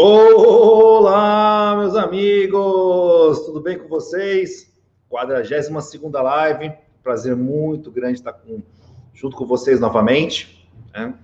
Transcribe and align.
Olá, 0.00 1.74
meus 1.76 1.96
amigos! 1.96 3.40
Tudo 3.44 3.60
bem 3.60 3.76
com 3.76 3.88
vocês? 3.88 4.72
42 5.08 6.12
live. 6.12 6.72
Prazer 7.02 7.34
muito 7.34 7.90
grande 7.90 8.20
estar 8.20 8.32
com, 8.32 8.62
junto 9.12 9.36
com 9.36 9.44
vocês 9.44 9.80
novamente. 9.80 10.70
Né? 10.94 11.14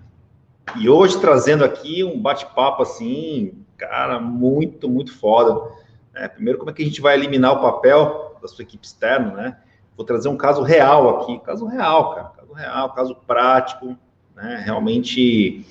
E 0.76 0.88
hoje 0.88 1.20
trazendo 1.20 1.64
aqui 1.64 2.02
um 2.02 2.20
bate-papo 2.20 2.82
assim, 2.82 3.64
cara, 3.76 4.18
muito, 4.18 4.88
muito 4.88 5.16
foda. 5.16 5.70
É, 6.12 6.26
primeiro, 6.26 6.58
como 6.58 6.72
é 6.72 6.74
que 6.74 6.82
a 6.82 6.84
gente 6.84 7.00
vai 7.00 7.14
eliminar 7.14 7.52
o 7.52 7.62
papel 7.62 8.36
da 8.42 8.48
sua 8.48 8.62
equipe 8.64 8.84
externa, 8.84 9.34
né? 9.34 9.56
Vou 9.96 10.04
trazer 10.04 10.28
um 10.28 10.36
caso 10.36 10.62
real 10.62 11.20
aqui, 11.20 11.38
caso 11.44 11.64
real, 11.64 12.12
cara, 12.16 12.28
caso 12.30 12.52
real, 12.52 12.92
caso 12.92 13.14
prático, 13.24 13.96
né? 14.34 14.64
Realmente 14.66 15.64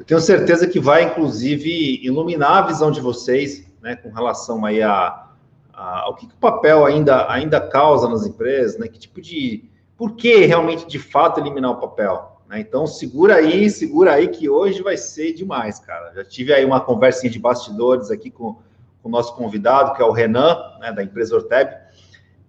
eu 0.00 0.06
tenho 0.06 0.20
certeza 0.20 0.66
que 0.66 0.80
vai, 0.80 1.04
inclusive, 1.04 2.00
iluminar 2.02 2.52
a 2.52 2.62
visão 2.62 2.90
de 2.90 3.02
vocês, 3.02 3.70
né, 3.82 3.96
com 3.96 4.10
relação 4.10 4.64
aí 4.64 4.82
a, 4.82 5.26
a, 5.74 6.00
ao 6.00 6.14
que, 6.14 6.26
que, 6.26 6.32
o 6.32 6.38
papel 6.38 6.86
ainda, 6.86 7.30
ainda 7.30 7.60
causa 7.60 8.08
nas 8.08 8.26
empresas, 8.26 8.78
né, 8.78 8.88
que 8.88 8.98
tipo 8.98 9.20
de... 9.20 9.68
Por 9.98 10.16
que 10.16 10.46
realmente, 10.46 10.86
de 10.86 10.98
fato, 10.98 11.38
eliminar 11.38 11.72
o 11.72 11.76
papel? 11.76 12.40
Né? 12.48 12.60
Então, 12.60 12.86
segura 12.86 13.34
aí, 13.34 13.68
segura 13.68 14.14
aí, 14.14 14.28
que 14.28 14.48
hoje 14.48 14.82
vai 14.82 14.96
ser 14.96 15.34
demais, 15.34 15.78
cara. 15.78 16.14
Já 16.14 16.24
tive 16.24 16.54
aí 16.54 16.64
uma 16.64 16.80
conversinha 16.80 17.30
de 17.30 17.38
bastidores 17.38 18.10
aqui 18.10 18.30
com, 18.30 18.54
com 19.02 19.08
o 19.08 19.10
nosso 19.10 19.36
convidado, 19.36 19.92
que 19.92 20.00
é 20.00 20.04
o 20.06 20.12
Renan, 20.12 20.56
né, 20.80 20.92
da 20.92 21.02
empresa 21.02 21.36
Orteb, 21.36 21.76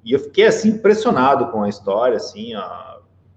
e 0.06 0.14
eu 0.14 0.20
fiquei, 0.20 0.46
assim, 0.46 0.70
impressionado 0.70 1.52
com 1.52 1.64
a 1.64 1.68
história, 1.68 2.16
assim, 2.16 2.54
a, 2.54 2.91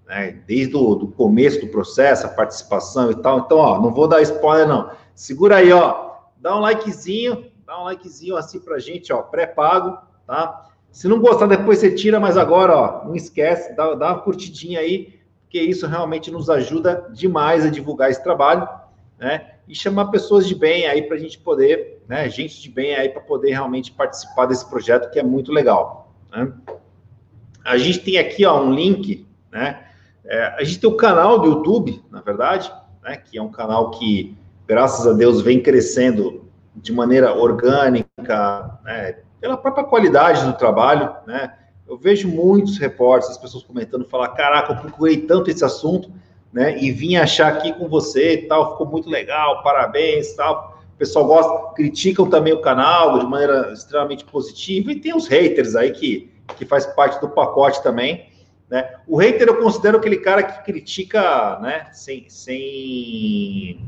né? 0.05 0.39
Desde 0.47 0.75
o 0.75 0.95
do 0.95 1.07
começo 1.07 1.61
do 1.61 1.67
processo, 1.67 2.25
a 2.25 2.29
participação 2.29 3.11
e 3.11 3.15
tal. 3.15 3.39
Então, 3.39 3.57
ó, 3.57 3.81
não 3.81 3.93
vou 3.93 4.07
dar 4.07 4.21
spoiler, 4.21 4.67
não. 4.67 4.91
Segura 5.13 5.57
aí, 5.57 5.71
ó. 5.71 6.13
Dá 6.37 6.55
um 6.55 6.59
likezinho, 6.59 7.51
dá 7.65 7.81
um 7.81 7.85
likezinho 7.85 8.37
assim 8.37 8.59
pra 8.59 8.77
gente, 8.77 9.11
ó, 9.11 9.21
pré-pago, 9.21 9.97
tá? 10.27 10.69
Se 10.91 11.07
não 11.07 11.19
gostar, 11.19 11.47
depois 11.47 11.79
você 11.79 11.93
tira, 11.93 12.19
mas 12.19 12.37
agora, 12.37 12.75
ó, 12.75 13.05
não 13.05 13.15
esquece, 13.15 13.75
dá, 13.75 13.95
dá 13.95 14.13
uma 14.13 14.21
curtidinha 14.21 14.79
aí, 14.79 15.19
porque 15.41 15.59
isso 15.59 15.87
realmente 15.87 16.31
nos 16.31 16.49
ajuda 16.49 17.09
demais 17.11 17.65
a 17.65 17.69
divulgar 17.69 18.11
esse 18.11 18.23
trabalho, 18.23 18.67
né? 19.17 19.55
E 19.67 19.73
chamar 19.73 20.05
pessoas 20.05 20.47
de 20.47 20.53
bem 20.53 20.85
aí 20.85 21.01
para 21.01 21.15
a 21.17 21.19
gente 21.19 21.39
poder, 21.39 22.03
né? 22.07 22.29
Gente 22.29 22.61
de 22.61 22.69
bem 22.69 22.95
aí 22.95 23.09
para 23.09 23.21
poder 23.21 23.51
realmente 23.51 23.91
participar 23.91 24.45
desse 24.45 24.69
projeto 24.69 25.09
que 25.11 25.19
é 25.19 25.23
muito 25.23 25.51
legal. 25.51 26.13
Né? 26.31 26.53
A 27.63 27.77
gente 27.77 27.99
tem 27.99 28.17
aqui, 28.17 28.45
ó, 28.45 28.61
um 28.61 28.73
link, 28.73 29.25
né? 29.51 29.85
É, 30.27 30.55
a 30.57 30.63
gente 30.63 30.79
tem 30.79 30.89
o 30.89 30.97
canal 30.97 31.39
do 31.39 31.47
YouTube, 31.47 32.03
na 32.11 32.21
verdade, 32.21 32.71
né, 33.03 33.17
que 33.17 33.37
é 33.37 33.41
um 33.41 33.51
canal 33.51 33.91
que, 33.91 34.35
graças 34.67 35.05
a 35.05 35.13
Deus, 35.13 35.41
vem 35.41 35.61
crescendo 35.61 36.45
de 36.75 36.91
maneira 36.91 37.33
orgânica, 37.33 38.79
né, 38.83 39.17
pela 39.39 39.55
própria 39.55 39.83
qualidade 39.83 40.43
do 40.45 40.53
trabalho, 40.53 41.13
né? 41.27 41.53
Eu 41.87 41.97
vejo 41.97 42.27
muitos 42.27 42.79
reportes, 42.79 43.29
as 43.29 43.37
pessoas 43.37 43.63
comentando, 43.63 44.03
falar, 44.05 44.29
caraca, 44.29 44.73
eu 44.73 44.77
procurei 44.77 45.17
tanto 45.17 45.51
esse 45.51 45.63
assunto, 45.63 46.11
né, 46.51 46.75
e 46.81 46.91
vim 46.91 47.15
achar 47.15 47.53
aqui 47.53 47.71
com 47.73 47.87
você 47.87 48.33
e 48.33 48.47
tal, 48.47 48.71
ficou 48.71 48.87
muito 48.87 49.07
legal, 49.07 49.61
parabéns 49.61 50.33
tal. 50.33 50.79
O 50.95 50.97
pessoal 50.97 51.25
gosta, 51.25 51.73
criticam 51.75 52.27
também 52.27 52.53
o 52.53 52.61
canal 52.61 53.19
de 53.19 53.25
maneira 53.27 53.71
extremamente 53.71 54.25
positiva, 54.25 54.91
e 54.91 54.99
tem 54.99 55.15
os 55.15 55.27
haters 55.27 55.75
aí 55.75 55.91
que, 55.91 56.31
que 56.57 56.65
faz 56.65 56.87
parte 56.87 57.21
do 57.21 57.29
pacote 57.29 57.83
também, 57.83 58.29
né? 58.69 58.95
O 59.07 59.17
hater 59.17 59.47
eu 59.47 59.57
considero 59.61 59.97
aquele 59.97 60.17
cara 60.17 60.43
que 60.43 60.63
critica 60.63 61.59
né, 61.59 61.87
sem, 61.91 62.29
sem 62.29 63.79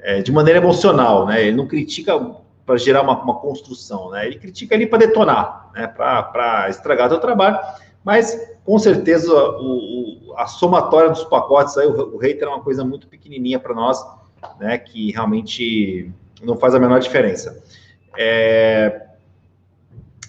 é, 0.00 0.22
de 0.22 0.30
maneira 0.30 0.60
emocional, 0.60 1.26
né? 1.26 1.42
Ele 1.42 1.56
não 1.56 1.66
critica 1.66 2.18
para 2.64 2.76
gerar 2.76 3.02
uma, 3.02 3.20
uma, 3.22 3.40
construção, 3.40 4.10
né? 4.10 4.26
Ele 4.26 4.38
critica 4.38 4.74
ali 4.74 4.86
para 4.86 4.98
detonar, 4.98 5.70
né? 5.74 5.86
Para 5.86 6.68
estragar 6.68 7.12
o 7.12 7.18
trabalho, 7.18 7.58
mas 8.04 8.56
com 8.64 8.78
certeza 8.78 9.32
o, 9.32 10.28
o, 10.28 10.34
a 10.36 10.46
somatória 10.46 11.10
dos 11.10 11.24
pacotes 11.24 11.76
aí, 11.76 11.86
o, 11.86 12.14
o 12.14 12.18
hater 12.18 12.46
é 12.46 12.50
uma 12.50 12.62
coisa 12.62 12.84
muito 12.84 13.08
pequenininha 13.08 13.58
para 13.58 13.74
nós, 13.74 13.98
né? 14.60 14.78
Que 14.78 15.10
realmente 15.10 16.12
não 16.42 16.56
faz 16.56 16.74
a 16.74 16.78
menor 16.78 17.00
diferença. 17.00 17.60
É, 18.16 19.07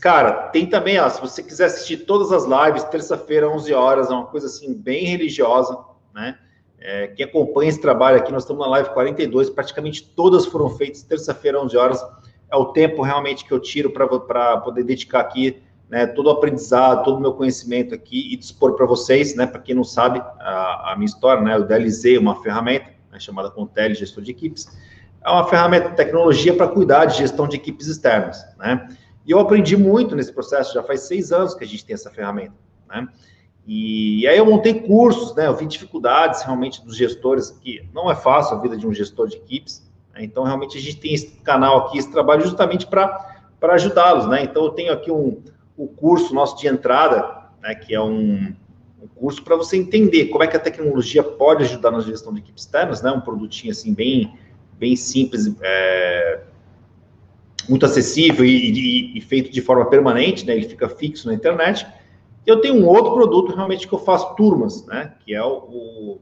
Cara, 0.02 0.32
tem 0.50 0.66
também, 0.66 1.00
ó, 1.00 1.10
se 1.10 1.20
você 1.20 1.44
quiser 1.44 1.66
assistir 1.66 1.98
todas 2.06 2.32
as 2.32 2.46
lives, 2.46 2.84
terça-feira, 2.86 3.50
11 3.50 3.74
horas, 3.74 4.10
é 4.10 4.14
uma 4.14 4.28
coisa 4.28 4.48
assim, 4.48 4.74
bem 4.74 5.06
religiosa, 5.06 5.78
né? 6.14 6.38
É, 6.82 7.08
quem 7.08 7.26
acompanha 7.26 7.70
esse 7.70 7.82
trabalho 7.82 8.18
aqui, 8.18 8.32
nós 8.32 8.44
estamos 8.44 8.62
na 8.64 8.70
live 8.72 8.90
42, 8.92 9.50
praticamente 9.50 10.02
todas 10.02 10.46
foram 10.46 10.70
feitas 10.70 11.04
terça-feira, 11.04 11.62
11 11.62 11.76
horas. 11.76 12.06
É 12.50 12.56
o 12.56 12.66
tempo 12.68 13.02
realmente 13.02 13.44
que 13.44 13.52
eu 13.52 13.60
tiro 13.60 13.92
para 13.92 14.58
poder 14.58 14.84
dedicar 14.84 15.20
aqui 15.20 15.62
né, 15.90 16.06
todo 16.06 16.28
o 16.28 16.30
aprendizado, 16.30 17.04
todo 17.04 17.18
o 17.18 17.22
meu 17.22 17.34
conhecimento 17.34 17.94
aqui 17.94 18.32
e 18.32 18.38
dispor 18.38 18.76
para 18.76 18.86
vocês, 18.86 19.36
né? 19.36 19.46
Para 19.46 19.60
quem 19.60 19.76
não 19.76 19.84
sabe 19.84 20.20
a, 20.20 20.92
a, 20.92 20.96
minha 20.96 21.08
história, 21.08 21.44
né? 21.44 21.58
O 21.58 21.64
DLZ 21.66 22.06
é 22.06 22.20
uma 22.20 22.42
ferramenta 22.42 22.92
né, 23.12 23.20
chamada 23.20 23.50
Contele 23.50 23.96
Gestor 23.96 24.24
de 24.24 24.32
Equipes. 24.32 24.68
É 25.26 25.30
uma 25.30 25.46
ferramenta 25.48 25.90
de 25.90 25.96
tecnologia 25.96 26.56
para 26.56 26.68
cuidar 26.68 27.06
de 27.06 27.18
gestão 27.18 27.48
de 27.48 27.58
equipes 27.58 27.88
externas, 27.88 28.46
né? 28.58 28.88
E 29.30 29.32
eu 29.32 29.40
aprendi 29.40 29.78
muito 29.78 30.16
nesse 30.16 30.34
processo, 30.34 30.74
já 30.74 30.82
faz 30.82 31.02
seis 31.02 31.32
anos 31.32 31.54
que 31.54 31.64
a 31.64 31.68
gente 31.68 31.86
tem 31.86 31.94
essa 31.94 32.10
ferramenta, 32.10 32.56
né? 32.88 33.08
E, 33.68 34.22
e 34.22 34.28
aí 34.28 34.36
eu 34.36 34.46
montei 34.48 34.74
cursos, 34.74 35.36
né? 35.36 35.46
Eu 35.46 35.56
vi 35.56 35.68
dificuldades 35.68 36.42
realmente 36.42 36.84
dos 36.84 36.98
gestores, 36.98 37.52
que 37.52 37.88
não 37.94 38.10
é 38.10 38.16
fácil 38.16 38.58
a 38.58 38.60
vida 38.60 38.76
de 38.76 38.88
um 38.88 38.92
gestor 38.92 39.28
de 39.28 39.36
equipes, 39.36 39.88
né? 40.16 40.24
então 40.24 40.44
realmente 40.44 40.80
a 40.80 40.82
gente 40.82 40.98
tem 40.98 41.14
esse 41.14 41.28
canal 41.42 41.86
aqui, 41.86 42.00
esse 42.00 42.12
trabalho 42.12 42.42
justamente 42.42 42.88
para 42.88 43.38
ajudá-los, 43.62 44.28
né? 44.28 44.42
Então 44.42 44.64
eu 44.64 44.72
tenho 44.72 44.92
aqui 44.92 45.12
um, 45.12 45.44
o 45.78 45.88
curso 45.88 46.34
nosso 46.34 46.58
de 46.58 46.68
entrada, 46.68 47.52
né? 47.62 47.76
Que 47.76 47.94
é 47.94 48.02
um, 48.02 48.52
um 49.00 49.08
curso 49.14 49.44
para 49.44 49.56
você 49.56 49.78
entender 49.78 50.30
como 50.30 50.44
é 50.44 50.48
que 50.48 50.58
a 50.58 50.60
tecnologia 50.60 51.22
pode 51.22 51.66
ajudar 51.66 51.92
na 51.92 52.00
gestão 52.00 52.34
de 52.34 52.40
equipes 52.40 52.64
externas, 52.64 53.04
né? 53.04 53.12
Um 53.12 53.22
produtinho 53.22 53.70
assim 53.70 53.94
bem, 53.94 54.34
bem 54.80 54.96
simples, 54.96 55.56
é, 55.62 56.42
muito 57.70 57.86
acessível 57.86 58.44
e, 58.44 58.50
e, 58.50 59.18
e, 59.18 59.22
feito 59.22 59.52
de 59.52 59.62
forma 59.62 59.86
permanente, 59.90 60.46
né? 60.46 60.56
Ele 60.56 60.68
fica 60.68 60.90
fixo 60.90 61.28
na 61.28 61.34
internet. 61.34 61.86
Eu 62.46 62.60
tenho 62.62 62.76
um 62.76 62.88
outro 62.88 63.14
produto 63.14 63.56
realmente 63.56 63.88
que 63.88 63.94
eu 63.94 64.00
faço 64.00 64.36
turmas, 64.36 64.86
né? 64.88 65.14
Que 65.24 65.36
é 65.36 65.44
o, 65.44 65.58
o, 65.58 66.22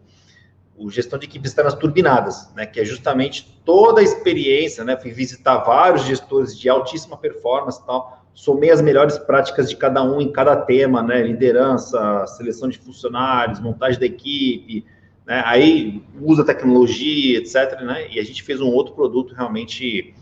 o 0.78 0.92
gestão 0.92 1.18
de 1.18 1.26
equipes 1.26 1.52
externas 1.52 1.74
turbinadas, 1.74 2.54
né? 2.54 2.66
Que 2.66 2.82
é 2.82 2.86
justamente 2.86 3.60
toda 3.64 4.02
a 4.02 4.04
experiência, 4.04 4.84
né? 4.84 4.98
Fui 4.98 5.12
visitar 5.12 5.60
vários 5.60 6.04
gestores 6.04 6.58
de 6.58 6.68
altíssima 6.68 7.16
performance, 7.16 7.84
tal. 7.86 8.26
Somei 8.34 8.70
as 8.70 8.82
melhores 8.82 9.18
práticas 9.18 9.70
de 9.70 9.76
cada 9.78 10.04
um 10.04 10.20
em 10.20 10.32
cada 10.32 10.56
tema, 10.56 11.02
né? 11.02 11.24
Liderança, 11.24 12.28
seleção 12.28 12.68
de 12.68 12.78
funcionários, 12.78 13.62
montagem 13.62 14.00
da 14.00 14.06
equipe, 14.06 14.86
né? 15.26 15.44
Aí 15.46 16.04
usa 16.22 16.44
tecnologia, 16.44 17.38
etc. 17.38 17.82
Né? 17.82 18.12
E 18.12 18.20
a 18.20 18.24
gente 18.24 18.44
fez 18.44 18.60
um 18.60 18.68
outro 18.68 18.94
produto 18.94 19.34
realmente 19.34 20.14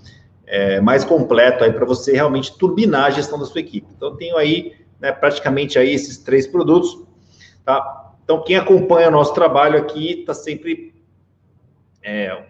é, 0.47 0.79
mais 0.79 1.03
completo 1.03 1.63
aí 1.63 1.71
para 1.71 1.85
você 1.85 2.13
realmente 2.13 2.57
turbinar 2.57 3.05
a 3.05 3.09
gestão 3.09 3.39
da 3.39 3.45
sua 3.45 3.61
equipe. 3.61 3.87
Então, 3.95 4.15
tenho 4.15 4.37
aí 4.37 4.73
né, 4.99 5.11
praticamente 5.11 5.77
aí 5.77 5.93
esses 5.93 6.17
três 6.17 6.47
produtos, 6.47 7.03
tá? 7.63 8.13
Então, 8.23 8.43
quem 8.43 8.55
acompanha 8.55 9.11
nosso 9.11 9.33
trabalho 9.33 9.77
aqui 9.77 10.21
está 10.21 10.33
sempre 10.33 10.95
é, 12.03 12.43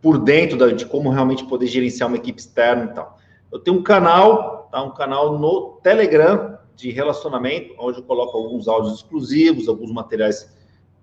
por 0.00 0.18
dentro 0.18 0.56
da, 0.56 0.68
de 0.68 0.86
como 0.86 1.10
realmente 1.10 1.44
poder 1.44 1.66
gerenciar 1.66 2.08
uma 2.08 2.16
equipe 2.16 2.40
externa 2.40 2.84
e 2.84 2.94
tal. 2.94 3.18
Eu 3.50 3.58
tenho 3.58 3.78
um 3.78 3.82
canal, 3.82 4.68
tá? 4.70 4.82
Um 4.82 4.90
canal 4.90 5.38
no 5.38 5.78
Telegram 5.82 6.58
de 6.74 6.90
relacionamento, 6.90 7.74
onde 7.78 7.98
eu 7.98 8.04
coloco 8.04 8.36
alguns 8.36 8.66
áudios 8.66 8.96
exclusivos, 8.96 9.68
alguns 9.68 9.92
materiais 9.92 10.52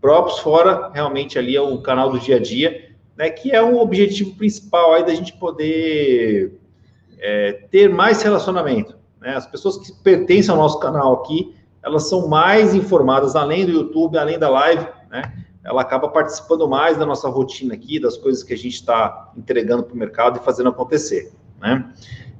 próprios, 0.02 0.40
fora 0.40 0.90
realmente 0.94 1.38
ali 1.38 1.56
é 1.56 1.62
o 1.62 1.82
canal 1.82 2.10
do 2.10 2.20
dia 2.20 2.38
a 2.38 2.40
dia, 2.40 2.91
né, 3.22 3.30
que 3.30 3.52
é 3.52 3.62
o 3.62 3.78
objetivo 3.78 4.36
principal 4.36 4.96
aí 4.96 5.06
da 5.06 5.14
gente 5.14 5.34
poder 5.34 6.60
é, 7.20 7.52
ter 7.70 7.88
mais 7.88 8.20
relacionamento. 8.24 8.98
Né? 9.20 9.36
As 9.36 9.46
pessoas 9.46 9.78
que 9.78 9.94
pertencem 10.02 10.50
ao 10.50 10.58
nosso 10.58 10.80
canal 10.80 11.14
aqui, 11.14 11.56
elas 11.84 12.10
são 12.10 12.28
mais 12.28 12.74
informadas, 12.74 13.36
além 13.36 13.64
do 13.64 13.74
YouTube, 13.74 14.18
além 14.18 14.40
da 14.40 14.50
live, 14.50 14.88
né? 15.12 15.22
Ela 15.64 15.84
acaba 15.84 16.10
participando 16.10 16.68
mais 16.68 16.98
da 16.98 17.06
nossa 17.06 17.30
rotina 17.30 17.76
aqui, 17.76 18.00
das 18.00 18.18
coisas 18.18 18.42
que 18.42 18.56
a 18.56 18.58
gente 18.58 18.74
está 18.74 19.32
entregando 19.38 19.84
para 19.84 19.94
o 19.94 19.98
mercado 19.98 20.40
e 20.40 20.44
fazendo 20.44 20.70
acontecer, 20.70 21.32
né? 21.60 21.94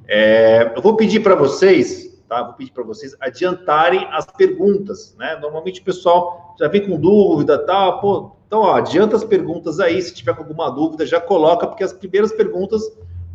É, 0.08 0.72
eu 0.74 0.82
vou 0.82 0.96
pedir 0.96 1.20
para 1.20 1.36
vocês, 1.36 2.20
tá? 2.28 2.42
Vou 2.42 2.54
pedir 2.54 2.72
para 2.72 2.82
vocês 2.82 3.14
adiantarem 3.20 4.08
as 4.10 4.26
perguntas, 4.26 5.14
né? 5.16 5.38
Normalmente 5.40 5.80
o 5.80 5.84
pessoal 5.84 6.56
já 6.58 6.66
vem 6.66 6.84
com 6.84 6.98
dúvida, 6.98 7.56
tal, 7.64 7.92
tá? 7.92 7.98
pô, 7.98 8.32
então, 8.52 8.60
ó, 8.60 8.74
adianta 8.74 9.16
as 9.16 9.24
perguntas 9.24 9.80
aí, 9.80 10.02
se 10.02 10.12
tiver 10.12 10.36
alguma 10.36 10.68
dúvida, 10.68 11.06
já 11.06 11.18
coloca, 11.18 11.66
porque 11.66 11.82
as 11.82 11.90
primeiras 11.90 12.30
perguntas 12.32 12.82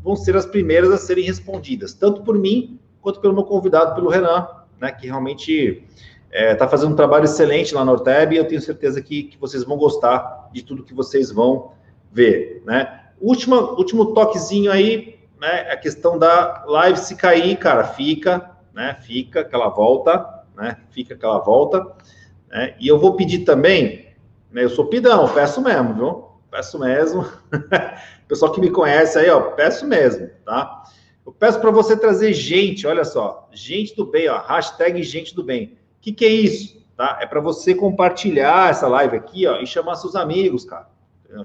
vão 0.03 0.15
ser 0.15 0.37
as 0.37 0.45
primeiras 0.45 0.91
a 0.91 0.97
serem 0.99 1.23
respondidas, 1.23 1.91
tanto 1.91 2.21
por 2.21 2.37
mim 2.37 2.79
quanto 3.01 3.19
pelo 3.19 3.33
meu 3.33 3.43
convidado, 3.43 3.95
pelo 3.95 4.11
Renan, 4.11 4.47
né, 4.79 4.91
que 4.91 5.07
realmente 5.07 5.83
está 6.31 6.39
é, 6.39 6.53
tá 6.53 6.67
fazendo 6.67 6.91
um 6.93 6.95
trabalho 6.95 7.25
excelente 7.25 7.73
lá 7.73 7.83
na 7.83 7.93
Orteb 7.93 8.35
e 8.35 8.37
eu 8.37 8.47
tenho 8.47 8.61
certeza 8.61 9.01
que, 9.01 9.23
que 9.23 9.39
vocês 9.39 9.63
vão 9.63 9.75
gostar 9.75 10.51
de 10.53 10.61
tudo 10.61 10.83
que 10.83 10.93
vocês 10.93 11.31
vão 11.31 11.71
ver, 12.11 12.61
né. 12.63 13.05
Última, 13.19 13.71
último 13.71 14.13
toquezinho 14.13 14.71
aí, 14.71 15.17
né, 15.41 15.61
a 15.71 15.77
questão 15.77 16.19
da 16.19 16.63
live 16.67 16.99
se 16.99 17.15
cair, 17.15 17.57
cara, 17.57 17.85
fica, 17.85 18.51
né? 18.71 18.95
Fica 19.01 19.39
aquela 19.39 19.69
volta, 19.69 20.43
né? 20.55 20.77
Fica 20.91 21.15
aquela 21.15 21.39
volta. 21.39 21.83
Né? 22.47 22.75
E 22.79 22.87
eu 22.87 22.99
vou 22.99 23.15
pedir 23.15 23.39
também? 23.39 24.06
Eu 24.53 24.69
sou 24.69 24.85
pidão, 24.85 25.31
peço 25.33 25.61
mesmo, 25.61 25.93
viu? 25.93 26.25
Peço 26.49 26.79
mesmo. 26.79 27.25
Pessoal 28.27 28.51
que 28.51 28.61
me 28.61 28.69
conhece 28.69 29.17
aí, 29.17 29.29
ó, 29.29 29.51
peço 29.51 29.85
mesmo, 29.85 30.29
tá? 30.45 30.83
Eu 31.25 31.31
peço 31.31 31.59
para 31.59 31.71
você 31.71 31.95
trazer 31.95 32.33
gente, 32.33 32.87
olha 32.87 33.03
só, 33.03 33.49
gente 33.51 33.95
do 33.95 34.05
bem, 34.05 34.29
ó, 34.29 34.39
hashtag 34.39 35.01
gente 35.03 35.35
do 35.35 35.43
bem. 35.43 35.77
O 35.97 36.01
que, 36.01 36.11
que 36.11 36.25
é 36.25 36.29
isso? 36.29 36.77
Tá? 36.95 37.19
É 37.21 37.25
para 37.25 37.41
você 37.41 37.75
compartilhar 37.75 38.71
essa 38.71 38.87
live 38.87 39.17
aqui, 39.17 39.45
ó, 39.45 39.57
e 39.57 39.67
chamar 39.67 39.95
seus 39.95 40.15
amigos, 40.15 40.65
cara. 40.65 40.89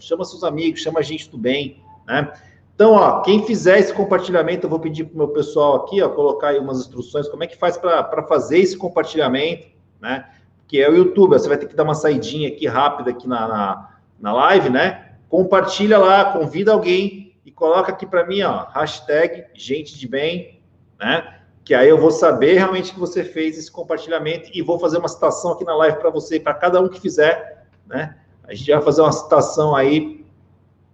Chama 0.01 0.25
seus 0.25 0.45
amigos, 0.45 0.81
chama 0.81 1.03
gente 1.03 1.29
do 1.29 1.37
bem, 1.37 1.83
né? 2.07 2.33
Então, 2.75 2.93
ó, 2.93 3.21
quem 3.21 3.45
fizer 3.45 3.79
esse 3.79 3.93
compartilhamento, 3.93 4.67
eu 4.67 4.71
vou 4.71 4.81
pedir 4.81 5.05
para 5.05 5.15
o 5.15 5.19
meu 5.19 5.29
pessoal 5.29 5.77
aqui, 5.77 6.01
ó, 6.01 6.09
colocar 6.09 6.49
aí 6.49 6.59
umas 6.59 6.79
instruções, 6.79 7.29
como 7.29 7.45
é 7.45 7.47
que 7.47 7.57
faz 7.57 7.77
para 7.77 8.23
fazer 8.23 8.59
esse 8.59 8.77
compartilhamento, 8.77 9.67
né? 10.01 10.29
Que 10.73 10.81
é 10.81 10.89
o 10.89 10.95
YouTube, 10.97 11.33
você 11.33 11.47
vai 11.47 11.59
ter 11.59 11.67
que 11.67 11.77
dar 11.77 11.83
uma 11.83 11.95
saidinha 11.95 12.49
aqui 12.49 12.67
rápida 12.67 13.11
aqui 13.11 13.29
na, 13.29 13.47
na, 13.47 13.91
na 14.19 14.33
live, 14.33 14.71
né? 14.71 15.17
Compartilha 15.29 15.99
lá, 15.99 16.33
convida 16.33 16.73
alguém 16.73 17.37
e 17.45 17.51
coloca 17.51 17.93
aqui 17.93 18.07
para 18.07 18.27
mim, 18.27 18.41
ó, 18.41 18.65
hashtag 18.71 19.45
gente 19.53 19.99
de 19.99 20.09
bem, 20.09 20.63
né? 20.99 21.41
Que 21.63 21.75
aí 21.75 21.91
eu 21.91 21.99
vou 21.99 22.11
saber 22.11 22.55
realmente 22.55 22.95
que 22.95 22.99
você 22.99 23.23
fez 23.23 23.59
esse 23.59 23.71
compartilhamento 23.71 24.49
e 24.55 24.63
vou 24.63 24.79
fazer 24.79 24.97
uma 24.97 25.09
citação 25.09 25.53
aqui 25.53 25.63
na 25.63 25.77
live 25.77 25.99
para 25.99 26.09
você, 26.09 26.41
para 26.41 26.55
cada 26.55 26.81
um 26.81 26.89
que 26.89 26.99
fizer, 26.99 27.67
né? 27.87 28.17
A 28.45 28.55
gente 28.55 28.71
vai 28.71 28.81
fazer 28.81 29.03
uma 29.03 29.13
citação 29.13 29.77
aí, 29.77 30.25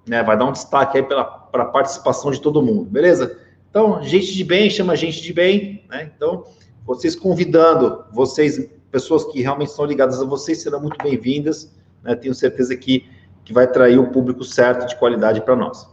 né? 0.09 0.25
Vai 0.25 0.37
dar 0.37 0.47
um 0.47 0.53
destaque 0.53 0.99
aí 0.99 1.05
para 1.05 1.21
a 1.53 1.65
participação 1.67 2.33
de 2.33 2.41
todo 2.41 2.61
mundo, 2.61 2.91
beleza? 2.91 3.39
Então, 3.71 4.03
gente 4.03 4.35
de 4.35 4.43
bem 4.43 4.69
chama 4.71 4.97
gente 4.97 5.23
de 5.23 5.33
bem, 5.33 5.85
né? 5.89 6.11
Então, 6.17 6.47
vocês 6.85 7.15
convidando, 7.15 8.05
vocês, 8.11 8.77
pessoas 8.91 9.25
que 9.25 9.41
realmente 9.41 9.69
estão 9.71 9.85
ligadas 9.85 10.21
a 10.21 10.25
vocês, 10.25 10.63
serão 10.63 10.81
muito 10.81 10.97
bem-vindas, 11.03 11.75
né? 12.03 12.15
Tenho 12.15 12.35
certeza 12.35 12.77
que, 12.77 13.09
que 13.45 13.53
vai 13.53 13.67
trair 13.67 13.99
o 13.99 14.11
público 14.11 14.45
certo 14.45 14.87
de 14.87 14.97
qualidade 14.97 15.41
para 15.41 15.57
nós. 15.57 15.89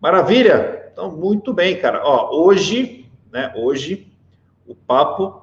Maravilha? 0.00 0.88
Então, 0.92 1.10
muito 1.10 1.52
bem, 1.52 1.80
cara. 1.80 2.02
Ó, 2.04 2.42
hoje, 2.42 3.10
né? 3.32 3.52
Hoje, 3.56 4.12
o 4.66 4.74
papo, 4.74 5.42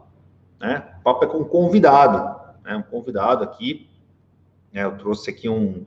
né? 0.60 0.84
O 1.00 1.04
papo 1.04 1.26
é 1.26 1.28
com 1.28 1.40
um 1.40 1.44
convidado, 1.44 2.18
né? 2.64 2.76
Um 2.76 2.84
convidado 2.84 3.44
aqui 3.44 3.88
né? 4.78 4.84
Eu 4.84 4.98
trouxe 4.98 5.32
aqui 5.32 5.50
um, 5.50 5.86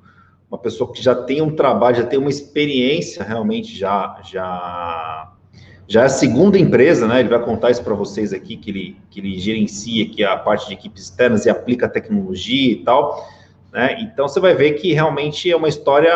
uma 0.51 0.59
pessoa 0.59 0.93
que 0.93 1.03
já 1.03 1.15
tem 1.15 1.41
um 1.41 1.55
trabalho, 1.55 1.99
já 1.99 2.07
tem 2.07 2.19
uma 2.19 2.31
experiência 2.31 3.23
realmente, 3.23 3.77
já, 3.77 4.21
já, 4.25 5.30
já 5.91 6.03
é 6.03 6.05
a 6.05 6.09
segunda 6.09 6.57
empresa, 6.57 7.05
né? 7.09 7.19
Ele 7.19 7.29
vai 7.29 7.45
contar 7.45 7.73
isso 7.73 7.83
para 7.83 7.95
vocês 7.95 8.33
aqui, 8.33 8.57
que 8.57 8.71
ele, 8.71 8.97
que 9.11 9.19
ele 9.19 9.37
gerencia 9.41 10.05
aqui 10.05 10.23
a 10.23 10.37
parte 10.37 10.69
de 10.69 10.75
equipes 10.75 11.03
externas 11.03 11.45
e 11.47 11.51
aplica 11.51 11.89
tecnologia 11.89 12.71
e 12.75 12.77
tal. 12.77 13.29
Né? 13.73 14.01
Então 14.01 14.29
você 14.29 14.39
vai 14.39 14.55
ver 14.55 14.75
que 14.75 14.93
realmente 14.93 15.51
é 15.51 15.57
uma 15.57 15.67
história 15.69 16.15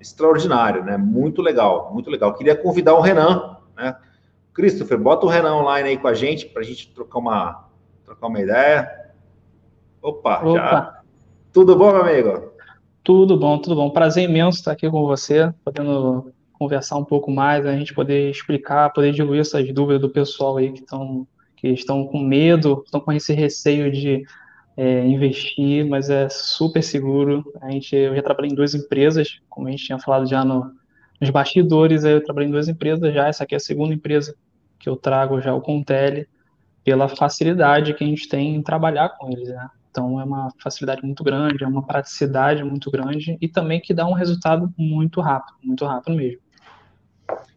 extraordinária, 0.00 0.82
né? 0.82 0.96
Muito 0.96 1.40
legal, 1.40 1.92
muito 1.94 2.10
legal. 2.10 2.34
Queria 2.34 2.56
convidar 2.56 2.94
o 2.94 3.00
Renan, 3.00 3.58
né? 3.76 3.94
Christopher, 4.52 4.98
bota 4.98 5.24
o 5.24 5.28
Renan 5.28 5.58
online 5.58 5.90
aí 5.90 5.96
com 5.96 6.08
a 6.08 6.14
gente 6.14 6.46
para 6.46 6.62
a 6.62 6.64
gente 6.64 6.90
trocar 6.92 7.20
uma, 7.20 7.68
trocar 8.04 8.26
uma 8.26 8.40
ideia. 8.40 8.90
Opa, 10.02 10.40
Opa. 10.40 10.52
já 10.52 11.00
tudo 11.52 11.76
bom, 11.76 11.92
meu 11.92 12.02
amigo? 12.02 12.54
Tudo 13.04 13.36
bom, 13.36 13.56
tudo 13.56 13.76
bom. 13.76 13.88
Prazer 13.90 14.28
imenso 14.28 14.58
estar 14.58 14.72
aqui 14.72 14.90
com 14.90 15.06
você, 15.06 15.54
podendo 15.64 16.32
conversar 16.60 16.98
um 16.98 17.04
pouco 17.04 17.30
mais, 17.30 17.64
a 17.64 17.74
gente 17.74 17.94
poder 17.94 18.30
explicar, 18.30 18.92
poder 18.92 19.12
diluir 19.12 19.40
essas 19.40 19.72
dúvidas 19.72 20.02
do 20.02 20.10
pessoal 20.10 20.58
aí 20.58 20.70
que 20.70 20.80
estão 20.80 21.26
que 21.56 21.68
estão 21.68 22.06
com 22.06 22.18
medo, 22.18 22.82
estão 22.84 23.00
com 23.00 23.12
esse 23.12 23.34
receio 23.34 23.90
de 23.90 24.24
é, 24.76 25.06
investir, 25.06 25.86
mas 25.86 26.08
é 26.08 26.26
super 26.30 26.82
seguro. 26.82 27.44
A 27.60 27.70
gente, 27.70 27.94
eu 27.94 28.16
já 28.16 28.22
trabalhei 28.22 28.50
em 28.50 28.54
duas 28.54 28.74
empresas, 28.74 29.40
como 29.48 29.68
a 29.68 29.70
gente 29.70 29.84
tinha 29.84 29.98
falado 29.98 30.26
já 30.26 30.42
no, 30.42 30.72
nos 31.20 31.28
bastidores, 31.28 32.02
eu 32.04 32.22
trabalhei 32.24 32.48
em 32.48 32.52
duas 32.52 32.66
empresas 32.66 33.12
já, 33.12 33.28
essa 33.28 33.44
aqui 33.44 33.54
é 33.54 33.56
a 33.56 33.60
segunda 33.60 33.92
empresa 33.92 34.34
que 34.78 34.88
eu 34.88 34.96
trago 34.96 35.38
já 35.40 35.54
o 35.54 35.60
Contele, 35.60 36.26
pela 36.82 37.08
facilidade 37.08 37.92
que 37.92 38.04
a 38.04 38.06
gente 38.06 38.26
tem 38.26 38.54
em 38.54 38.62
trabalhar 38.62 39.10
com 39.10 39.30
eles, 39.30 39.48
né? 39.48 39.68
Então 39.90 40.18
é 40.18 40.24
uma 40.24 40.50
facilidade 40.62 41.02
muito 41.02 41.22
grande, 41.22 41.62
é 41.62 41.66
uma 41.66 41.84
praticidade 41.86 42.64
muito 42.64 42.90
grande 42.90 43.36
e 43.38 43.48
também 43.48 43.80
que 43.80 43.92
dá 43.92 44.06
um 44.06 44.14
resultado 44.14 44.72
muito 44.78 45.20
rápido, 45.20 45.58
muito 45.62 45.84
rápido 45.84 46.16
mesmo. 46.16 46.40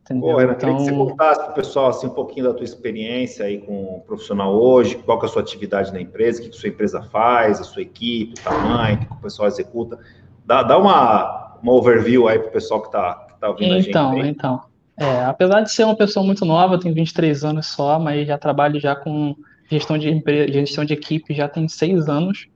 Entendeu? 0.04 0.34
Pô, 0.34 0.42
então... 0.42 0.56
queria 0.56 0.76
que 0.76 0.82
você 0.82 0.92
então 0.92 1.08
contasse 1.08 1.40
para 1.40 1.52
o 1.52 1.54
pessoal 1.54 1.90
assim, 1.90 2.08
um 2.08 2.12
pouquinho 2.12 2.48
da 2.48 2.54
tua 2.54 2.66
experiência 2.66 3.46
aí 3.46 3.60
com 3.60 3.96
o 3.96 4.02
profissional 4.02 4.54
hoje, 4.54 4.96
qual 4.98 5.22
é 5.22 5.26
a 5.26 5.28
sua 5.30 5.42
atividade 5.42 5.94
na 5.94 6.02
empresa, 6.02 6.42
o 6.42 6.44
que 6.44 6.50
a 6.50 6.54
sua 6.54 6.70
empresa 6.70 7.02
faz, 7.04 7.62
a 7.62 7.64
sua 7.64 7.82
equipe, 7.82 8.34
o 8.40 8.44
tamanho, 8.44 8.98
o 8.98 9.06
que 9.06 9.14
o 9.14 9.18
pessoal 9.18 9.48
executa. 9.48 9.98
Dá, 10.46 10.62
dá 10.62 10.78
uma, 10.78 11.58
uma 11.64 11.72
overview 11.72 12.28
aí 12.28 12.38
para 12.38 12.50
o 12.50 12.52
pessoal 12.52 12.82
que 12.82 12.88
está 12.88 13.14
tá 13.40 13.50
ouvindo 13.50 13.78
então, 13.78 14.12
a 14.12 14.16
gente. 14.16 14.30
Então, 14.30 14.56
então. 14.60 14.74
É, 14.98 15.26
apesar 15.26 15.62
de 15.62 15.72
ser 15.72 15.86
uma 15.86 15.96
pessoa 15.96 16.26
muito 16.26 16.46
nova, 16.46 16.80
tenho 16.80 16.94
23 16.94 17.46
anos 17.46 17.68
só, 17.68 17.98
mas 17.98 18.28
já 18.28 18.38
trabalho 18.38 18.80
já 18.80 18.96
com 18.96 19.36
gestão 19.72 19.98
de, 19.98 20.22
gestão 20.52 20.84
de 20.84 20.94
equipe 20.94 21.34
já 21.34 21.48
tem 21.48 21.68
seis 21.68 22.10
anos. 22.10 22.48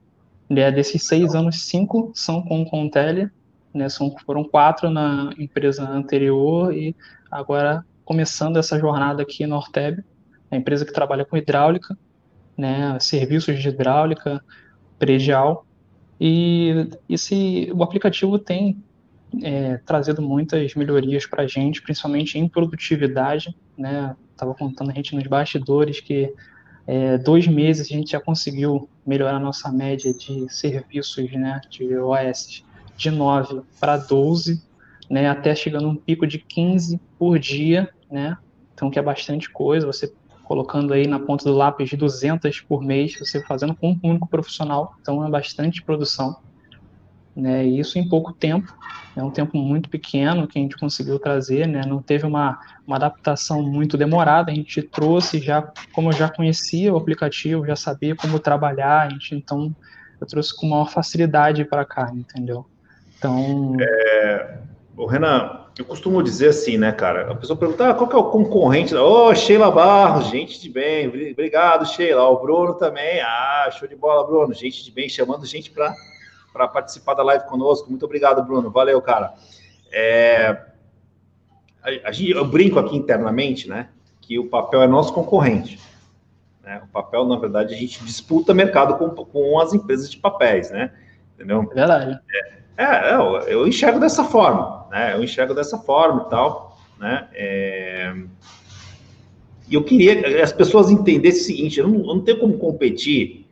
Né? 0.49 0.69
Desses 0.71 1.07
seis 1.07 1.33
anos, 1.33 1.61
cinco 1.61 2.11
são 2.13 2.41
com 2.41 2.61
o 2.61 2.65
Contele, 2.65 3.29
né? 3.73 3.89
São, 3.89 4.13
foram 4.25 4.43
quatro 4.43 4.89
na 4.89 5.31
empresa 5.37 5.83
anterior 5.83 6.73
e 6.73 6.95
agora 7.31 7.85
começando 8.05 8.57
essa 8.57 8.79
jornada 8.79 9.21
aqui 9.21 9.45
na 9.45 9.57
Orteb, 9.57 10.03
a 10.49 10.55
empresa 10.55 10.85
que 10.85 10.93
trabalha 10.93 11.25
com 11.25 11.35
hidráulica, 11.35 11.97
né? 12.57 12.97
serviços 12.99 13.59
de 13.59 13.67
hidráulica, 13.67 14.43
predial. 14.97 15.65
E 16.19 16.89
esse, 17.09 17.69
o 17.73 17.83
aplicativo 17.83 18.39
tem 18.39 18.81
é, 19.43 19.77
trazido 19.85 20.21
muitas 20.21 20.73
melhorias 20.73 21.25
para 21.25 21.43
a 21.43 21.47
gente, 21.47 21.81
principalmente 21.81 22.39
em 22.39 22.47
produtividade. 22.47 23.55
Né? 23.77 24.15
Estava 24.31 24.53
contando 24.55 24.89
a 24.89 24.93
gente 24.93 25.15
nos 25.15 25.27
bastidores 25.27 25.99
que 25.99 26.33
é, 26.87 27.17
dois 27.17 27.45
meses 27.45 27.85
a 27.85 27.93
gente 27.93 28.11
já 28.11 28.19
conseguiu 28.19 28.89
melhorar 29.05 29.39
nossa 29.39 29.69
média 29.69 30.13
de 30.13 30.47
serviços 30.49 31.29
né, 31.33 31.59
de 31.69 31.97
OS 31.97 32.63
de 32.95 33.11
9 33.11 33.61
para 33.79 33.97
12, 33.97 34.63
né, 35.09 35.29
até 35.29 35.55
chegando 35.55 35.87
um 35.87 35.95
pico 35.95 36.25
de 36.27 36.39
15 36.39 36.99
por 37.17 37.39
dia, 37.39 37.89
né, 38.09 38.37
então 38.73 38.89
que 38.89 38.99
é 38.99 39.01
bastante 39.01 39.49
coisa, 39.49 39.85
você 39.85 40.13
colocando 40.43 40.93
aí 40.93 41.07
na 41.07 41.19
ponta 41.19 41.43
do 41.43 41.53
lápis 41.53 41.89
de 41.89 41.97
200 41.97 42.61
por 42.61 42.81
mês, 42.81 43.17
você 43.19 43.43
fazendo 43.43 43.75
com 43.75 43.91
um 43.91 43.99
único 44.03 44.27
profissional, 44.27 44.95
então 45.01 45.25
é 45.25 45.29
bastante 45.29 45.83
produção 45.83 46.37
né? 47.37 47.63
E 47.63 47.79
isso 47.79 47.99
em 47.99 48.09
pouco 48.09 48.33
tempo, 48.33 48.75
é 49.15 49.23
um 49.23 49.29
tempo 49.29 49.55
muito 49.57 49.89
pequeno 49.89 50.47
que 50.47 50.57
a 50.57 50.61
gente 50.61 50.75
conseguiu 50.75 51.19
trazer, 51.19 51.67
né? 51.67 51.83
Não 51.85 52.01
teve 52.01 52.25
uma, 52.25 52.59
uma 52.85 52.95
adaptação 52.95 53.61
muito 53.61 53.95
demorada, 53.95 54.51
a 54.51 54.55
gente 54.55 54.81
trouxe 54.81 55.39
já, 55.39 55.61
como 55.93 56.09
eu 56.09 56.13
já 56.13 56.29
conhecia 56.29 56.91
o 56.91 56.97
aplicativo, 56.97 57.65
já 57.65 57.75
sabia 57.75 58.15
como 58.15 58.39
trabalhar, 58.39 59.05
a 59.05 59.09
gente 59.09 59.35
então 59.35 59.73
eu 60.19 60.25
trouxe 60.25 60.55
com 60.55 60.67
maior 60.67 60.89
facilidade 60.89 61.63
para 61.63 61.85
cá, 61.85 62.11
entendeu? 62.11 62.65
Então. 63.15 63.77
É, 63.79 64.57
o 64.97 65.05
Renan, 65.05 65.67
eu 65.77 65.85
costumo 65.85 66.23
dizer 66.23 66.49
assim, 66.49 66.75
né, 66.75 66.91
cara? 66.91 67.31
A 67.31 67.35
pessoa 67.35 67.55
pergunta, 67.55 67.91
ah, 67.91 67.93
qual 67.93 68.09
que 68.09 68.15
é 68.15 68.19
o 68.19 68.31
concorrente? 68.31 68.95
Ô, 68.95 69.27
oh, 69.27 69.35
Sheila 69.35 69.69
Barros, 69.69 70.25
gente 70.25 70.59
de 70.59 70.69
bem, 70.69 71.07
obrigado, 71.07 71.85
Sheila. 71.85 72.23
O 72.23 72.39
Bruno 72.39 72.73
também, 72.73 73.21
ah, 73.21 73.69
show 73.71 73.87
de 73.87 73.95
bola, 73.95 74.25
Bruno, 74.25 74.55
gente 74.55 74.83
de 74.83 74.91
bem, 74.91 75.07
chamando 75.07 75.45
gente 75.45 75.69
para 75.71 76.67
participar 76.67 77.13
da 77.13 77.21
live 77.21 77.45
conosco. 77.45 77.87
Muito 77.91 78.05
obrigado, 78.05 78.43
Bruno. 78.43 78.71
Valeu, 78.71 78.99
cara. 78.99 79.35
É, 79.91 80.65
a, 81.83 82.09
a, 82.09 82.11
eu 82.27 82.45
brinco 82.45 82.79
aqui 82.79 82.97
internamente, 82.97 83.69
né? 83.69 83.89
Que 84.19 84.39
o 84.39 84.49
papel 84.49 84.81
é 84.81 84.87
nosso 84.87 85.13
concorrente. 85.13 85.79
Né? 86.63 86.81
O 86.83 86.87
papel, 86.87 87.23
na 87.25 87.37
verdade, 87.37 87.75
a 87.75 87.77
gente 87.77 88.03
disputa 88.03 88.51
mercado 88.51 88.97
com, 88.97 89.09
com 89.09 89.59
as 89.59 89.75
empresas 89.75 90.09
de 90.09 90.17
papéis, 90.17 90.71
né? 90.71 90.91
Entendeu? 91.35 91.69
É 91.71 91.75
verdade. 91.75 92.19
É, 92.33 92.56
é, 92.77 93.13
eu, 93.13 93.37
eu 93.47 93.67
enxergo 93.67 93.99
dessa 93.99 94.23
forma, 94.23 94.85
né? 94.91 95.13
Eu 95.15 95.23
enxergo 95.23 95.53
dessa 95.53 95.77
forma 95.77 96.25
e 96.27 96.29
tal, 96.29 96.77
né? 96.99 97.27
É... 97.33 98.15
E 99.69 99.73
eu 99.75 99.83
queria 99.83 100.21
que 100.21 100.41
as 100.41 100.53
pessoas 100.53 100.89
entendessem 100.89 101.41
o 101.41 101.45
seguinte: 101.45 101.79
eu 101.79 101.87
não, 101.87 101.99
eu 101.99 102.15
não 102.15 102.21
tenho 102.21 102.39
como 102.39 102.57
competir 102.57 103.45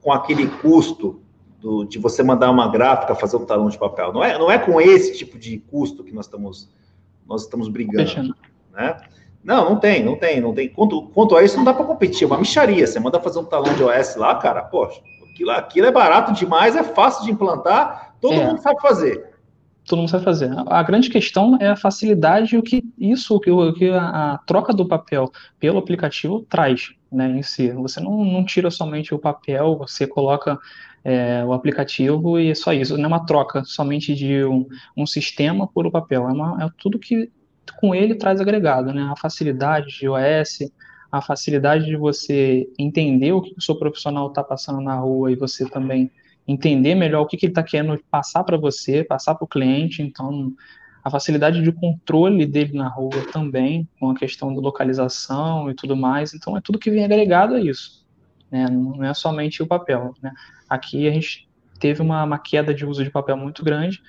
com 0.00 0.12
aquele 0.12 0.46
custo 0.46 1.20
do, 1.60 1.84
de 1.84 1.98
você 1.98 2.22
mandar 2.22 2.50
uma 2.50 2.68
gráfica 2.68 3.14
fazer 3.14 3.36
um 3.36 3.44
talão 3.44 3.68
de 3.68 3.78
papel. 3.78 4.12
Não 4.12 4.24
é, 4.24 4.38
não 4.38 4.50
é 4.50 4.58
com 4.58 4.80
esse 4.80 5.16
tipo 5.16 5.38
de 5.38 5.58
custo 5.58 6.02
que 6.02 6.12
nós 6.12 6.24
estamos, 6.24 6.68
nós 7.26 7.42
estamos 7.42 7.68
brigando. 7.68 8.34
Né? 8.72 8.96
Não, 9.44 9.70
não 9.70 9.76
tem, 9.78 10.02
não 10.02 10.16
tem, 10.16 10.40
não 10.40 10.54
tem. 10.54 10.68
Quanto, 10.68 11.02
quanto 11.14 11.36
a 11.36 11.42
isso, 11.42 11.56
não 11.56 11.64
dá 11.64 11.72
para 11.72 11.84
competir. 11.84 12.24
É 12.24 12.26
uma 12.26 12.38
micharia. 12.38 12.86
Você 12.86 12.98
manda 12.98 13.20
fazer 13.20 13.38
um 13.38 13.44
talão 13.44 13.74
de 13.74 13.82
OS 13.82 14.16
lá, 14.16 14.34
cara, 14.36 14.62
poxa, 14.62 15.00
aquilo, 15.30 15.50
aquilo 15.50 15.86
é 15.86 15.92
barato 15.92 16.32
demais, 16.32 16.76
é 16.76 16.82
fácil 16.82 17.24
de 17.24 17.30
implantar, 17.30 18.09
todo 18.20 18.34
é. 18.34 18.46
mundo 18.46 18.60
sabe 18.60 18.80
fazer. 18.80 19.30
todo 19.86 19.98
mundo 19.98 20.10
sabe 20.10 20.24
fazer. 20.24 20.50
A 20.66 20.82
grande 20.82 21.10
questão 21.10 21.56
é 21.60 21.68
a 21.68 21.76
facilidade 21.76 22.54
e 22.54 22.58
o 22.58 22.62
que 22.62 22.84
isso, 22.98 23.34
o 23.34 23.40
que, 23.40 23.50
o 23.50 23.72
que 23.72 23.90
a, 23.90 24.32
a, 24.34 24.38
troca 24.38 24.72
do 24.72 24.86
papel 24.86 25.30
pelo 25.58 25.78
aplicativo 25.78 26.46
traz, 26.48 26.92
né, 27.10 27.28
em 27.30 27.42
si. 27.42 27.70
Você 27.72 28.00
não, 28.00 28.24
não 28.24 28.44
tira 28.44 28.70
somente 28.70 29.14
o 29.14 29.18
papel, 29.18 29.76
você 29.76 30.06
coloca 30.06 30.58
é, 31.04 31.44
o 31.44 31.52
aplicativo 31.52 32.38
e 32.38 32.50
é 32.50 32.54
só 32.54 32.72
isso. 32.72 32.96
Não 32.96 33.04
é 33.04 33.08
uma 33.08 33.26
troca 33.26 33.64
somente 33.64 34.14
de 34.14 34.44
um, 34.44 34.66
um 34.96 35.06
sistema 35.06 35.66
por 35.66 35.86
o 35.86 35.90
papel. 35.90 36.28
É, 36.28 36.32
uma, 36.32 36.64
é 36.64 36.70
tudo 36.78 36.98
que 36.98 37.30
com 37.78 37.94
ele 37.94 38.14
traz 38.14 38.40
agregado, 38.40 38.92
né? 38.92 39.02
A 39.10 39.16
facilidade 39.16 39.88
de 39.98 40.06
iOS, 40.06 40.70
a 41.10 41.20
facilidade 41.20 41.86
de 41.86 41.96
você 41.96 42.68
entender 42.78 43.32
o 43.32 43.40
que 43.40 43.54
o 43.56 43.60
seu 43.60 43.76
profissional 43.76 44.28
está 44.28 44.42
passando 44.42 44.80
na 44.80 44.96
rua 44.96 45.32
e 45.32 45.36
você 45.36 45.68
também 45.68 46.10
entender 46.50 46.94
melhor 46.94 47.22
o 47.22 47.26
que, 47.26 47.36
que 47.36 47.46
ele 47.46 47.52
está 47.52 47.62
querendo 47.62 47.98
passar 48.10 48.44
para 48.44 48.56
você, 48.56 49.04
passar 49.04 49.34
para 49.34 49.44
o 49.44 49.48
cliente. 49.48 50.02
Então, 50.02 50.52
a 51.02 51.10
facilidade 51.10 51.62
de 51.62 51.72
controle 51.72 52.44
dele 52.44 52.76
na 52.76 52.88
rua 52.88 53.24
também, 53.32 53.88
com 53.98 54.10
a 54.10 54.14
questão 54.14 54.54
da 54.54 54.60
localização 54.60 55.70
e 55.70 55.74
tudo 55.74 55.96
mais. 55.96 56.34
Então, 56.34 56.56
é 56.56 56.60
tudo 56.60 56.78
que 56.78 56.90
vem 56.90 57.04
agregado 57.04 57.54
a 57.54 57.60
isso. 57.60 58.04
Né? 58.50 58.66
Não 58.68 59.04
é 59.04 59.14
somente 59.14 59.62
o 59.62 59.66
papel. 59.66 60.14
Né? 60.22 60.32
Aqui 60.68 61.06
a 61.08 61.12
gente 61.12 61.48
teve 61.78 62.02
uma, 62.02 62.24
uma 62.24 62.38
queda 62.38 62.74
de 62.74 62.84
uso 62.84 63.02
de 63.02 63.10
papel 63.10 63.36
muito 63.36 63.64
grande, 63.64 64.02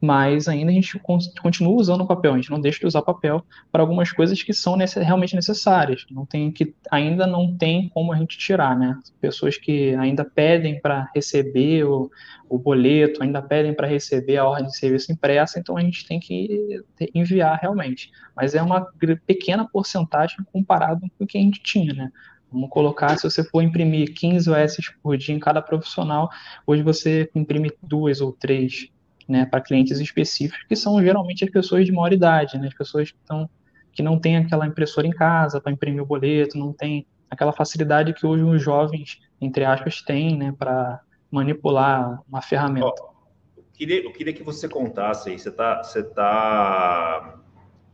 mas 0.00 0.48
ainda 0.48 0.70
a 0.70 0.74
gente 0.74 0.98
continua 1.42 1.74
usando 1.74 2.00
o 2.00 2.06
papel, 2.06 2.32
a 2.32 2.36
gente 2.36 2.50
não 2.50 2.60
deixa 2.60 2.80
de 2.80 2.86
usar 2.86 3.02
papel 3.02 3.44
para 3.70 3.82
algumas 3.82 4.10
coisas 4.10 4.42
que 4.42 4.54
são 4.54 4.76
realmente 4.96 5.34
necessárias. 5.34 6.06
Não 6.10 6.24
tem 6.24 6.50
que 6.50 6.74
ainda 6.90 7.26
não 7.26 7.56
tem 7.56 7.90
como 7.90 8.12
a 8.12 8.16
gente 8.16 8.38
tirar, 8.38 8.78
né? 8.78 8.98
Pessoas 9.20 9.58
que 9.58 9.94
ainda 9.96 10.24
pedem 10.24 10.80
para 10.80 11.10
receber 11.14 11.84
o, 11.84 12.10
o 12.48 12.58
boleto, 12.58 13.22
ainda 13.22 13.42
pedem 13.42 13.74
para 13.74 13.86
receber 13.86 14.38
a 14.38 14.46
ordem 14.46 14.68
de 14.68 14.76
serviço 14.76 15.12
impressa, 15.12 15.58
então 15.58 15.76
a 15.76 15.82
gente 15.82 16.06
tem 16.06 16.18
que 16.18 16.82
enviar 17.14 17.58
realmente. 17.60 18.10
Mas 18.34 18.54
é 18.54 18.62
uma 18.62 18.86
pequena 19.26 19.68
porcentagem 19.68 20.38
comparado 20.50 21.02
com 21.18 21.24
o 21.24 21.26
que 21.26 21.36
a 21.36 21.40
gente 21.42 21.62
tinha, 21.62 21.92
né? 21.92 22.10
Vamos 22.50 22.70
colocar, 22.70 23.16
se 23.16 23.22
você 23.22 23.44
for 23.44 23.62
imprimir 23.62 24.12
15 24.14 24.50
OS 24.50 24.76
por 25.00 25.16
dia 25.16 25.34
em 25.34 25.38
cada 25.38 25.62
profissional, 25.62 26.28
hoje 26.66 26.82
você 26.82 27.30
imprime 27.34 27.70
duas 27.80 28.20
ou 28.20 28.32
três 28.32 28.90
né, 29.30 29.46
para 29.46 29.60
clientes 29.60 30.00
específicos, 30.00 30.66
que 30.68 30.74
são 30.74 31.00
geralmente 31.02 31.44
as 31.44 31.50
pessoas 31.50 31.86
de 31.86 31.92
maior 31.92 32.12
idade, 32.12 32.58
né, 32.58 32.66
as 32.66 32.74
pessoas 32.74 33.10
que, 33.10 33.18
estão, 33.18 33.48
que 33.92 34.02
não 34.02 34.18
têm 34.18 34.36
aquela 34.36 34.66
impressora 34.66 35.06
em 35.06 35.12
casa 35.12 35.60
para 35.60 35.72
imprimir 35.72 36.02
o 36.02 36.06
boleto, 36.06 36.58
não 36.58 36.72
tem 36.72 37.06
aquela 37.30 37.52
facilidade 37.52 38.12
que 38.12 38.26
hoje 38.26 38.42
os 38.42 38.60
jovens, 38.60 39.20
entre 39.40 39.64
aspas, 39.64 40.02
têm 40.02 40.36
né, 40.36 40.52
para 40.58 41.00
manipular 41.30 42.20
uma 42.28 42.42
ferramenta. 42.42 43.02
Oh, 43.02 43.12
eu, 43.56 43.64
queria, 43.72 44.04
eu 44.04 44.12
queria 44.12 44.32
que 44.32 44.42
você 44.42 44.68
contasse 44.68 45.30
aí, 45.30 45.38
você 45.38 45.48
está 45.48 45.82
você 45.82 46.02
tá, 46.02 47.38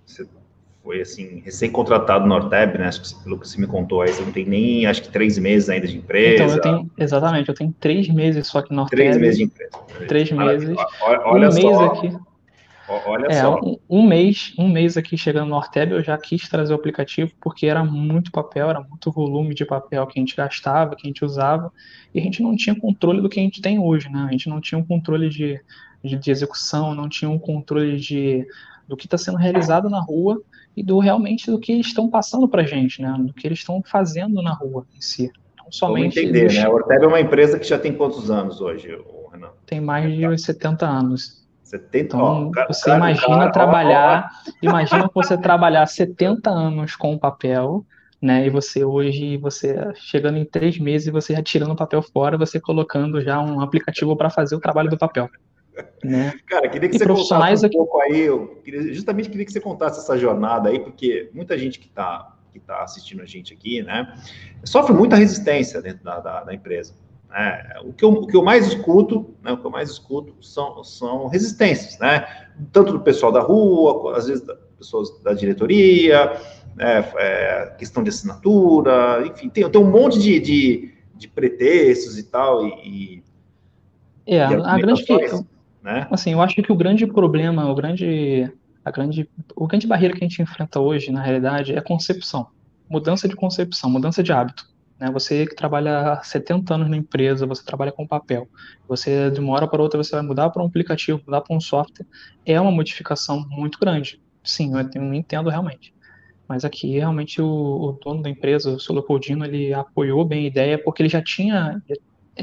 você 0.04 0.26
foi 0.86 1.00
assim, 1.00 1.42
recém-contratado 1.44 2.28
no 2.28 2.34
Orteb, 2.36 2.78
né? 2.78 2.86
Acho 2.86 3.02
que 3.02 3.24
pelo 3.24 3.40
que 3.40 3.48
você 3.48 3.60
me 3.60 3.66
contou 3.66 4.02
aí, 4.02 4.12
você 4.12 4.22
não 4.22 4.30
tem 4.30 4.46
nem, 4.46 4.86
acho 4.86 5.02
que 5.02 5.08
três 5.08 5.36
meses 5.36 5.68
ainda 5.68 5.88
de 5.88 5.96
empresa. 5.98 6.44
Então, 6.44 6.54
eu 6.54 6.60
tenho, 6.60 6.90
exatamente, 6.96 7.48
eu 7.48 7.54
tenho 7.56 7.74
três 7.80 8.08
meses 8.08 8.46
só 8.46 8.60
aqui 8.60 8.72
no 8.72 8.82
Orteb. 8.82 8.96
Três 8.96 9.16
meses 9.16 9.36
de 9.36 9.44
empresa. 9.44 9.72
Três 10.06 10.30
meses. 10.30 10.76
Olha, 11.02 11.20
olha 11.24 11.48
um 11.48 11.52
só, 11.52 11.58
mês 11.58 11.80
aqui. 11.80 12.16
Olha 13.04 13.26
é, 13.26 13.40
só. 13.40 13.60
Um, 13.60 13.78
um, 13.90 14.06
mês, 14.06 14.54
um 14.56 14.68
mês 14.68 14.96
aqui 14.96 15.18
chegando 15.18 15.48
no 15.48 15.56
Orteb, 15.56 15.90
eu 15.90 16.04
já 16.04 16.16
quis 16.16 16.48
trazer 16.48 16.72
o 16.72 16.76
aplicativo, 16.76 17.32
porque 17.40 17.66
era 17.66 17.82
muito 17.82 18.30
papel, 18.30 18.70
era 18.70 18.80
muito 18.80 19.10
volume 19.10 19.56
de 19.56 19.64
papel 19.64 20.06
que 20.06 20.20
a 20.20 20.22
gente 20.22 20.36
gastava, 20.36 20.94
que 20.94 21.04
a 21.04 21.08
gente 21.08 21.24
usava, 21.24 21.72
e 22.14 22.20
a 22.20 22.22
gente 22.22 22.40
não 22.40 22.54
tinha 22.54 22.78
controle 22.78 23.20
do 23.20 23.28
que 23.28 23.40
a 23.40 23.42
gente 23.42 23.60
tem 23.60 23.80
hoje, 23.80 24.08
né? 24.08 24.24
A 24.28 24.30
gente 24.30 24.48
não 24.48 24.60
tinha 24.60 24.78
um 24.78 24.84
controle 24.84 25.28
de, 25.28 25.60
de, 26.04 26.16
de 26.16 26.30
execução, 26.30 26.94
não 26.94 27.08
tinha 27.08 27.28
um 27.28 27.40
controle 27.40 27.96
de 27.96 28.46
do 28.86 28.96
que 28.96 29.06
está 29.06 29.18
sendo 29.18 29.38
realizado 29.38 29.88
na 29.88 30.00
rua 30.00 30.40
e 30.76 30.82
do 30.82 30.98
realmente 30.98 31.50
do 31.50 31.58
que 31.58 31.72
eles 31.72 31.86
estão 31.86 32.08
passando 32.08 32.48
para 32.48 32.62
a 32.62 32.66
gente, 32.66 33.00
né? 33.00 33.14
Do 33.18 33.32
que 33.32 33.46
eles 33.46 33.58
estão 33.58 33.82
fazendo 33.82 34.42
na 34.42 34.52
rua 34.52 34.86
em 34.94 35.00
si. 35.00 35.30
Não 35.58 35.72
somente. 35.72 36.14
Vamos 36.14 36.30
entender, 36.30 36.52
né? 36.52 36.64
A 36.64 36.70
Ortega 36.70 37.04
é 37.04 37.08
uma 37.08 37.20
empresa 37.20 37.58
que 37.58 37.66
já 37.66 37.78
tem 37.78 37.92
quantos 37.92 38.30
anos 38.30 38.60
hoje, 38.60 38.88
Renan? 39.32 39.50
Tem 39.64 39.80
mais 39.80 40.12
de 40.12 40.38
70 40.38 40.86
anos. 40.86 41.46
70 41.62 41.98
então, 41.98 42.50
cara, 42.52 42.72
você 42.72 42.84
cara, 42.84 42.96
imagina 42.96 43.38
cara, 43.38 43.50
trabalhar, 43.50 44.30
ó, 44.30 44.50
ó. 44.50 44.52
imagina 44.62 45.10
você 45.12 45.36
trabalhar 45.36 45.84
70 45.86 46.48
anos 46.48 46.94
com 46.94 47.14
o 47.14 47.18
papel, 47.18 47.84
né? 48.22 48.46
E 48.46 48.50
você 48.50 48.84
hoje, 48.84 49.36
você 49.36 49.76
chegando 49.94 50.38
em 50.38 50.44
três 50.44 50.78
meses, 50.78 51.08
você 51.12 51.34
já 51.34 51.42
tirando 51.42 51.72
o 51.72 51.76
papel 51.76 52.00
fora, 52.02 52.38
você 52.38 52.60
colocando 52.60 53.20
já 53.20 53.40
um 53.40 53.60
aplicativo 53.60 54.16
para 54.16 54.30
fazer 54.30 54.54
o 54.54 54.60
trabalho 54.60 54.88
do 54.88 54.96
papel. 54.96 55.28
Né? 56.02 56.34
Cara, 56.46 56.68
queria 56.68 56.88
que 56.88 56.96
e 56.96 56.98
você 56.98 57.06
contasse 57.06 57.64
um 57.64 57.66
aqui... 57.66 57.76
pouco 57.76 58.00
aí, 58.00 58.20
eu 58.20 58.60
queria, 58.64 58.94
justamente 58.94 59.28
queria 59.28 59.44
que 59.44 59.52
você 59.52 59.60
contasse 59.60 59.98
essa 60.00 60.16
jornada 60.16 60.68
aí, 60.68 60.78
porque 60.78 61.30
muita 61.34 61.58
gente 61.58 61.78
que 61.78 61.86
está 61.86 62.32
que 62.52 62.60
tá 62.60 62.82
assistindo 62.82 63.20
a 63.20 63.26
gente 63.26 63.52
aqui, 63.52 63.82
né, 63.82 64.14
sofre 64.64 64.94
muita 64.94 65.14
resistência 65.14 65.82
dentro 65.82 66.02
da, 66.02 66.20
da, 66.20 66.44
da 66.44 66.54
empresa. 66.54 66.94
Né? 67.28 67.74
O, 67.84 67.92
que 67.92 68.02
eu, 68.02 68.10
o 68.10 68.26
que 68.26 68.34
eu 68.34 68.42
mais 68.42 68.66
escuto, 68.66 69.34
né, 69.42 69.52
o 69.52 69.58
que 69.58 69.66
eu 69.66 69.70
mais 69.70 69.90
escuto 69.90 70.34
são, 70.40 70.82
são 70.82 71.26
resistências, 71.26 71.98
né? 71.98 72.26
Tanto 72.72 72.92
do 72.92 73.00
pessoal 73.00 73.30
da 73.30 73.40
rua, 73.40 74.16
às 74.16 74.26
vezes 74.26 74.42
das 74.42 74.56
pessoas 74.78 75.22
da 75.22 75.34
diretoria, 75.34 76.32
né, 76.74 77.12
é, 77.16 77.74
questão 77.78 78.02
de 78.02 78.08
assinatura, 78.08 79.26
enfim, 79.26 79.50
tem, 79.50 79.68
tem 79.68 79.80
um 79.80 79.90
monte 79.90 80.18
de, 80.18 80.40
de, 80.40 80.94
de 81.14 81.28
pretextos 81.28 82.18
e 82.18 82.22
tal, 82.22 82.66
e, 82.66 83.22
é, 84.26 84.42
a 84.42 84.78
grande, 84.78 85.04
né? 85.86 86.08
Assim, 86.10 86.32
eu 86.32 86.42
acho 86.42 86.60
que 86.60 86.72
o 86.72 86.76
grande 86.76 87.06
problema, 87.06 87.70
o 87.70 87.74
grande, 87.74 88.52
a 88.84 88.90
grande, 88.90 89.30
o 89.54 89.68
grande 89.68 89.86
barreira 89.86 90.12
que 90.16 90.24
a 90.24 90.28
gente 90.28 90.42
enfrenta 90.42 90.80
hoje, 90.80 91.12
na 91.12 91.22
realidade, 91.22 91.76
é 91.76 91.80
concepção. 91.80 92.48
Mudança 92.90 93.28
de 93.28 93.36
concepção, 93.36 93.88
mudança 93.88 94.20
de 94.20 94.32
hábito. 94.32 94.68
Né? 94.98 95.08
Você 95.12 95.46
que 95.46 95.54
trabalha 95.54 96.14
há 96.14 96.22
70 96.24 96.74
anos 96.74 96.90
na 96.90 96.96
empresa, 96.96 97.46
você 97.46 97.64
trabalha 97.64 97.92
com 97.92 98.04
papel. 98.04 98.48
Você, 98.88 99.30
de 99.30 99.38
uma 99.38 99.52
hora 99.52 99.68
para 99.68 99.80
outra, 99.80 100.02
você 100.02 100.10
vai 100.10 100.22
mudar 100.22 100.50
para 100.50 100.60
um 100.60 100.66
aplicativo, 100.66 101.22
mudar 101.24 101.40
para 101.42 101.54
um 101.54 101.60
software. 101.60 102.04
É 102.44 102.60
uma 102.60 102.72
modificação 102.72 103.46
muito 103.48 103.78
grande. 103.78 104.20
Sim, 104.42 104.72
eu, 104.74 105.14
entendo 105.14 105.48
realmente. 105.50 105.94
Mas 106.48 106.64
aqui, 106.64 106.98
realmente, 106.98 107.40
o, 107.40 107.46
o 107.46 107.92
dono 107.92 108.22
da 108.22 108.30
empresa, 108.30 108.72
o 108.72 108.80
seu 108.80 108.92
Leopoldino, 108.92 109.44
ele 109.44 109.72
apoiou 109.72 110.24
bem 110.24 110.46
a 110.46 110.48
ideia, 110.48 110.82
porque 110.82 111.02
ele 111.02 111.08
já 111.08 111.22
tinha 111.22 111.80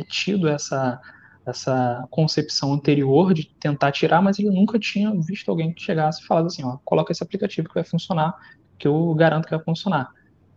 tido 0.08 0.48
essa 0.48 1.02
essa 1.46 2.06
concepção 2.10 2.74
anterior 2.74 3.34
de 3.34 3.46
tentar 3.60 3.92
tirar, 3.92 4.22
mas 4.22 4.40
ele 4.40 4.50
nunca 4.50 4.80
tinha 4.80 5.12
visto 5.12 5.50
alguém 5.50 5.74
que 5.74 5.82
chegasse 5.82 6.22
e 6.22 6.26
falasse 6.26 6.62
assim, 6.62 6.68
ó, 6.68 6.78
coloca 6.86 7.12
esse 7.12 7.24
aplicativo 7.24 7.68
que 7.68 7.76
vai 7.76 7.84
funcionar, 7.84 8.34
que 8.78 8.88
eu 8.88 9.14
garanto 9.14 9.46
que 9.46 9.56
vai 9.56 9.64
funcionar. 9.64 10.10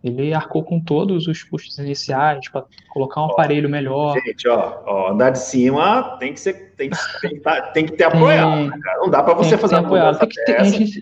Ele 0.05 0.33
arcou 0.33 0.63
com 0.63 0.79
todos 0.79 1.27
os 1.27 1.43
custos 1.43 1.79
iniciais 1.79 2.49
para 2.49 2.65
colocar 2.91 3.21
um 3.21 3.25
ó, 3.25 3.33
aparelho 3.33 3.69
melhor. 3.69 4.15
Gente, 4.15 4.47
ó, 4.49 4.83
ó, 4.87 5.13
andar 5.13 5.31
de 5.31 5.41
cima 5.41 6.17
tem 6.19 6.33
que 6.33 6.39
ser, 6.39 6.75
tem 6.77 6.91
que, 6.91 6.97
tem 7.21 7.41
que, 7.41 7.73
tem 7.73 7.87
que 7.87 7.93
ter 7.93 8.05
apoiado, 8.05 8.71
cara? 8.81 8.99
Não 9.01 9.11
dá 9.11 9.23
para 9.23 9.35
você 9.35 9.59
fazer 9.59 9.77
apoiado. 9.77 10.21
Tem 10.21 10.29
que 10.29 10.45
ter, 10.45 10.65
gente, 10.67 11.01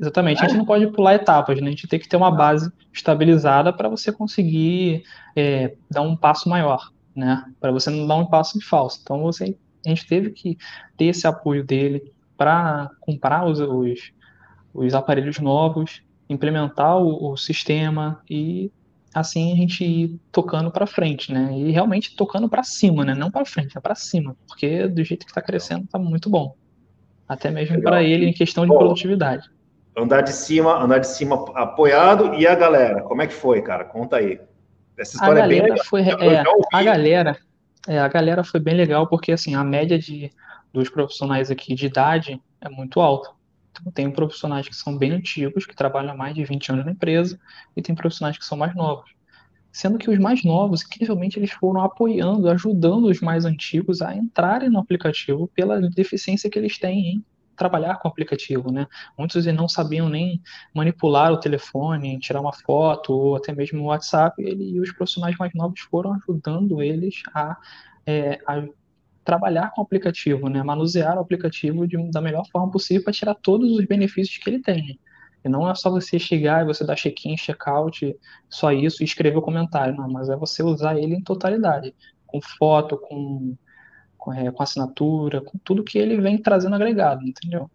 exatamente, 0.00 0.44
a 0.44 0.48
gente 0.48 0.58
não 0.58 0.64
pode 0.64 0.88
pular 0.88 1.14
etapas, 1.14 1.60
né? 1.60 1.68
A 1.68 1.70
gente 1.70 1.86
tem 1.86 2.00
que 2.00 2.08
ter 2.08 2.16
uma 2.16 2.32
base 2.32 2.72
estabilizada 2.92 3.72
para 3.72 3.88
você 3.88 4.10
conseguir 4.10 5.04
é, 5.36 5.74
dar 5.88 6.02
um 6.02 6.16
passo 6.16 6.48
maior 6.48 6.90
né? 7.14 7.44
Para 7.60 7.72
você 7.72 7.90
não 7.90 8.06
dar 8.06 8.16
um 8.16 8.26
passo 8.26 8.58
em 8.58 8.60
falso. 8.60 9.00
Então 9.02 9.22
você, 9.22 9.56
a 9.84 9.88
gente 9.88 10.06
teve 10.06 10.30
que 10.30 10.56
ter 10.96 11.06
esse 11.06 11.26
apoio 11.26 11.64
dele 11.64 12.12
para 12.36 12.90
comprar 13.00 13.46
os, 13.46 13.60
os, 13.60 14.12
os, 14.72 14.94
aparelhos 14.94 15.38
novos, 15.38 16.02
implementar 16.28 16.96
o, 16.96 17.32
o, 17.32 17.36
sistema 17.36 18.22
e 18.30 18.70
assim 19.12 19.52
a 19.52 19.56
gente 19.56 19.84
ir 19.84 20.20
tocando 20.32 20.70
para 20.70 20.86
frente, 20.86 21.32
né? 21.32 21.50
E 21.54 21.70
realmente 21.70 22.16
tocando 22.16 22.48
para 22.48 22.62
cima, 22.62 23.04
né? 23.04 23.14
Não 23.14 23.30
para 23.30 23.44
frente, 23.44 23.76
é 23.76 23.80
para 23.80 23.94
cima, 23.94 24.36
porque 24.46 24.88
do 24.88 25.04
jeito 25.04 25.26
que 25.26 25.30
está 25.30 25.42
crescendo 25.42 25.84
está 25.84 25.98
muito 25.98 26.30
bom. 26.30 26.54
Até 27.28 27.50
mesmo 27.50 27.80
para 27.82 28.02
ele 28.02 28.26
em 28.26 28.32
questão 28.32 28.66
de 28.66 28.74
produtividade. 28.74 29.48
Andar 29.96 30.22
de 30.22 30.32
cima, 30.32 30.82
andar 30.82 30.98
de 30.98 31.08
cima 31.08 31.44
apoiado 31.54 32.34
e 32.34 32.46
a 32.46 32.54
galera, 32.54 33.02
como 33.02 33.22
é 33.22 33.26
que 33.26 33.34
foi, 33.34 33.60
cara? 33.60 33.84
Conta 33.84 34.16
aí. 34.16 34.40
Essa 35.00 35.16
história 35.16 35.44
a 35.44 35.46
galera 35.46 35.58
é 35.58 35.62
bem 35.62 35.70
legal. 35.70 35.86
Foi, 35.86 36.02
é, 36.02 36.44
a 36.72 36.82
galera, 36.82 37.38
é, 37.88 37.98
a 37.98 38.08
galera 38.08 38.44
foi 38.44 38.60
bem 38.60 38.74
legal 38.74 39.06
porque 39.06 39.32
assim 39.32 39.54
a 39.54 39.64
média 39.64 39.98
de 39.98 40.30
dos 40.72 40.88
profissionais 40.88 41.50
aqui 41.50 41.74
de 41.74 41.86
idade 41.86 42.40
é 42.60 42.68
muito 42.68 43.00
alta. 43.00 43.30
Então, 43.72 43.90
tem 43.92 44.10
profissionais 44.10 44.68
que 44.68 44.76
são 44.76 44.96
bem 44.96 45.12
antigos, 45.12 45.66
que 45.66 45.74
trabalham 45.74 46.12
há 46.12 46.16
mais 46.16 46.34
de 46.34 46.44
20 46.44 46.72
anos 46.72 46.84
na 46.84 46.92
empresa, 46.92 47.40
e 47.76 47.82
tem 47.82 47.94
profissionais 47.94 48.36
que 48.36 48.44
são 48.44 48.56
mais 48.56 48.74
novos. 48.74 49.10
Sendo 49.72 49.98
que 49.98 50.10
os 50.10 50.18
mais 50.18 50.44
novos, 50.44 50.82
incrivelmente, 50.82 51.38
eles 51.38 51.52
foram 51.52 51.80
apoiando, 51.82 52.48
ajudando 52.48 53.06
os 53.06 53.20
mais 53.20 53.44
antigos 53.44 54.02
a 54.02 54.14
entrarem 54.14 54.68
no 54.68 54.80
aplicativo 54.80 55.48
pela 55.54 55.80
deficiência 55.80 56.50
que 56.50 56.58
eles 56.58 56.78
têm 56.78 57.14
em 57.14 57.24
trabalhar 57.60 57.98
com 57.98 58.08
o 58.08 58.10
aplicativo, 58.10 58.72
né? 58.72 58.86
Muitos 59.18 59.44
não 59.44 59.68
sabiam 59.68 60.08
nem 60.08 60.40
manipular 60.74 61.30
o 61.30 61.38
telefone, 61.38 62.18
tirar 62.18 62.40
uma 62.40 62.54
foto 62.54 63.12
ou 63.12 63.36
até 63.36 63.52
mesmo 63.52 63.82
o 63.82 63.86
WhatsApp. 63.88 64.42
Ele, 64.42 64.76
e 64.76 64.80
os 64.80 64.90
profissionais 64.92 65.36
mais 65.36 65.52
novos 65.54 65.80
foram 65.80 66.14
ajudando 66.14 66.80
eles 66.80 67.22
a, 67.34 67.58
é, 68.06 68.38
a 68.46 68.64
trabalhar 69.22 69.72
com 69.72 69.82
o 69.82 69.84
aplicativo, 69.84 70.48
né? 70.48 70.62
Manusear 70.62 71.18
o 71.18 71.20
aplicativo 71.20 71.86
de, 71.86 71.98
da 72.10 72.22
melhor 72.22 72.44
forma 72.50 72.70
possível 72.70 73.04
para 73.04 73.12
tirar 73.12 73.34
todos 73.34 73.70
os 73.78 73.84
benefícios 73.84 74.38
que 74.38 74.48
ele 74.48 74.62
tem. 74.62 74.98
E 75.44 75.48
não 75.48 75.68
é 75.70 75.74
só 75.74 75.90
você 75.90 76.18
chegar 76.18 76.62
e 76.62 76.66
você 76.66 76.82
dar 76.82 76.96
check-in, 76.96 77.36
check-out, 77.36 78.16
só 78.48 78.72
isso, 78.72 79.02
e 79.02 79.04
escrever 79.04 79.36
o 79.36 79.42
comentário, 79.42 79.94
não, 79.94 80.08
mas 80.08 80.30
é 80.30 80.36
você 80.36 80.62
usar 80.62 80.98
ele 80.98 81.14
em 81.14 81.22
totalidade, 81.22 81.94
com 82.26 82.40
foto, 82.40 82.96
com, 82.98 83.54
com, 84.20 84.32
é, 84.32 84.50
com 84.52 84.62
assinatura, 84.62 85.40
com 85.40 85.58
tudo 85.64 85.82
que 85.82 85.98
ele 85.98 86.20
vem 86.20 86.38
trazendo 86.38 86.74
agregado, 86.74 87.26
entendeu? 87.26 87.68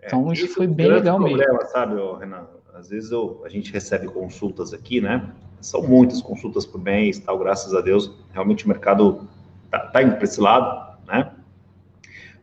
É, 0.00 0.06
então 0.06 0.32
isso 0.32 0.46
foi 0.48 0.66
bem 0.66 0.88
legal 0.88 1.18
problema, 1.18 1.54
mesmo. 1.54 1.70
sabe, 1.70 1.94
Renan? 2.20 2.46
Às 2.74 2.90
vezes 2.90 3.10
eu, 3.10 3.42
a 3.44 3.48
gente 3.48 3.72
recebe 3.72 4.06
consultas 4.06 4.74
aqui, 4.74 5.00
né? 5.00 5.30
São 5.60 5.82
muitas 5.82 6.20
consultas 6.20 6.66
por 6.66 6.80
mês, 6.80 7.18
tal, 7.18 7.38
graças 7.38 7.74
a 7.74 7.80
Deus. 7.80 8.12
Realmente 8.32 8.66
o 8.66 8.68
mercado 8.68 9.26
tá, 9.70 9.78
tá 9.78 10.02
indo 10.02 10.14
para 10.14 10.24
esse 10.24 10.40
lado, 10.40 10.98
né? 11.06 11.32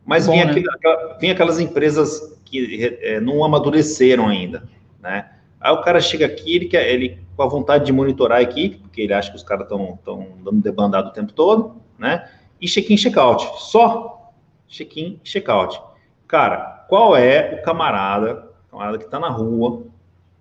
Mas 0.04 0.26
Bom, 0.26 0.32
vem, 0.32 0.44
né? 0.44 0.62
aquela, 0.74 1.18
vem 1.18 1.30
aquelas 1.30 1.60
empresas 1.60 2.36
que 2.44 2.98
é, 3.00 3.20
não 3.20 3.44
amadureceram 3.44 4.28
ainda, 4.28 4.68
né? 5.00 5.30
Aí 5.60 5.72
o 5.72 5.80
cara 5.80 6.00
chega 6.00 6.26
aqui, 6.26 6.56
ele 6.56 6.66
quer, 6.66 6.92
ele 6.92 7.18
com 7.36 7.42
a 7.42 7.48
vontade 7.48 7.86
de 7.86 7.92
monitorar 7.92 8.38
a 8.38 8.42
equipe, 8.42 8.76
porque 8.76 9.00
ele 9.00 9.14
acha 9.14 9.30
que 9.30 9.36
os 9.36 9.42
caras 9.42 9.64
estão 9.64 9.98
dando 10.44 10.60
debandado 10.60 11.08
o 11.08 11.12
tempo 11.12 11.32
todo, 11.32 11.76
né? 11.96 12.28
E 12.64 12.66
check-in, 12.66 12.96
check-out. 12.96 13.60
Só 13.60 14.32
check-in, 14.66 15.20
check-out. 15.22 15.78
Cara, 16.26 16.86
qual 16.88 17.14
é 17.14 17.58
o 17.60 17.62
camarada, 17.62 18.50
camarada 18.70 18.96
que 18.96 19.04
está 19.04 19.20
na 19.20 19.28
rua, 19.28 19.82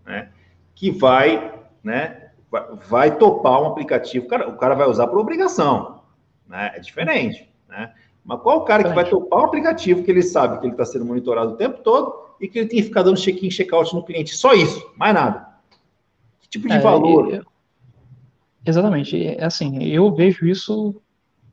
né? 0.06 0.32
Que 0.74 0.90
vai, 0.90 1.54
né? 1.84 2.30
Vai, 2.50 2.64
vai 2.88 3.18
topar 3.18 3.62
um 3.62 3.68
aplicativo. 3.68 4.26
Cara, 4.28 4.48
o 4.48 4.56
cara 4.56 4.74
vai 4.74 4.88
usar 4.88 5.08
por 5.08 5.20
obrigação, 5.20 6.00
né? 6.48 6.72
É 6.74 6.80
diferente, 6.80 7.52
né? 7.68 7.94
Mas 8.24 8.40
qual 8.40 8.60
o 8.60 8.64
cara 8.64 8.86
que 8.86 8.96
vai 8.96 9.04
topar 9.04 9.42
um 9.42 9.46
aplicativo 9.48 10.02
que 10.02 10.10
ele 10.10 10.24
sabe 10.24 10.60
que 10.62 10.66
ele 10.66 10.76
está 10.76 10.86
sendo 10.86 11.04
monitorado 11.04 11.52
o 11.52 11.58
tempo 11.58 11.80
todo 11.84 12.30
e 12.40 12.48
que 12.48 12.58
ele 12.58 12.70
tem 12.70 12.80
que 12.80 12.86
ficar 12.86 13.04
dando 13.04 13.20
check-in, 13.20 13.50
check-out 13.50 13.94
no 13.94 14.02
cliente? 14.02 14.34
Só 14.34 14.54
isso, 14.54 14.94
mais 14.96 15.14
nada. 15.14 15.46
Que 16.40 16.48
tipo 16.48 16.70
de 16.70 16.76
é, 16.76 16.80
valor? 16.80 17.34
Eu, 17.34 17.44
exatamente. 18.66 19.28
É 19.28 19.44
assim, 19.44 19.84
eu 19.84 20.10
vejo 20.16 20.46
isso 20.46 21.03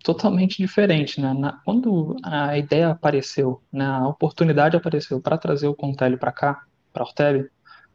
totalmente 0.02 0.56
diferente, 0.58 1.20
né? 1.20 1.32
Na, 1.34 1.52
quando 1.64 2.16
a 2.22 2.56
ideia 2.56 2.90
apareceu, 2.90 3.62
né, 3.72 3.84
a 3.84 4.08
oportunidade 4.08 4.76
apareceu 4.76 5.20
para 5.20 5.38
trazer 5.38 5.68
o 5.68 5.74
Contele 5.74 6.16
para 6.16 6.32
cá, 6.32 6.64
para 6.92 7.04
Orteb, 7.04 7.50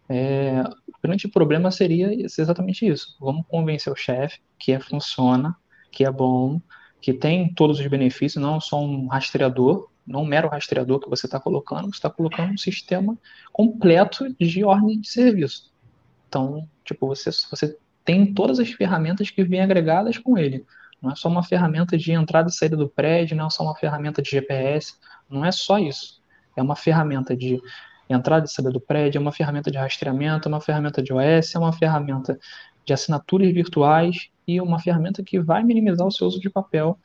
é, 0.08 0.62
o 0.88 1.02
grande 1.02 1.28
problema 1.28 1.72
seria 1.72 2.14
exatamente 2.14 2.86
isso. 2.86 3.16
Vamos 3.20 3.46
convencer 3.48 3.92
o 3.92 3.96
chefe 3.96 4.40
que 4.60 4.72
é, 4.72 4.80
funciona, 4.80 5.56
que 5.92 6.06
é 6.06 6.12
bom, 6.12 6.62
que 7.02 7.14
tem 7.14 7.54
todos 7.54 7.80
os 7.80 7.88
benefícios, 7.88 8.42
não 8.42 8.60
só 8.62 8.82
um 8.82 9.08
rastreador, 9.08 9.90
não 10.06 10.22
um 10.22 10.26
mero 10.26 10.48
rastreador 10.48 11.00
que 11.00 11.10
você 11.10 11.26
está 11.26 11.40
colocando, 11.40 11.88
você 11.88 11.98
está 11.98 12.10
colocando 12.10 12.54
um 12.54 12.58
sistema 12.58 13.18
completo 13.52 14.32
de 14.40 14.64
ordem 14.64 15.00
de 15.00 15.10
serviço. 15.10 15.72
Então, 16.28 16.68
tipo, 16.84 17.08
você, 17.08 17.32
você 17.50 17.78
tem 18.04 18.34
todas 18.34 18.60
as 18.60 18.70
ferramentas 18.70 19.32
que 19.32 19.44
vêm 19.44 19.62
agregadas 19.62 20.18
com 20.18 20.38
ele. 20.38 20.66
Não 21.06 21.12
é 21.12 21.16
só 21.16 21.30
uma 21.30 21.44
ferramenta 21.44 21.96
de 21.96 22.12
entrada 22.14 22.50
e 22.50 22.52
saída 22.52 22.76
do 22.76 22.90
prédio, 22.90 23.38
não 23.38 23.46
é 23.46 23.50
só 23.52 23.62
uma 23.62 23.76
ferramenta 23.76 24.24
de 24.24 24.32
GPS, 24.32 24.96
não 25.30 25.46
é 25.46 25.52
só 25.52 25.78
isso. 25.78 26.20
É 26.58 26.64
uma 26.64 26.76
ferramenta 26.76 27.38
de 27.38 27.62
entrada 28.10 28.48
e 28.48 28.50
saída 28.50 28.72
do 28.72 28.80
prédio, 28.80 29.20
é 29.20 29.22
uma 29.22 29.32
ferramenta 29.32 29.70
de 29.70 29.78
rastreamento, 29.78 30.48
é 30.48 30.52
uma 30.52 30.60
ferramenta 30.60 31.04
de 31.04 31.14
OS, 31.14 31.54
é 31.54 31.60
uma 31.60 31.72
ferramenta 31.72 32.40
de 32.84 32.92
assinaturas 32.92 33.54
virtuais 33.54 34.32
e 34.48 34.60
uma 34.60 34.80
ferramenta 34.80 35.22
que 35.22 35.40
vai 35.40 35.64
minimizar 35.64 36.08
o 36.08 36.12
seu 36.12 36.26
uso 36.26 36.40
de 36.40 36.50
papel 36.50 36.98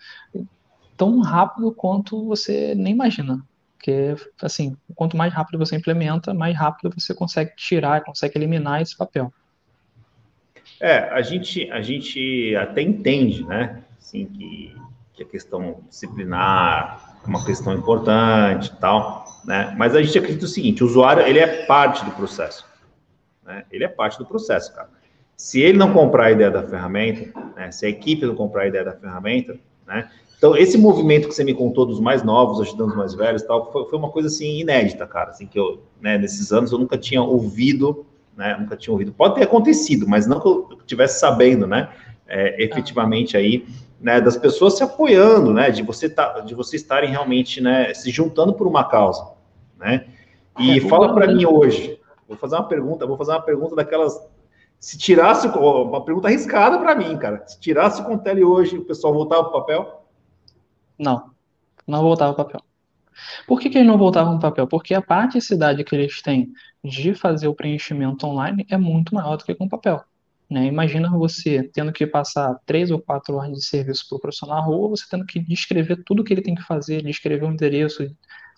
tão 0.96 1.20
rápido 1.20 1.70
quanto 1.70 2.24
você 2.24 2.74
nem 2.74 2.94
imagina. 2.94 3.44
Porque, 3.76 4.14
assim, 4.40 4.78
quanto 4.94 5.14
mais 5.14 5.30
rápido 5.30 5.58
você 5.58 5.76
implementa, 5.76 6.32
mais 6.32 6.56
rápido 6.56 6.90
você 6.98 7.12
consegue 7.12 7.54
tirar, 7.54 8.02
consegue 8.02 8.38
eliminar 8.38 8.80
esse 8.80 8.96
papel. 8.96 9.30
É, 10.80 11.00
a 11.10 11.20
gente, 11.20 11.70
a 11.70 11.82
gente 11.82 12.56
até 12.56 12.80
entende, 12.80 13.44
né, 13.44 13.84
assim, 14.10 14.26
que, 14.26 14.76
que 15.12 15.22
a 15.22 15.26
questão 15.26 15.78
disciplinar 15.88 17.20
é 17.24 17.28
uma 17.28 17.44
questão 17.44 17.72
importante 17.72 18.72
tal, 18.80 19.24
né, 19.44 19.74
mas 19.78 19.94
a 19.94 20.02
gente 20.02 20.18
acredita 20.18 20.44
o 20.44 20.48
seguinte, 20.48 20.82
o 20.82 20.86
usuário, 20.86 21.22
ele 21.22 21.38
é 21.38 21.64
parte 21.64 22.04
do 22.04 22.10
processo, 22.10 22.66
né, 23.44 23.64
ele 23.70 23.84
é 23.84 23.88
parte 23.88 24.18
do 24.18 24.26
processo, 24.26 24.74
cara. 24.74 24.88
Se 25.36 25.60
ele 25.60 25.78
não 25.78 25.94
comprar 25.94 26.26
a 26.26 26.32
ideia 26.32 26.50
da 26.50 26.62
ferramenta, 26.62 27.32
né, 27.56 27.70
se 27.70 27.86
a 27.86 27.88
equipe 27.88 28.26
não 28.26 28.34
comprar 28.34 28.64
a 28.64 28.66
ideia 28.66 28.84
da 28.84 28.92
ferramenta, 28.92 29.56
né, 29.86 30.10
então 30.36 30.56
esse 30.56 30.76
movimento 30.76 31.28
que 31.28 31.34
você 31.34 31.44
me 31.44 31.54
contou 31.54 31.86
dos 31.86 32.00
mais 32.00 32.22
novos 32.22 32.60
ajudando 32.60 32.90
os 32.90 32.96
mais 32.96 33.14
velhos, 33.14 33.42
tal, 33.42 33.70
foi, 33.72 33.88
foi 33.88 33.98
uma 33.98 34.10
coisa 34.10 34.28
assim 34.28 34.60
inédita, 34.60 35.06
cara, 35.06 35.30
assim 35.30 35.46
que 35.46 35.58
eu, 35.58 35.82
né, 36.00 36.18
nesses 36.18 36.52
anos 36.52 36.72
eu 36.72 36.78
nunca 36.78 36.98
tinha 36.98 37.22
ouvido, 37.22 38.06
né, 38.36 38.56
nunca 38.58 38.76
tinha 38.76 38.92
ouvido. 38.92 39.12
Pode 39.12 39.34
ter 39.34 39.42
acontecido, 39.42 40.08
mas 40.08 40.26
não 40.26 40.40
que 40.40 40.48
eu 40.48 40.78
estivesse 40.80 41.20
sabendo, 41.20 41.66
né, 41.66 41.90
é, 42.30 42.62
efetivamente 42.62 43.36
aí, 43.36 43.66
né, 44.00 44.20
das 44.20 44.36
pessoas 44.36 44.78
se 44.78 44.82
apoiando, 44.82 45.52
né, 45.52 45.70
de 45.70 45.82
você 45.82 46.08
tá, 46.08 46.40
de 46.40 46.54
você 46.54 46.76
estarem 46.76 47.10
realmente, 47.10 47.60
né, 47.60 47.92
se 47.92 48.10
juntando 48.10 48.54
por 48.54 48.66
uma 48.66 48.84
causa, 48.84 49.32
né. 49.78 50.06
E 50.58 50.78
é, 50.78 50.80
fala 50.80 51.12
para 51.12 51.26
mim 51.26 51.44
hoje, 51.44 51.98
vou 52.26 52.36
fazer 52.36 52.56
uma 52.56 52.68
pergunta, 52.68 53.06
vou 53.06 53.16
fazer 53.16 53.32
uma 53.32 53.42
pergunta 53.42 53.76
daquelas 53.76 54.18
se 54.80 54.96
tirasse, 54.96 55.46
uma 55.46 56.02
pergunta 56.02 56.26
arriscada 56.26 56.78
para 56.78 56.94
mim, 56.94 57.14
cara. 57.18 57.46
Se 57.46 57.60
tirasse 57.60 58.00
o 58.00 58.04
Contele 58.04 58.42
hoje, 58.42 58.78
o 58.78 58.84
pessoal 58.84 59.12
voltava 59.12 59.44
para 59.44 59.50
o 59.50 59.60
papel? 59.60 60.06
Não, 60.98 61.30
não 61.86 62.02
voltava 62.02 62.32
para 62.32 62.42
o 62.42 62.46
papel. 62.46 62.62
Por 63.46 63.60
que, 63.60 63.68
que 63.68 63.76
eles 63.76 63.86
não 63.86 63.98
voltavam 63.98 64.38
para 64.38 64.48
o 64.48 64.50
papel? 64.50 64.66
Porque 64.66 64.94
a 64.94 65.02
praticidade 65.02 65.84
que 65.84 65.94
eles 65.94 66.22
têm 66.22 66.50
de 66.82 67.12
fazer 67.12 67.46
o 67.46 67.54
preenchimento 67.54 68.26
online 68.26 68.66
é 68.70 68.78
muito 68.78 69.14
maior 69.14 69.36
do 69.36 69.44
que 69.44 69.54
com 69.54 69.68
papel. 69.68 70.02
Né? 70.50 70.66
Imagina 70.66 71.08
você 71.16 71.62
tendo 71.72 71.92
que 71.92 72.04
passar 72.04 72.58
três 72.66 72.90
ou 72.90 73.00
quatro 73.00 73.36
horas 73.36 73.52
de 73.52 73.64
serviço 73.64 74.08
para 74.08 74.16
o 74.16 74.20
profissional 74.20 74.56
na 74.56 74.64
rua, 74.64 74.88
você 74.88 75.04
tendo 75.08 75.24
que 75.24 75.38
descrever 75.38 76.02
tudo 76.04 76.24
que 76.24 76.34
ele 76.34 76.42
tem 76.42 76.56
que 76.56 76.62
fazer, 76.62 77.02
descrever 77.04 77.44
o 77.44 77.52
endereço, 77.52 78.04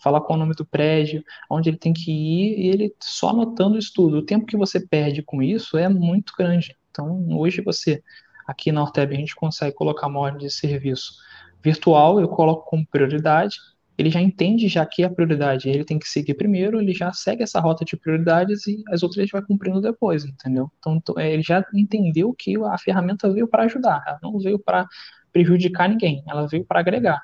falar 0.03 0.23
qual 0.23 0.39
o 0.39 0.41
nome 0.41 0.55
do 0.55 0.65
prédio, 0.65 1.23
onde 1.51 1.69
ele 1.69 1.77
tem 1.77 1.93
que 1.93 2.11
ir, 2.11 2.59
e 2.59 2.69
ele 2.69 2.95
só 2.99 3.29
anotando 3.29 3.77
isso 3.79 3.93
tudo. 3.95 4.19
O 4.19 4.25
tempo 4.25 4.47
que 4.47 4.57
você 4.57 4.81
perde 4.81 5.23
com 5.23 5.43
isso 5.43 5.77
é 5.77 5.87
muito 5.87 6.33
grande. 6.37 6.75
Então, 6.91 7.27
hoje 7.39 7.61
você, 7.61 8.03
aqui 8.47 8.73
na 8.73 8.83
Orteb, 8.83 9.15
a 9.15 9.19
gente 9.19 9.35
consegue 9.37 9.77
colocar 9.77 10.07
uma 10.07 10.21
ordem 10.21 10.47
de 10.47 10.53
serviço 10.53 11.13
virtual, 11.63 12.19
eu 12.21 12.29
coloco 12.29 12.69
como 12.69 12.87
prioridade, 12.87 13.57
ele 13.99 14.11
já 14.11 14.21
entende 14.21 14.69
já 14.69 14.85
que 14.87 15.05
a 15.05 15.11
prioridade 15.11 15.69
ele 15.69 15.85
tem 15.85 15.99
que 15.99 16.09
seguir 16.09 16.35
primeiro, 16.35 16.81
ele 16.81 16.93
já 16.95 17.13
segue 17.13 17.43
essa 17.43 17.61
rota 17.61 17.85
de 17.85 17.97
prioridades 17.97 18.67
e 18.67 18.83
as 18.91 19.03
outras 19.03 19.19
ele 19.19 19.31
vai 19.31 19.43
cumprindo 19.43 19.81
depois, 19.81 20.25
entendeu? 20.25 20.71
Então, 20.79 21.01
é, 21.19 21.33
ele 21.33 21.43
já 21.43 21.65
entendeu 21.75 22.33
que 22.33 22.57
a 22.65 22.79
ferramenta 22.79 23.33
veio 23.33 23.47
para 23.47 23.65
ajudar, 23.65 24.03
ela 24.07 24.19
não 24.23 24.39
veio 24.39 24.59
para 24.59 24.87
prejudicar 25.33 25.89
ninguém, 25.89 26.23
ela 26.27 26.47
veio 26.47 26.65
para 26.65 26.81
agregar. 26.81 27.23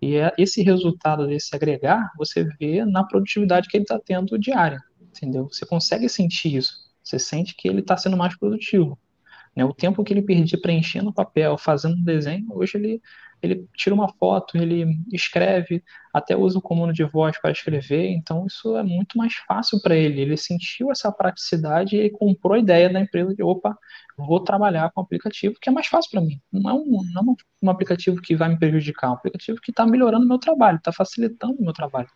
E 0.00 0.16
é 0.16 0.32
esse 0.36 0.62
resultado 0.62 1.26
desse 1.26 1.54
agregar, 1.54 2.10
você 2.16 2.44
vê 2.58 2.84
na 2.84 3.04
produtividade 3.04 3.68
que 3.68 3.76
ele 3.76 3.84
está 3.84 3.98
tendo 3.98 4.38
diária, 4.38 4.80
entendeu? 5.00 5.48
Você 5.50 5.64
consegue 5.64 6.08
sentir 6.08 6.56
isso. 6.56 6.86
Você 7.02 7.18
sente 7.18 7.54
que 7.56 7.68
ele 7.68 7.80
está 7.80 7.96
sendo 7.96 8.16
mais 8.16 8.36
produtivo. 8.36 8.98
Né? 9.54 9.64
O 9.64 9.72
tempo 9.72 10.04
que 10.04 10.12
ele 10.12 10.22
perdia 10.22 10.60
preenchendo 10.60 11.12
papel, 11.12 11.56
fazendo 11.56 11.96
um 11.96 12.04
desenho, 12.04 12.46
hoje 12.50 12.76
ele, 12.76 13.00
ele 13.42 13.68
tira 13.74 13.94
uma 13.94 14.08
foto, 14.08 14.56
ele 14.56 14.98
escreve, 15.12 15.82
até 16.12 16.36
usa 16.36 16.58
o 16.58 16.62
comando 16.62 16.92
de 16.92 17.04
voz 17.04 17.38
para 17.40 17.50
escrever, 17.50 18.08
então 18.10 18.46
isso 18.46 18.76
é 18.76 18.82
muito 18.82 19.18
mais 19.18 19.34
fácil 19.46 19.80
para 19.82 19.94
ele. 19.94 20.20
Ele 20.20 20.36
sentiu 20.36 20.90
essa 20.90 21.12
praticidade 21.12 21.96
e 21.96 22.10
comprou 22.10 22.54
a 22.54 22.58
ideia 22.58 22.90
da 22.90 23.00
empresa 23.00 23.34
de, 23.34 23.42
opa, 23.42 23.76
vou 24.16 24.40
trabalhar 24.40 24.90
com 24.90 25.00
um 25.00 25.04
aplicativo 25.04 25.56
que 25.60 25.68
é 25.68 25.72
mais 25.72 25.86
fácil 25.86 26.10
para 26.10 26.20
mim. 26.20 26.40
Não 26.50 26.70
é, 26.70 26.74
um, 26.74 27.02
não 27.12 27.22
é 27.32 27.36
um 27.62 27.70
aplicativo 27.70 28.20
que 28.20 28.34
vai 28.34 28.48
me 28.48 28.58
prejudicar, 28.58 29.08
é 29.08 29.10
um 29.10 29.14
aplicativo 29.14 29.60
que 29.60 29.70
está 29.70 29.86
melhorando 29.86 30.24
o 30.24 30.28
meu 30.28 30.38
trabalho, 30.38 30.78
está 30.78 30.92
facilitando 30.92 31.56
o 31.58 31.62
meu 31.62 31.72
trabalho. 31.72 32.08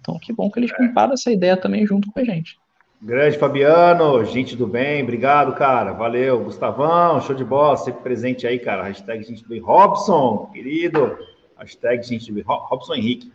Então, 0.00 0.18
que 0.18 0.32
bom 0.32 0.50
que 0.50 0.58
eles 0.58 0.72
compraram 0.72 1.12
essa 1.12 1.30
ideia 1.30 1.56
também 1.56 1.86
junto 1.86 2.10
com 2.10 2.20
a 2.20 2.24
gente. 2.24 2.58
Grande 3.00 3.38
Fabiano, 3.38 4.24
gente 4.24 4.56
do 4.56 4.66
bem, 4.66 5.04
obrigado, 5.04 5.54
cara. 5.54 5.92
Valeu. 5.92 6.42
Gustavão, 6.42 7.20
show 7.20 7.34
de 7.34 7.44
bola, 7.44 7.76
sempre 7.76 8.02
presente 8.02 8.44
aí, 8.44 8.58
cara. 8.58 8.82
Hashtag 8.82 9.22
gente 9.22 9.44
do 9.44 9.48
bem. 9.48 9.60
Robson, 9.60 10.50
querido. 10.52 11.16
Hashtag 11.56 12.02
gente 12.02 12.26
do 12.26 12.34
bem. 12.34 12.44
Robson 12.44 12.94
Henrique, 12.94 13.32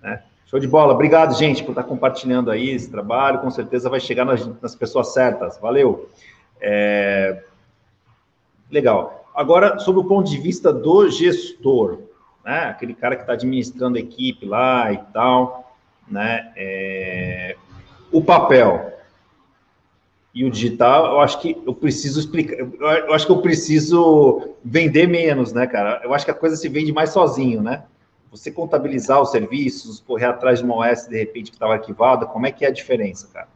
né? 0.00 0.22
Show 0.46 0.60
de 0.60 0.68
bola. 0.68 0.94
Obrigado, 0.94 1.36
gente, 1.36 1.64
por 1.64 1.72
estar 1.72 1.82
compartilhando 1.82 2.52
aí 2.52 2.70
esse 2.70 2.88
trabalho. 2.88 3.40
Com 3.40 3.50
certeza 3.50 3.90
vai 3.90 3.98
chegar 3.98 4.24
nas, 4.24 4.46
nas 4.62 4.76
pessoas 4.76 5.12
certas. 5.12 5.58
Valeu. 5.58 6.08
É... 6.60 7.42
Legal. 8.70 9.28
Agora, 9.34 9.80
sobre 9.80 10.02
o 10.02 10.04
ponto 10.04 10.30
de 10.30 10.38
vista 10.38 10.72
do 10.72 11.10
gestor, 11.10 11.98
né? 12.44 12.66
Aquele 12.66 12.94
cara 12.94 13.16
que 13.16 13.22
está 13.22 13.32
administrando 13.32 13.98
a 13.98 14.00
equipe 14.00 14.46
lá 14.46 14.92
e 14.92 14.98
tal, 15.12 15.74
né? 16.08 16.52
É... 16.56 17.56
O 18.12 18.22
papel. 18.22 18.99
E 20.34 20.44
o 20.44 20.50
digital, 20.50 21.06
eu 21.06 21.20
acho 21.20 21.40
que 21.40 21.60
eu 21.66 21.74
preciso 21.74 22.20
explicar, 22.20 22.54
eu 22.54 23.12
acho 23.12 23.26
que 23.26 23.32
eu 23.32 23.42
preciso 23.42 24.54
vender 24.64 25.08
menos, 25.08 25.52
né, 25.52 25.66
cara? 25.66 26.00
Eu 26.04 26.14
acho 26.14 26.24
que 26.24 26.30
a 26.30 26.34
coisa 26.34 26.56
se 26.56 26.68
vende 26.68 26.92
mais 26.92 27.10
sozinho, 27.10 27.62
né? 27.62 27.84
Você 28.30 28.50
contabilizar 28.50 29.20
os 29.20 29.32
serviços, 29.32 29.98
correr 30.00 30.26
atrás 30.26 30.60
de 30.60 30.64
uma 30.64 30.76
OS 30.76 31.08
de 31.08 31.18
repente 31.18 31.50
que 31.50 31.56
estava 31.56 31.72
arquivada, 31.72 32.26
como 32.26 32.46
é 32.46 32.52
que 32.52 32.64
é 32.64 32.68
a 32.68 32.72
diferença, 32.72 33.28
cara? 33.32 33.48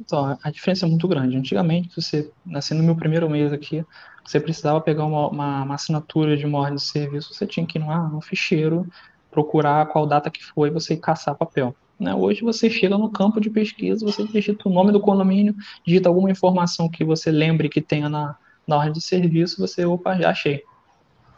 Então, 0.00 0.36
a 0.42 0.50
diferença 0.50 0.84
é 0.84 0.88
muito 0.88 1.06
grande. 1.06 1.36
Antigamente, 1.36 1.94
você, 1.94 2.28
assim, 2.54 2.74
no 2.74 2.82
meu 2.82 2.96
primeiro 2.96 3.30
mês 3.30 3.52
aqui, 3.52 3.84
você 4.24 4.40
precisava 4.40 4.80
pegar 4.80 5.04
uma, 5.04 5.28
uma, 5.28 5.62
uma 5.62 5.74
assinatura 5.76 6.36
de 6.36 6.44
uma 6.44 6.58
ordem 6.58 6.74
de 6.74 6.82
serviço, 6.82 7.32
você 7.32 7.46
tinha 7.46 7.64
que 7.64 7.78
ir 7.78 7.84
no 7.84 8.20
ficheiro, 8.20 8.84
procurar 9.30 9.86
qual 9.86 10.04
data 10.04 10.30
que 10.30 10.44
foi, 10.44 10.70
você 10.70 10.96
caçar 10.96 11.36
papel. 11.36 11.74
Né? 11.98 12.14
Hoje 12.14 12.42
você 12.42 12.68
chega 12.68 12.98
no 12.98 13.10
campo 13.10 13.40
de 13.40 13.50
pesquisa, 13.50 14.04
você 14.04 14.26
digita 14.26 14.68
o 14.68 14.72
nome 14.72 14.92
do 14.92 15.00
condomínio, 15.00 15.54
digita 15.86 16.08
alguma 16.08 16.30
informação 16.30 16.88
que 16.88 17.04
você 17.04 17.30
lembre 17.30 17.68
que 17.68 17.80
tenha 17.80 18.08
na, 18.08 18.36
na 18.66 18.76
ordem 18.76 18.92
de 18.92 19.00
serviço, 19.00 19.60
você, 19.60 19.84
opa, 19.84 20.16
já 20.16 20.30
achei. 20.30 20.62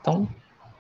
Então, 0.01 0.29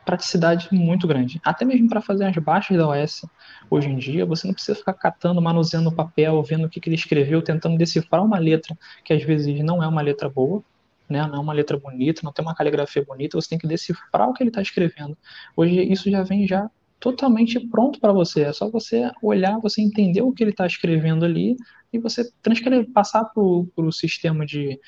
praticidade 0.04 0.68
muito 0.70 1.06
grande. 1.06 1.40
Até 1.44 1.64
mesmo 1.64 1.88
para 1.88 2.00
fazer 2.00 2.24
as 2.24 2.37
baixas 2.37 2.76
da 2.76 2.87
OS, 2.88 3.24
hoje 3.70 3.88
em 3.88 3.96
dia, 3.96 4.26
você 4.26 4.46
não 4.46 4.54
precisa 4.54 4.76
ficar 4.76 4.92
catando, 4.92 5.40
manuseando 5.40 5.88
o 5.88 5.94
papel, 5.94 6.42
vendo 6.42 6.66
o 6.66 6.68
que, 6.68 6.80
que 6.80 6.88
ele 6.88 6.96
escreveu, 6.96 7.42
tentando 7.42 7.76
decifrar 7.76 8.24
uma 8.24 8.38
letra 8.38 8.76
que 9.04 9.12
às 9.12 9.22
vezes 9.22 9.58
não 9.64 9.82
é 9.82 9.88
uma 9.88 10.02
letra 10.02 10.28
boa, 10.28 10.62
né? 11.08 11.26
não 11.26 11.37
é 11.37 11.38
uma 11.38 11.52
letra 11.52 11.78
bonita, 11.78 12.20
não 12.22 12.32
tem 12.32 12.44
uma 12.44 12.54
caligrafia 12.54 13.04
bonita, 13.04 13.40
você 13.40 13.48
tem 13.48 13.58
que 13.58 13.66
decifrar 13.66 14.28
o 14.28 14.34
que 14.34 14.42
ele 14.42 14.50
está 14.50 14.62
escrevendo. 14.62 15.16
Hoje 15.56 15.80
isso 15.82 16.10
já 16.10 16.22
vem 16.22 16.46
já 16.46 16.70
totalmente 17.00 17.61
pronto 17.68 18.00
para 18.00 18.12
você. 18.12 18.42
É 18.42 18.52
só 18.52 18.70
você 18.70 19.11
olhar, 19.22 19.59
você 19.61 19.83
entender 19.83 20.22
o 20.22 20.33
que 20.33 20.42
ele 20.42 20.50
está 20.50 20.66
escrevendo 20.66 21.24
ali 21.24 21.57
e 21.92 21.98
você 21.98 22.30
transcrever, 22.42 22.90
passar 22.92 23.24
para 23.24 23.42
o 23.42 23.92
sistema 23.92 24.44
de, 24.44 24.80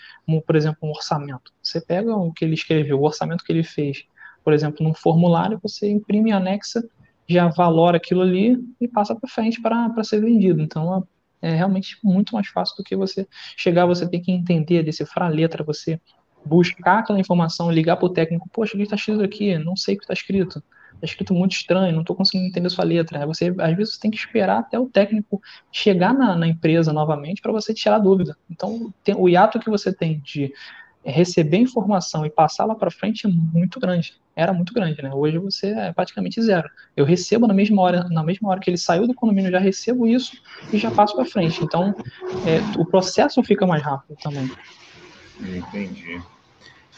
por 0.47 0.57
exemplo, 0.57 0.79
um 0.83 0.91
orçamento. 0.91 1.53
Você 1.63 1.81
pega 1.81 2.15
o 2.17 2.33
que 2.33 2.45
ele 2.45 2.55
escreveu, 2.55 2.99
o 2.99 3.05
orçamento 3.05 3.45
que 3.45 3.53
ele 3.53 3.63
fez, 3.63 4.05
por 4.43 4.53
exemplo, 4.53 4.85
num 4.87 4.95
formulário, 4.95 5.61
você 5.63 5.91
imprime 5.91 6.31
e 6.31 6.33
anexa, 6.33 6.83
já 7.29 7.49
valora 7.49 7.97
aquilo 7.97 8.23
ali 8.23 8.57
e 8.81 8.89
passa 8.89 9.15
para 9.15 9.29
frente 9.29 9.61
para 9.61 10.03
ser 10.03 10.21
vendido. 10.21 10.63
Então, 10.63 11.07
é 11.43 11.55
realmente 11.55 11.99
muito 12.03 12.35
mais 12.35 12.49
fácil 12.49 12.77
do 12.77 12.85
que 12.85 12.97
você 12.97 13.29
chegar, 13.57 13.87
você 13.87 14.09
tem 14.09 14.23
que 14.23 14.33
entender, 14.33 14.83
decifrar 14.83 15.29
a 15.29 15.33
letra, 15.33 15.63
você 15.63 16.01
buscar 16.45 17.01
aquela 17.01 17.19
informação, 17.19 17.71
ligar 17.71 17.97
para 17.97 18.07
o 18.07 18.13
técnico, 18.13 18.49
poxa, 18.53 18.75
o 18.75 18.77
que 18.77 18.85
está 18.85 18.97
escrito 18.97 19.23
aqui? 19.23 19.59
Não 19.59 19.77
sei 19.77 19.97
o 19.97 19.99
que 19.99 20.05
está 20.05 20.15
escrito 20.15 20.63
tá 21.01 21.05
escrito 21.05 21.35
muito 21.35 21.53
estranho, 21.53 21.93
não 21.93 22.01
estou 22.01 22.17
conseguindo 22.17 22.49
entender 22.49 22.69
sua 22.71 22.85
letra. 22.85 23.27
Você, 23.27 23.55
às 23.59 23.77
vezes, 23.77 23.95
você 23.95 24.01
tem 24.01 24.11
que 24.11 24.17
esperar 24.17 24.59
até 24.59 24.79
o 24.79 24.89
técnico 24.89 25.41
chegar 25.71 26.15
na, 26.15 26.37
na 26.37 26.47
empresa 26.47 26.93
novamente 26.93 27.41
para 27.41 27.53
você 27.53 27.75
tirar 27.75 27.99
dúvida. 27.99 28.37
Então, 28.51 28.93
tem, 29.05 29.15
o 29.15 29.29
hiato 29.29 29.59
que 29.59 29.71
você 29.71 29.93
tem 29.93 30.21
de 30.21 30.53
receber 31.05 31.59
informação 31.59 32.27
e 32.27 32.31
passá-la 32.31 32.75
para 32.75 32.91
frente 32.91 33.27
é 33.27 33.31
muito 33.31 33.79
grande. 33.79 34.15
Era 34.35 34.53
muito 34.53 34.75
grande, 34.75 35.01
né? 35.03 35.13
Hoje 35.15 35.39
você 35.39 35.69
é 35.69 35.93
praticamente 35.93 36.43
zero. 36.43 36.69
Eu 36.97 37.05
recebo 37.05 37.47
na 37.47 37.55
mesma 37.55 37.81
hora, 37.81 38.05
na 38.09 38.23
mesma 38.23 38.49
hora 38.49 38.61
que 38.61 38.69
ele 38.69 38.77
saiu 38.77 39.07
do 39.07 39.15
condomínio, 39.15 39.51
já 39.51 39.59
recebo 39.59 40.07
isso 40.07 40.33
e 40.73 40.79
já 40.79 40.91
passo 40.91 41.15
para 41.15 41.25
frente. 41.25 41.63
Então, 41.63 41.95
é, 42.45 42.59
o 42.77 42.85
processo 42.85 43.43
fica 43.43 43.67
mais 43.67 43.83
rápido 43.83 44.17
também. 44.21 44.51
Entendi. 45.41 46.21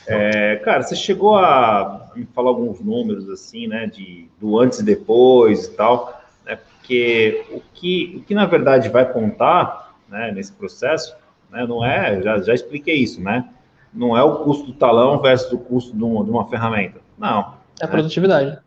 É, 0.09 0.57
cara, 0.57 0.83
você 0.83 0.97
chegou 0.97 1.37
a 1.37 2.11
me 2.15 2.27
falar 2.35 2.49
alguns 2.49 2.81
números 2.81 3.29
assim, 3.29 3.67
né, 3.67 3.87
de 3.87 4.29
do 4.41 4.59
antes 4.59 4.79
e 4.79 4.85
depois 4.85 5.67
e 5.67 5.71
tal, 5.73 6.21
né, 6.47 6.57
porque 6.57 7.45
o 7.51 7.61
que, 7.75 8.17
o 8.17 8.23
que 8.23 8.35
na 8.35 8.47
verdade 8.47 8.89
vai 8.89 9.11
contar, 9.11 9.95
né, 10.09 10.33
nesse 10.33 10.53
processo, 10.53 11.15
né, 11.51 11.67
não 11.67 11.85
é, 11.85 12.23
já, 12.23 12.39
já 12.39 12.55
expliquei 12.55 12.97
isso, 12.97 13.21
né, 13.21 13.49
não 13.93 14.17
é 14.17 14.23
o 14.23 14.37
custo 14.45 14.67
do 14.67 14.73
talão 14.73 15.21
versus 15.21 15.53
o 15.53 15.59
custo 15.59 15.97
de 15.97 16.03
uma, 16.03 16.25
de 16.25 16.31
uma 16.31 16.49
ferramenta, 16.49 17.01
não. 17.19 17.55
É 17.81 17.85
a 17.85 17.87
né? 17.87 17.93
produtividade. 17.93 18.59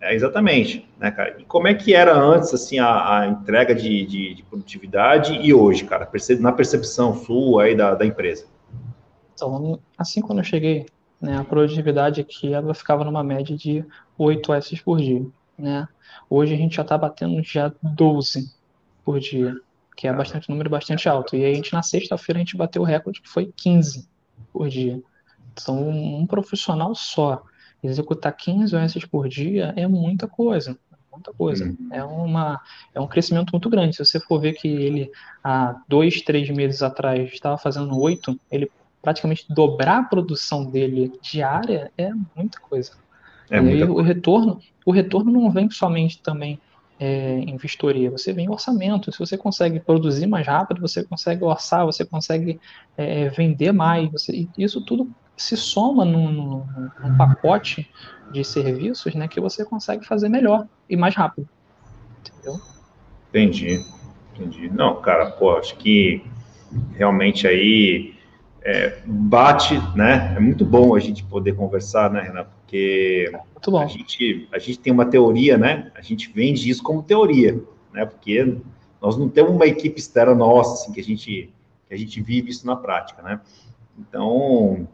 É, 0.00 0.14
exatamente, 0.14 0.86
né, 0.98 1.10
cara? 1.10 1.36
E 1.38 1.44
como 1.44 1.66
é 1.66 1.72
que 1.72 1.94
era 1.94 2.14
antes, 2.14 2.52
assim, 2.52 2.78
a, 2.78 3.20
a 3.20 3.26
entrega 3.26 3.74
de, 3.74 4.04
de, 4.04 4.34
de, 4.34 4.42
produtividade 4.42 5.32
e 5.40 5.54
hoje, 5.54 5.84
cara, 5.84 6.06
na 6.40 6.52
percepção 6.52 7.16
sua 7.16 7.64
aí 7.64 7.74
da, 7.74 7.94
da 7.94 8.04
empresa? 8.04 8.44
Então, 9.34 9.78
assim 9.98 10.20
quando 10.20 10.38
eu 10.38 10.44
cheguei, 10.44 10.86
né, 11.20 11.38
a 11.38 11.44
produtividade 11.44 12.20
aqui 12.20 12.52
ela 12.52 12.74
ficava 12.74 13.04
numa 13.04 13.22
média 13.22 13.56
de 13.56 13.84
8 14.16 14.52
S 14.54 14.82
por 14.82 14.98
dia, 14.98 15.26
né? 15.58 15.88
Hoje 16.30 16.54
a 16.54 16.56
gente 16.56 16.76
já 16.76 16.82
está 16.82 16.96
batendo 16.96 17.42
já 17.42 17.72
12 17.82 18.52
por 19.04 19.18
dia, 19.20 19.54
que 19.96 20.06
é 20.06 20.12
bastante 20.12 20.48
número 20.48 20.70
bastante 20.70 21.08
alto. 21.08 21.36
E 21.36 21.44
aí 21.44 21.52
a 21.52 21.54
gente 21.54 21.72
na 21.72 21.82
sexta-feira 21.82 22.38
a 22.38 22.42
gente 22.42 22.56
bateu 22.56 22.82
o 22.82 22.84
recorde 22.84 23.20
que 23.20 23.28
foi 23.28 23.52
15 23.56 24.08
por 24.52 24.68
dia. 24.68 25.02
Então, 25.52 25.88
um 25.88 26.26
profissional 26.26 26.94
só 26.94 27.42
executar 27.82 28.34
15 28.34 28.74
OS 28.74 29.04
por 29.04 29.28
dia 29.28 29.72
é 29.76 29.86
muita 29.86 30.26
coisa 30.26 30.78
muita 31.14 31.32
coisa. 31.32 31.64
Uhum. 31.64 31.88
É, 31.90 32.04
uma, 32.04 32.60
é 32.94 33.00
um 33.00 33.06
crescimento 33.06 33.50
muito 33.52 33.70
grande. 33.70 33.96
Se 33.96 34.04
você 34.04 34.20
for 34.20 34.40
ver 34.40 34.54
que 34.54 34.68
ele, 34.68 35.10
há 35.42 35.80
dois, 35.88 36.20
três 36.22 36.50
meses 36.50 36.82
atrás, 36.82 37.32
estava 37.32 37.56
fazendo 37.56 37.98
oito, 38.00 38.38
ele 38.50 38.70
praticamente 39.04 39.46
dobrar 39.48 39.98
a 39.98 40.02
produção 40.02 40.64
dele 40.64 41.12
diária 41.22 41.92
é 41.96 42.10
muita 42.34 42.58
coisa. 42.58 42.92
É 43.50 43.62
e 43.62 43.68
aí, 43.68 43.84
o 43.84 44.00
retorno, 44.00 44.58
o 44.84 44.90
retorno 44.90 45.30
não 45.30 45.50
vem 45.50 45.70
somente 45.70 46.20
também 46.22 46.58
é, 46.98 47.38
em 47.40 47.56
vistoria, 47.56 48.10
você 48.10 48.32
vem 48.32 48.46
em 48.46 48.50
orçamento. 48.50 49.12
Se 49.12 49.18
você 49.18 49.36
consegue 49.36 49.78
produzir 49.78 50.26
mais 50.26 50.46
rápido, 50.46 50.80
você 50.80 51.04
consegue 51.04 51.44
orçar, 51.44 51.84
você 51.84 52.04
consegue 52.04 52.58
é, 52.96 53.28
vender 53.28 53.72
mais. 53.72 54.10
Você, 54.10 54.48
isso 54.56 54.80
tudo 54.80 55.10
se 55.36 55.56
soma 55.56 56.04
num, 56.04 56.32
num, 56.32 56.66
num, 57.02 57.16
pacote 57.16 57.90
de 58.32 58.44
serviços 58.44 59.14
né, 59.14 59.28
que 59.28 59.40
você 59.40 59.64
consegue 59.64 60.06
fazer 60.06 60.28
melhor 60.28 60.66
e 60.88 60.96
mais 60.96 61.14
rápido. 61.14 61.48
Entendeu? 62.20 62.60
Entendi, 63.28 63.84
entendi. 64.32 64.70
Não, 64.70 65.00
cara, 65.00 65.30
pô, 65.32 65.56
acho 65.56 65.76
que 65.76 66.24
realmente 66.96 67.46
aí 67.46 68.13
é, 68.64 68.98
bate, 69.04 69.78
né? 69.94 70.34
É 70.34 70.40
muito 70.40 70.64
bom 70.64 70.94
a 70.94 70.98
gente 70.98 71.22
poder 71.22 71.54
conversar, 71.54 72.10
né, 72.10 72.22
Renato? 72.22 72.50
Porque 72.60 73.30
a 73.78 73.86
gente, 73.86 74.48
a 74.50 74.58
gente 74.58 74.78
tem 74.78 74.92
uma 74.92 75.04
teoria, 75.04 75.58
né? 75.58 75.92
A 75.94 76.00
gente 76.00 76.32
vende 76.32 76.68
isso 76.68 76.82
como 76.82 77.02
teoria, 77.02 77.62
né? 77.92 78.06
Porque 78.06 78.56
nós 79.00 79.18
não 79.18 79.28
temos 79.28 79.52
uma 79.52 79.66
equipe 79.66 80.00
externa 80.00 80.34
nossa, 80.34 80.74
assim, 80.74 80.92
que 80.92 81.00
a 81.00 81.04
gente, 81.04 81.52
que 81.86 81.94
a 81.94 81.96
gente 81.96 82.22
vive 82.22 82.50
isso 82.50 82.66
na 82.66 82.74
prática, 82.74 83.22
né? 83.22 83.38
Então, 83.98 84.88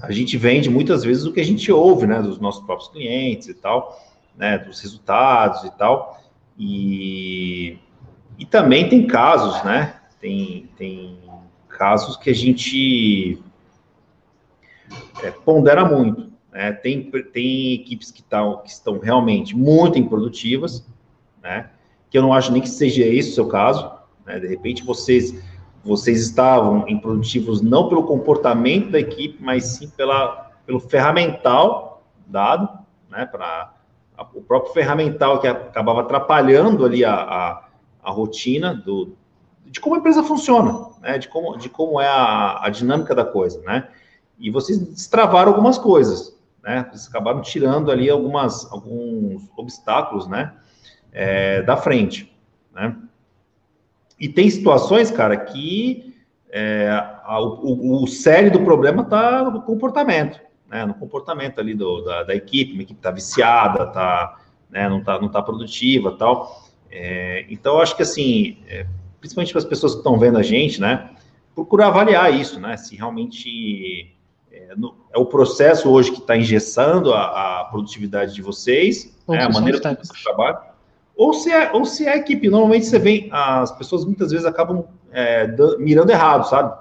a 0.00 0.10
gente 0.10 0.36
vende 0.38 0.70
muitas 0.70 1.04
vezes 1.04 1.26
o 1.26 1.32
que 1.32 1.40
a 1.40 1.44
gente 1.44 1.70
ouve, 1.70 2.06
né? 2.06 2.22
Dos 2.22 2.40
nossos 2.40 2.64
próprios 2.64 2.90
clientes 2.90 3.46
e 3.48 3.54
tal, 3.54 3.94
né? 4.34 4.56
Dos 4.56 4.80
resultados 4.80 5.64
e 5.64 5.70
tal. 5.76 6.18
E, 6.58 7.78
e 8.38 8.46
também 8.46 8.88
tem 8.88 9.06
casos, 9.06 9.62
né? 9.64 9.96
Tem, 10.18 10.68
tem 10.76 11.27
casos 11.78 12.16
que 12.16 12.28
a 12.28 12.34
gente 12.34 13.40
é, 15.22 15.30
pondera 15.30 15.84
muito. 15.84 16.30
Né? 16.52 16.72
Tem, 16.72 17.08
tem 17.32 17.74
equipes 17.74 18.10
que, 18.10 18.22
que 18.22 18.68
estão 18.70 18.98
realmente 18.98 19.56
muito 19.56 19.96
improdutivas, 19.96 20.84
né? 21.40 21.70
que 22.10 22.18
eu 22.18 22.22
não 22.22 22.32
acho 22.32 22.50
nem 22.50 22.60
que 22.60 22.68
seja 22.68 23.04
esse 23.04 23.30
o 23.30 23.34
seu 23.34 23.46
caso. 23.46 23.90
Né? 24.26 24.40
De 24.40 24.48
repente, 24.48 24.84
vocês, 24.84 25.40
vocês 25.84 26.20
estavam 26.20 26.84
improdutivos 26.88 27.62
não 27.62 27.88
pelo 27.88 28.02
comportamento 28.02 28.90
da 28.90 28.98
equipe, 28.98 29.38
mas 29.40 29.64
sim 29.64 29.88
pela, 29.90 30.50
pelo 30.66 30.80
ferramental 30.80 32.02
dado, 32.26 32.68
né? 33.08 33.24
para 33.24 33.72
o 34.34 34.42
próprio 34.42 34.72
ferramental 34.72 35.40
que 35.40 35.46
acabava 35.46 36.00
atrapalhando 36.00 36.84
ali 36.84 37.04
a, 37.04 37.14
a, 37.14 37.68
a 38.02 38.10
rotina 38.10 38.74
do, 38.74 39.16
de 39.70 39.80
como 39.80 39.94
a 39.94 39.98
empresa 39.98 40.22
funciona, 40.22 40.88
né? 41.00 41.18
De 41.18 41.28
como, 41.28 41.56
de 41.56 41.68
como 41.68 42.00
é 42.00 42.06
a, 42.06 42.64
a 42.64 42.68
dinâmica 42.70 43.14
da 43.14 43.24
coisa, 43.24 43.60
né? 43.62 43.88
E 44.38 44.50
vocês 44.50 44.78
destravaram 44.78 45.52
algumas 45.52 45.78
coisas, 45.78 46.38
né? 46.62 46.86
Vocês 46.90 47.08
acabaram 47.08 47.40
tirando 47.40 47.90
ali 47.90 48.08
algumas, 48.08 48.70
alguns 48.72 49.48
obstáculos, 49.56 50.26
né? 50.28 50.54
É, 51.12 51.62
da 51.62 51.76
frente, 51.76 52.32
né? 52.72 52.96
E 54.18 54.28
tem 54.28 54.50
situações, 54.50 55.10
cara, 55.10 55.36
que 55.36 56.14
é, 56.50 56.88
a, 57.24 57.40
o, 57.40 58.02
o 58.02 58.06
sério 58.06 58.50
do 58.50 58.60
problema 58.60 59.02
está 59.02 59.50
no 59.50 59.62
comportamento, 59.62 60.40
né? 60.68 60.84
No 60.84 60.94
comportamento 60.94 61.60
ali 61.60 61.74
do, 61.74 62.02
da, 62.02 62.24
da 62.24 62.34
equipe, 62.34 62.72
uma 62.72 62.82
equipe 62.82 62.98
está 62.98 63.10
viciada, 63.10 63.86
tá, 63.86 64.38
né? 64.70 64.88
não 64.88 64.98
está 64.98 65.20
não 65.20 65.28
tá 65.28 65.42
produtiva, 65.42 66.16
tal. 66.16 66.68
É, 66.90 67.46
então, 67.50 67.80
acho 67.80 67.96
que 67.96 68.02
assim, 68.02 68.58
é, 68.66 68.86
principalmente 69.20 69.52
para 69.52 69.58
as 69.58 69.64
pessoas 69.64 69.92
que 69.92 69.98
estão 69.98 70.18
vendo 70.18 70.38
a 70.38 70.42
gente, 70.42 70.80
né? 70.80 71.10
Procurar 71.54 71.88
avaliar 71.88 72.32
isso, 72.32 72.60
né? 72.60 72.76
Se 72.76 72.96
realmente 72.96 74.14
é, 74.52 74.74
no, 74.76 74.94
é 75.12 75.18
o 75.18 75.26
processo 75.26 75.90
hoje 75.90 76.10
que 76.10 76.18
está 76.18 76.36
engessando 76.36 77.12
a, 77.12 77.60
a, 77.60 77.64
produtividade 77.64 78.34
de 78.34 78.42
vocês, 78.42 79.16
né, 79.28 79.42
a 79.42 79.48
maneira 79.50 79.80
como 79.80 79.96
vocês 79.96 80.22
trabalham, 80.22 80.60
ou 81.16 81.34
se 81.34 81.50
é, 81.50 81.72
ou 81.72 81.84
se 81.84 82.06
é 82.06 82.12
a 82.12 82.16
equipe. 82.16 82.48
Normalmente 82.48 82.86
você 82.86 82.98
vê, 82.98 83.28
as 83.32 83.72
pessoas 83.72 84.04
muitas 84.04 84.30
vezes 84.30 84.46
acabam 84.46 84.84
é, 85.10 85.48
mirando 85.78 86.10
errado, 86.10 86.48
sabe? 86.48 86.76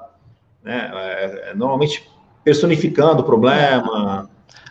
Né? 0.63 0.91
É, 0.93 1.49
é, 1.49 1.55
normalmente 1.55 2.07
personificando 2.43 3.21
o 3.21 3.25
problema. 3.25 4.26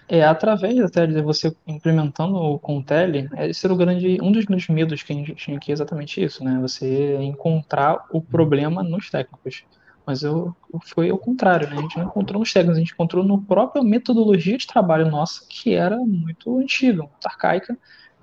É, 0.09 0.23
através 0.25 0.79
até 0.79 1.05
de 1.07 1.21
você 1.21 1.55
implementando 1.67 2.37
o 2.37 2.59
Contele, 2.61 3.29
esse 3.39 3.67
era 3.67 3.75
o 3.75 3.77
grande, 3.77 4.19
um 4.23 4.31
dos 4.31 4.45
grandes 4.45 4.69
medos 4.69 5.03
que 5.03 5.13
a 5.13 5.17
gente 5.17 5.35
tinha 5.35 5.57
aqui, 5.57 5.73
exatamente 5.73 6.23
isso, 6.23 6.45
né? 6.45 6.59
Você 6.61 7.17
encontrar 7.17 8.05
o 8.13 8.23
problema 8.23 8.85
nos 8.85 9.11
técnicos. 9.11 9.65
Mas 10.07 10.23
eu, 10.23 10.55
foi 10.85 11.11
o 11.11 11.19
contrário, 11.19 11.69
né? 11.69 11.79
A 11.79 11.83
gente 11.83 11.99
não 11.99 12.05
encontrou 12.05 12.39
nos 12.39 12.53
técnicos, 12.53 12.77
a 12.77 12.81
gente 12.81 12.93
encontrou 12.93 13.25
no 13.25 13.43
própria 13.43 13.83
metodologia 13.83 14.57
de 14.57 14.65
trabalho 14.65 15.11
nossa, 15.11 15.45
que 15.49 15.75
era 15.75 15.97
muito 15.97 16.57
antiga, 16.61 17.03
muito 17.03 17.27
arcaica, 17.27 17.77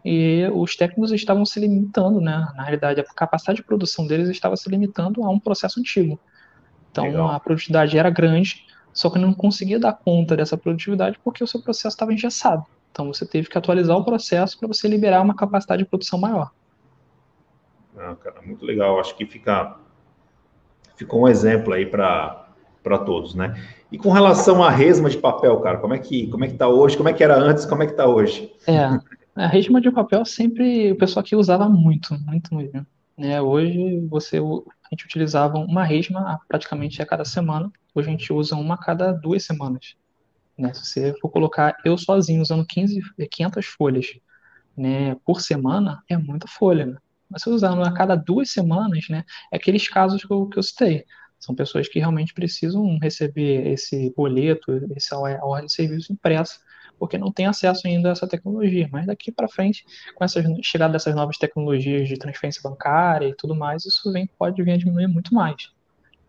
e 0.06 0.50
os 0.54 0.78
técnicos 0.78 1.12
estavam 1.12 1.46
se 1.46 1.60
limitando, 1.60 2.22
né? 2.22 2.48
Na 2.56 2.64
realidade, 2.64 3.02
a 3.02 3.04
capacidade 3.04 3.58
de 3.58 3.64
produção 3.64 4.08
deles 4.08 4.30
estava 4.30 4.56
se 4.56 4.70
limitando 4.70 5.22
a 5.22 5.30
um 5.30 5.40
processo 5.40 5.82
antigo. 5.82 6.18
Então, 6.90 7.04
Legal. 7.04 7.30
a 7.30 7.40
produtividade 7.42 7.98
era 7.98 8.10
grande, 8.10 8.66
só 8.94 9.10
que 9.10 9.20
não 9.20 9.34
conseguia 9.34 9.80
dar 9.80 9.94
conta 9.94 10.38
dessa 10.38 10.56
produtividade 10.56 11.20
porque 11.24 11.44
o 11.44 11.48
seu 11.48 11.62
processo 11.62 11.96
estava 11.96 12.14
engessado. 12.14 12.64
Então, 12.92 13.08
você 13.08 13.26
teve 13.26 13.50
que 13.50 13.58
atualizar 13.58 13.98
o 13.98 14.06
processo 14.06 14.58
para 14.58 14.68
você 14.68 14.88
liberar 14.88 15.22
uma 15.22 15.36
capacidade 15.36 15.84
de 15.84 15.90
produção 15.90 16.20
maior. 16.20 16.52
Ah, 17.98 18.16
cara, 18.16 18.42
muito 18.44 18.64
legal. 18.66 19.00
Acho 19.00 19.16
que 19.16 19.26
fica 19.26 19.76
ficou 20.96 21.24
um 21.24 21.28
exemplo 21.28 21.74
aí 21.74 21.86
para 21.86 22.40
para 22.84 22.98
todos, 22.98 23.34
né? 23.34 23.56
E 23.90 23.98
com 23.98 24.12
relação 24.12 24.62
à 24.62 24.70
resma 24.70 25.10
de 25.10 25.18
papel, 25.18 25.58
cara, 25.62 25.78
como 25.78 25.94
é 25.94 26.00
que 26.00 26.28
como 26.28 26.44
é 26.44 26.50
que 26.50 26.56
tá 26.56 26.68
hoje? 26.68 26.98
Como 26.98 27.08
é 27.08 27.14
que 27.14 27.24
era 27.24 27.38
antes? 27.38 27.66
Como 27.66 27.82
é 27.82 27.88
que 27.88 27.94
tá 27.94 28.06
hoje? 28.06 28.52
É, 28.68 28.78
a 29.36 29.48
resma 29.48 29.80
de 29.80 29.90
papel 29.90 30.26
sempre 30.26 30.92
o 30.92 30.98
pessoal 30.98 31.22
aqui 31.24 31.36
usava 31.36 31.70
muito, 31.70 32.14
muito 32.26 32.54
mesmo. 32.54 32.86
Né? 33.18 33.42
Hoje 33.42 34.00
você 34.08 34.38
a 34.38 34.96
gente 34.96 35.06
utilizava 35.06 35.58
uma 35.58 35.84
resma 35.84 36.40
praticamente 36.48 37.02
a 37.02 37.06
cada 37.06 37.26
semana. 37.26 37.72
Hoje 37.94 38.08
a 38.08 38.12
gente 38.12 38.32
usa 38.32 38.56
uma 38.56 38.76
a 38.76 38.78
cada 38.78 39.12
duas 39.12 39.44
semanas. 39.44 39.96
Né? 40.58 40.74
Se 40.74 40.86
você 40.86 41.14
for 41.20 41.30
colocar 41.30 41.76
eu 41.84 41.98
sozinho 41.98 42.42
usando 42.42 42.66
15, 42.66 43.02
500 43.30 43.66
folhas 43.66 44.08
né, 44.76 45.16
por 45.26 45.42
semana, 45.42 46.04
é 46.10 46.18
muita 46.18 46.48
folha. 46.48 46.86
Né? 46.86 46.98
Mas 47.30 47.44
se 47.44 47.50
usando 47.50 47.84
a 47.84 47.92
cada 47.92 48.16
duas 48.16 48.52
semanas, 48.52 49.08
né, 49.10 49.24
é 49.52 49.58
aqueles 49.58 49.88
casos 49.88 50.24
que 50.24 50.32
eu, 50.32 50.48
que 50.48 50.58
eu 50.58 50.64
citei. 50.64 51.06
São 51.40 51.54
pessoas 51.54 51.88
que 51.90 52.00
realmente 52.00 52.34
precisam 52.34 52.98
receber 53.02 53.68
esse 53.68 54.14
boleto, 54.16 54.72
essa 54.96 55.18
ordem 55.18 55.66
de 55.66 55.74
serviço 55.74 56.14
impressa, 56.14 56.60
porque 57.04 57.18
não 57.18 57.34
tem 57.34 57.48
acesso 57.48 57.86
ainda 57.86 58.08
a 58.08 58.12
essa 58.14 58.26
tecnologia. 58.26 58.88
Mas 58.90 59.06
daqui 59.06 59.30
para 59.30 59.50
frente, 59.50 59.84
com 60.16 60.24
essa 60.24 60.42
chegada 60.62 60.94
dessas 60.94 61.14
novas 61.14 61.38
tecnologias 61.38 62.08
de 62.08 62.16
transferência 62.16 62.62
bancária 62.64 63.28
e 63.28 63.36
tudo 63.36 63.54
mais, 63.54 63.86
isso 63.86 64.10
vem, 64.14 64.26
pode 64.40 64.64
vir 64.64 64.72
a 64.72 64.78
diminuir 64.78 65.08
muito 65.08 65.36
mais. 65.36 65.70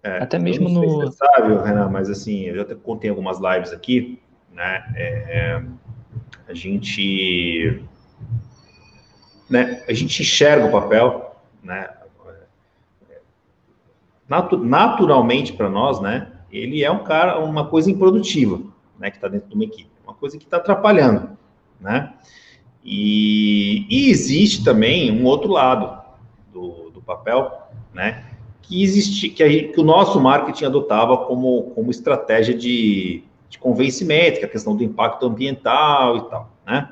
É, 0.02 0.18
Até 0.18 0.36
mesmo 0.36 0.68
no. 0.68 0.80
Se 0.80 0.96
você 0.96 1.16
sabe, 1.16 1.54
Renan, 1.64 1.88
mas 1.90 2.10
assim, 2.10 2.40
eu 2.46 2.56
já 2.56 2.74
contei 2.74 3.08
algumas 3.08 3.38
lives 3.38 3.72
aqui, 3.72 4.20
né? 4.52 4.84
É, 4.96 5.62
a 6.48 6.54
gente 6.54 7.80
né, 9.48 9.84
a 9.88 9.92
gente 9.92 10.22
enxerga 10.22 10.66
o 10.66 10.72
papel, 10.72 11.36
né, 11.62 11.88
naturalmente 14.26 15.52
para 15.52 15.68
nós, 15.68 16.00
né, 16.00 16.32
ele 16.50 16.82
é 16.82 16.90
um 16.90 17.04
cara, 17.04 17.38
uma 17.38 17.68
coisa 17.68 17.92
improdutiva, 17.92 18.60
né, 18.98 19.08
que 19.12 19.18
está 19.18 19.28
dentro 19.28 19.48
de 19.48 19.54
uma 19.54 19.62
equipe, 19.62 19.93
coisa 20.24 20.38
que 20.38 20.44
está 20.44 20.56
atrapalhando, 20.56 21.36
né, 21.78 22.14
e, 22.82 23.86
e, 23.90 24.10
existe 24.10 24.64
também 24.64 25.12
um 25.12 25.26
outro 25.26 25.50
lado 25.50 26.02
do, 26.50 26.90
do 26.90 27.02
papel, 27.02 27.52
né, 27.92 28.24
que 28.62 28.82
existe, 28.82 29.28
que, 29.28 29.42
a, 29.42 29.48
que, 29.48 29.78
o 29.78 29.84
nosso 29.84 30.18
marketing 30.18 30.64
adotava 30.64 31.18
como, 31.26 31.72
como 31.74 31.90
estratégia 31.90 32.54
de, 32.56 33.22
de 33.50 33.58
convencimento, 33.58 34.38
que 34.38 34.46
é 34.46 34.48
a 34.48 34.50
questão 34.50 34.74
do 34.74 34.82
impacto 34.82 35.26
ambiental 35.26 36.16
e 36.16 36.30
tal, 36.30 36.50
né, 36.66 36.88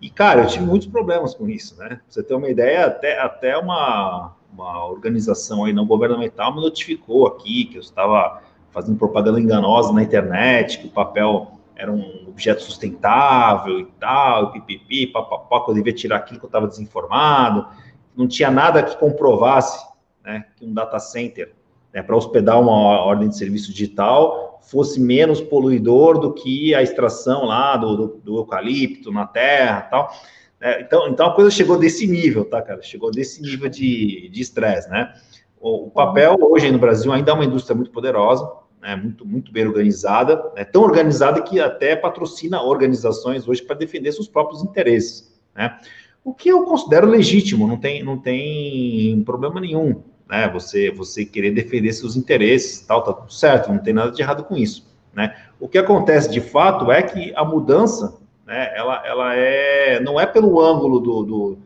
e, 0.00 0.10
cara, 0.10 0.42
eu 0.42 0.48
tive 0.48 0.64
muitos 0.64 0.88
problemas 0.88 1.36
com 1.36 1.48
isso, 1.48 1.78
né? 1.78 1.88
Pra 1.88 1.98
você 2.06 2.22
ter 2.22 2.34
uma 2.34 2.50
ideia, 2.50 2.84
até, 2.84 3.18
até 3.18 3.56
uma, 3.56 4.34
uma 4.52 4.86
organização 4.86 5.64
aí 5.64 5.72
não 5.72 5.86
governamental 5.86 6.54
me 6.54 6.60
notificou 6.60 7.26
aqui 7.26 7.64
que 7.64 7.76
eu 7.76 7.80
estava 7.80 8.42
fazendo 8.72 8.98
propaganda 8.98 9.40
enganosa 9.40 9.92
na 9.94 10.02
internet, 10.02 10.80
que 10.80 10.86
o 10.86 10.90
papel 10.90 11.52
era 11.76 11.92
um 11.92 12.25
objeto 12.36 12.60
sustentável 12.60 13.80
e 13.80 13.86
tal, 13.98 14.54
e 14.54 14.60
pipipi, 14.60 15.06
papapá, 15.06 15.64
que 15.64 15.70
eu 15.70 15.74
devia 15.74 15.92
tirar 15.94 16.16
aquilo 16.16 16.38
que 16.38 16.44
eu 16.44 16.48
estava 16.48 16.68
desinformado. 16.68 17.66
Não 18.14 18.28
tinha 18.28 18.50
nada 18.50 18.82
que 18.82 18.94
comprovasse 18.98 19.82
né, 20.22 20.44
que 20.54 20.66
um 20.66 20.74
data 20.74 20.98
center, 20.98 21.54
né, 21.94 22.02
para 22.02 22.14
hospedar 22.14 22.60
uma 22.60 22.72
ordem 22.72 23.30
de 23.30 23.38
serviço 23.38 23.72
digital, 23.72 24.60
fosse 24.60 25.00
menos 25.00 25.40
poluidor 25.40 26.18
do 26.18 26.34
que 26.34 26.74
a 26.74 26.82
extração 26.82 27.46
lá 27.46 27.74
do, 27.78 27.96
do, 27.96 28.06
do 28.22 28.36
eucalipto 28.36 29.10
na 29.10 29.26
terra 29.26 29.80
tal. 29.82 30.12
É, 30.60 30.82
então, 30.82 31.08
então 31.08 31.26
a 31.28 31.34
coisa 31.34 31.50
chegou 31.50 31.78
desse 31.78 32.06
nível, 32.06 32.44
tá, 32.44 32.60
cara? 32.60 32.82
Chegou 32.82 33.10
desse 33.10 33.40
nível 33.40 33.70
de 33.70 34.30
estresse, 34.34 34.90
né? 34.90 35.14
O, 35.58 35.86
o, 35.86 35.90
papel 35.90 36.36
hoje 36.40 36.70
no 36.70 36.78
Brasil 36.78 37.10
ainda 37.12 37.30
é 37.30 37.34
uma 37.34 37.44
indústria 37.44 37.74
muito 37.74 37.90
poderosa, 37.90 38.46
né? 38.86 38.96
muito, 38.96 39.26
muito 39.26 39.52
bem 39.52 39.66
organizada, 39.66 40.52
né? 40.54 40.64
tão 40.64 40.82
organizada 40.82 41.42
que 41.42 41.58
até 41.58 41.96
patrocina 41.96 42.62
organizações 42.62 43.48
hoje 43.48 43.62
para 43.62 43.76
defender 43.76 44.12
seus 44.12 44.28
próprios 44.28 44.62
interesses, 44.62 45.34
né? 45.54 45.76
O 46.24 46.34
que 46.34 46.48
eu 46.48 46.64
considero 46.64 47.06
legítimo, 47.06 47.68
não 47.68 47.76
tem, 47.76 48.02
não 48.02 48.18
tem 48.18 49.22
problema 49.24 49.60
nenhum 49.60 50.02
né? 50.28 50.48
Você, 50.48 50.90
você 50.90 51.24
querer 51.24 51.52
defender 51.52 51.92
seus 51.92 52.16
interesses, 52.16 52.80
tal, 52.80 53.02
tá 53.02 53.12
tudo 53.12 53.32
certo, 53.32 53.70
não 53.70 53.78
tem 53.78 53.94
nada 53.94 54.10
de 54.10 54.20
errado 54.20 54.44
com 54.44 54.56
isso, 54.56 54.86
né? 55.14 55.36
O 55.58 55.68
que 55.68 55.78
acontece 55.78 56.30
de 56.30 56.40
fato 56.40 56.90
é 56.90 57.02
que 57.02 57.32
a 57.34 57.44
mudança, 57.44 58.18
né? 58.44 58.72
Ela, 58.76 59.06
ela 59.06 59.34
é, 59.34 60.00
não 60.00 60.20
é 60.20 60.26
pelo 60.26 60.60
ângulo 60.60 61.00
do, 61.00 61.22
do 61.22 61.58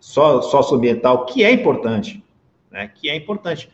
socioambiental, 0.00 1.26
que 1.26 1.42
é 1.42 1.50
importante, 1.50 2.22
né? 2.70 2.88
Que 2.94 3.10
é 3.10 3.16
importante, 3.16 3.68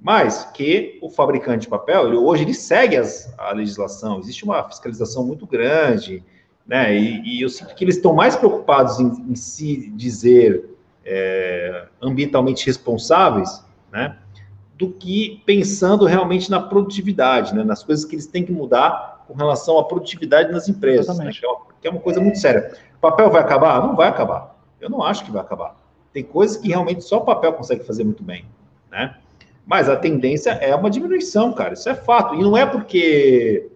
mas 0.00 0.44
que 0.52 0.98
o 1.02 1.10
fabricante 1.10 1.62
de 1.62 1.68
papel, 1.68 2.08
ele, 2.08 2.16
hoje 2.16 2.44
ele 2.44 2.54
segue 2.54 2.96
as, 2.96 3.32
a 3.36 3.52
legislação, 3.52 4.18
existe 4.18 4.44
uma 4.44 4.62
fiscalização 4.68 5.24
muito 5.24 5.46
grande, 5.46 6.22
né? 6.66 6.96
E, 6.96 7.38
e 7.38 7.42
eu 7.42 7.48
sinto 7.48 7.74
que 7.74 7.84
eles 7.84 7.96
estão 7.96 8.14
mais 8.14 8.36
preocupados 8.36 9.00
em, 9.00 9.08
em 9.30 9.34
se 9.34 9.90
dizer 9.90 10.76
é, 11.04 11.86
ambientalmente 12.00 12.66
responsáveis 12.66 13.66
né? 13.90 14.16
Do 14.76 14.90
que 14.90 15.42
pensando 15.44 16.04
realmente 16.04 16.50
na 16.50 16.60
produtividade, 16.60 17.54
né? 17.54 17.64
Nas 17.64 17.82
coisas 17.82 18.04
que 18.04 18.14
eles 18.14 18.26
têm 18.26 18.44
que 18.44 18.52
mudar 18.52 19.24
com 19.26 19.34
relação 19.34 19.78
à 19.78 19.84
produtividade 19.84 20.52
nas 20.52 20.68
empresas, 20.68 21.18
né? 21.18 21.30
que, 21.32 21.44
é 21.44 21.48
uma, 21.48 21.60
que 21.80 21.88
é 21.88 21.90
uma 21.90 22.00
coisa 22.00 22.20
muito 22.20 22.38
séria. 22.38 22.74
O 22.96 23.00
papel 23.00 23.30
vai 23.30 23.42
acabar? 23.42 23.80
Não 23.80 23.94
vai 23.94 24.08
acabar. 24.08 24.56
Eu 24.80 24.88
não 24.88 25.02
acho 25.02 25.24
que 25.24 25.30
vai 25.30 25.42
acabar. 25.42 25.76
Tem 26.12 26.22
coisas 26.22 26.56
que 26.56 26.68
realmente 26.68 27.02
só 27.02 27.18
o 27.18 27.24
papel 27.24 27.52
consegue 27.52 27.84
fazer 27.84 28.04
muito 28.04 28.22
bem, 28.22 28.46
né? 28.90 29.16
Mas 29.68 29.88
a 29.88 29.96
tendência 29.96 30.50
é 30.52 30.74
uma 30.74 30.88
diminuição, 30.88 31.52
cara. 31.52 31.74
Isso 31.74 31.88
é 31.88 31.94
fato. 31.94 32.34
E 32.34 32.42
não 32.42 32.56
é 32.56 32.64
porque 32.64 33.70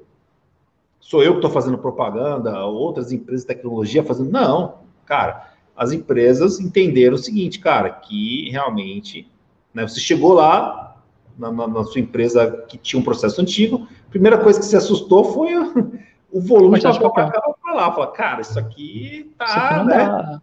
sou 0.99 1.23
eu 1.23 1.33
que 1.33 1.39
estou 1.39 1.51
fazendo 1.51 1.77
propaganda, 1.77 2.65
outras 2.65 3.13
empresas 3.13 3.43
de 3.43 3.49
tecnologia 3.49 4.03
fazendo. 4.03 4.31
Não, 4.31 4.79
cara. 5.05 5.53
As 5.77 5.93
empresas 5.93 6.61
entenderam 6.61 7.15
o 7.15 7.19
seguinte, 7.19 7.59
cara, 7.59 7.91
que 7.91 8.51
realmente 8.51 9.31
né? 9.75 9.87
Você 9.87 10.01
chegou 10.01 10.35
lá, 10.35 10.97
na, 11.39 11.51
na, 11.51 11.67
na, 11.67 11.85
sua 11.85 12.01
empresa 12.01 12.65
que 12.69 12.77
tinha 12.77 13.01
um 13.01 13.05
processo 13.05 13.41
antigo, 13.41 13.89
a 14.07 14.11
primeira 14.11 14.39
coisa 14.39 14.61
que 14.61 14.67
se 14.67 14.77
assustou 14.77 15.25
foi 15.25 15.57
o, 15.57 15.93
o 16.31 16.41
volume 16.41 16.79
de 16.79 16.85
papel 16.85 17.31
para 17.63 17.75
lá. 17.75 17.93
Fala, 17.93 18.07
cara, 18.09 18.41
isso 18.41 18.59
aqui 18.59 19.33
tá. 19.39 19.45
Isso 19.45 19.59
aqui 19.59 19.75
não 19.77 19.85
né? 19.87 19.97
dá. 19.97 20.43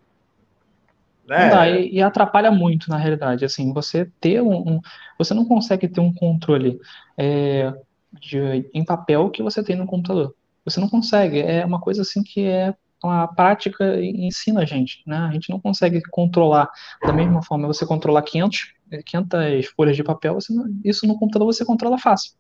Né? 1.30 1.50
Dá, 1.52 1.70
e, 1.70 1.94
e, 1.94 2.02
atrapalha 2.02 2.50
muito, 2.50 2.90
na 2.90 2.98
realidade. 2.98 3.46
Assim, 3.46 3.72
você 3.72 4.12
ter 4.20 4.42
um, 4.42 4.68
um 4.68 4.82
Você 5.20 5.36
não 5.36 5.46
consegue 5.46 5.88
ter 5.88 6.02
um 6.02 6.12
controle 6.12 6.80
é, 7.16 7.72
de, 8.20 8.68
em 8.74 8.84
papel 8.84 9.30
que 9.30 9.44
você 9.44 9.64
tem 9.64 9.76
no 9.76 9.86
computador. 9.86 10.34
Você 10.66 10.80
não 10.80 10.90
consegue. 10.90 11.40
É 11.40 11.64
uma 11.64 11.80
coisa 11.80 12.02
assim 12.02 12.24
que 12.24 12.48
é 12.48 12.74
a 13.04 13.28
prática 13.28 14.04
ensina 14.04 14.62
a 14.62 14.66
gente, 14.66 15.04
né? 15.06 15.18
A 15.18 15.32
gente 15.32 15.52
não 15.52 15.60
consegue 15.60 16.02
controlar 16.10 16.68
da 17.02 17.14
mesma 17.14 17.44
forma. 17.44 17.68
Você 17.68 17.86
controlar 17.86 18.24
500, 18.24 18.74
500 19.06 19.68
folhas 19.68 19.96
de 19.96 20.04
papel, 20.04 20.38
não, 20.50 20.66
isso 20.84 21.08
no 21.08 21.18
computador 21.18 21.46
você 21.46 21.64
controla 21.64 21.98
fácil, 21.98 22.34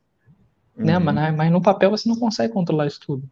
né? 0.75 0.97
uhum. 0.97 1.05
né? 1.05 1.13
Mas, 1.29 1.35
mas, 1.37 1.51
no 1.51 1.61
papel 1.61 1.91
você 1.91 2.09
não 2.09 2.17
consegue 2.17 2.51
controlar 2.51 2.87
isso 2.87 2.99
tudo. 2.99 3.23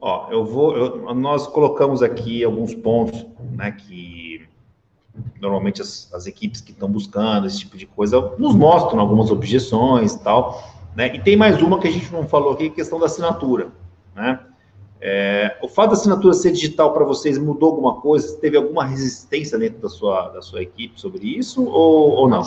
Ó, 0.00 0.28
eu 0.30 0.44
vou, 0.44 0.76
eu, 0.76 1.14
nós 1.14 1.46
colocamos 1.46 2.02
aqui 2.02 2.42
alguns 2.42 2.74
pontos, 2.74 3.26
né? 3.52 3.70
Que 3.70 4.48
normalmente 5.40 5.82
as, 5.82 6.12
as 6.12 6.26
equipes 6.26 6.60
que 6.60 6.72
estão 6.72 6.88
buscando 6.90 7.46
esse 7.46 7.58
tipo 7.60 7.76
de 7.76 7.86
coisa 7.86 8.20
nos 8.38 8.54
mostram 8.54 9.00
algumas 9.00 9.30
objeções 9.30 10.14
e 10.14 10.20
tal, 10.20 10.62
né? 10.96 11.14
E 11.14 11.20
tem 11.20 11.36
mais 11.36 11.60
uma 11.62 11.78
que 11.78 11.88
a 11.88 11.90
gente 11.90 12.12
não 12.12 12.26
falou 12.26 12.52
aqui, 12.52 12.70
questão 12.70 12.98
da 12.98 13.06
assinatura, 13.06 13.68
né? 14.14 14.40
É, 15.02 15.56
o 15.62 15.68
fato 15.68 15.90
da 15.90 15.96
assinatura 15.96 16.34
ser 16.34 16.52
digital 16.52 16.92
para 16.92 17.04
vocês 17.04 17.38
mudou 17.38 17.70
alguma 17.70 18.00
coisa? 18.00 18.36
Teve 18.38 18.58
alguma 18.58 18.84
resistência 18.84 19.58
dentro 19.58 19.80
da 19.80 19.88
sua, 19.88 20.28
da 20.28 20.42
sua 20.42 20.62
equipe 20.62 21.00
sobre 21.00 21.26
isso 21.26 21.64
ou, 21.64 22.10
ou 22.10 22.28
não? 22.28 22.42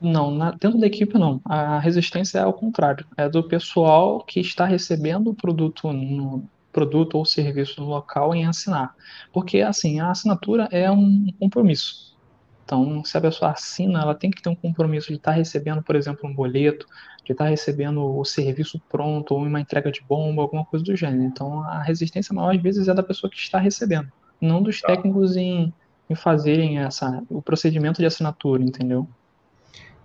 Não, 0.00 0.30
na, 0.30 0.52
dentro 0.52 0.78
da 0.78 0.86
equipe 0.86 1.18
não. 1.18 1.40
A 1.44 1.80
resistência 1.80 2.38
é 2.38 2.42
ao 2.42 2.52
contrário. 2.52 3.04
É 3.16 3.28
do 3.28 3.42
pessoal 3.42 4.20
que 4.20 4.38
está 4.38 4.64
recebendo 4.64 5.30
o 5.30 5.34
produto 5.34 5.92
no 5.92 6.44
produto 6.78 7.16
ou 7.16 7.24
serviço 7.24 7.80
no 7.80 7.88
local 7.88 8.34
em 8.34 8.46
assinar. 8.46 8.94
Porque, 9.32 9.60
assim, 9.60 9.98
a 9.98 10.10
assinatura 10.10 10.68
é 10.70 10.88
um 10.90 11.26
compromisso. 11.38 12.16
Então, 12.64 13.02
se 13.04 13.16
a 13.16 13.20
pessoa 13.20 13.50
assina, 13.50 14.00
ela 14.02 14.14
tem 14.14 14.30
que 14.30 14.42
ter 14.42 14.48
um 14.48 14.54
compromisso 14.54 15.08
de 15.08 15.14
estar 15.14 15.32
recebendo, 15.32 15.82
por 15.82 15.96
exemplo, 15.96 16.28
um 16.28 16.34
boleto, 16.34 16.86
de 17.24 17.32
estar 17.32 17.46
recebendo 17.46 18.16
o 18.16 18.24
serviço 18.24 18.80
pronto, 18.88 19.34
ou 19.34 19.42
uma 19.42 19.60
entrega 19.60 19.90
de 19.90 20.00
bomba, 20.02 20.42
alguma 20.42 20.64
coisa 20.64 20.84
do 20.84 20.94
gênero. 20.94 21.22
Então, 21.22 21.62
a 21.62 21.82
resistência 21.82 22.34
maior, 22.34 22.54
às 22.54 22.62
vezes, 22.62 22.86
é 22.86 22.94
da 22.94 23.02
pessoa 23.02 23.30
que 23.30 23.38
está 23.38 23.58
recebendo, 23.58 24.12
não 24.40 24.62
dos 24.62 24.80
tá. 24.80 24.88
técnicos 24.88 25.36
em, 25.36 25.72
em 26.08 26.14
fazerem 26.14 26.78
essa, 26.78 27.22
o 27.28 27.42
procedimento 27.42 28.00
de 28.00 28.06
assinatura, 28.06 28.62
entendeu? 28.62 29.08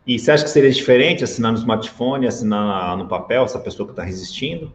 E 0.07 0.17
você 0.17 0.31
acha 0.31 0.43
que 0.43 0.49
seria 0.49 0.71
diferente 0.71 1.23
assinar 1.23 1.51
no 1.51 1.57
smartphone, 1.57 2.27
assinar 2.27 2.97
no 2.97 3.07
papel, 3.07 3.43
essa 3.43 3.59
pessoa 3.59 3.86
que 3.86 3.93
está 3.93 4.03
resistindo? 4.03 4.73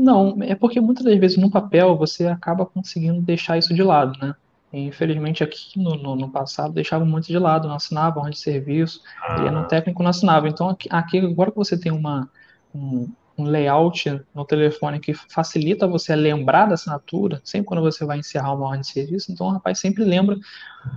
Não, 0.00 0.38
é 0.40 0.54
porque 0.54 0.80
muitas 0.80 1.04
das 1.04 1.18
vezes 1.18 1.36
no 1.36 1.50
papel 1.50 1.94
você 1.94 2.26
acaba 2.26 2.64
conseguindo 2.64 3.20
deixar 3.20 3.58
isso 3.58 3.74
de 3.74 3.82
lado, 3.82 4.18
né? 4.18 4.34
infelizmente 4.72 5.44
aqui 5.44 5.78
no, 5.78 5.94
no, 5.96 6.16
no, 6.16 6.30
passado 6.30 6.72
deixava 6.72 7.04
muito 7.04 7.26
de 7.26 7.38
lado, 7.38 7.68
não 7.68 7.74
assinava 7.74 8.18
ordem 8.18 8.32
de 8.32 8.38
serviço, 8.38 9.02
ah. 9.20 9.42
ia 9.42 9.50
no 9.50 9.66
técnico 9.66 10.02
não 10.02 10.08
assinava. 10.08 10.48
Então 10.48 10.70
aqui, 10.70 10.88
aqui, 10.90 11.18
agora 11.18 11.50
que 11.50 11.56
você 11.56 11.78
tem 11.78 11.92
uma, 11.92 12.30
um, 12.74 13.12
um, 13.36 13.44
layout 13.44 14.22
no 14.34 14.44
telefone 14.46 15.00
que 15.00 15.12
facilita 15.12 15.86
você 15.86 16.16
lembrar 16.16 16.66
da 16.66 16.74
assinatura, 16.74 17.42
sempre 17.44 17.66
quando 17.66 17.82
você 17.82 18.02
vai 18.02 18.20
encerrar 18.20 18.54
uma 18.54 18.68
ordem 18.68 18.80
de 18.80 18.86
serviço, 18.86 19.30
então 19.30 19.48
o 19.48 19.50
rapaz 19.50 19.80
sempre 19.80 20.02
lembra 20.02 20.38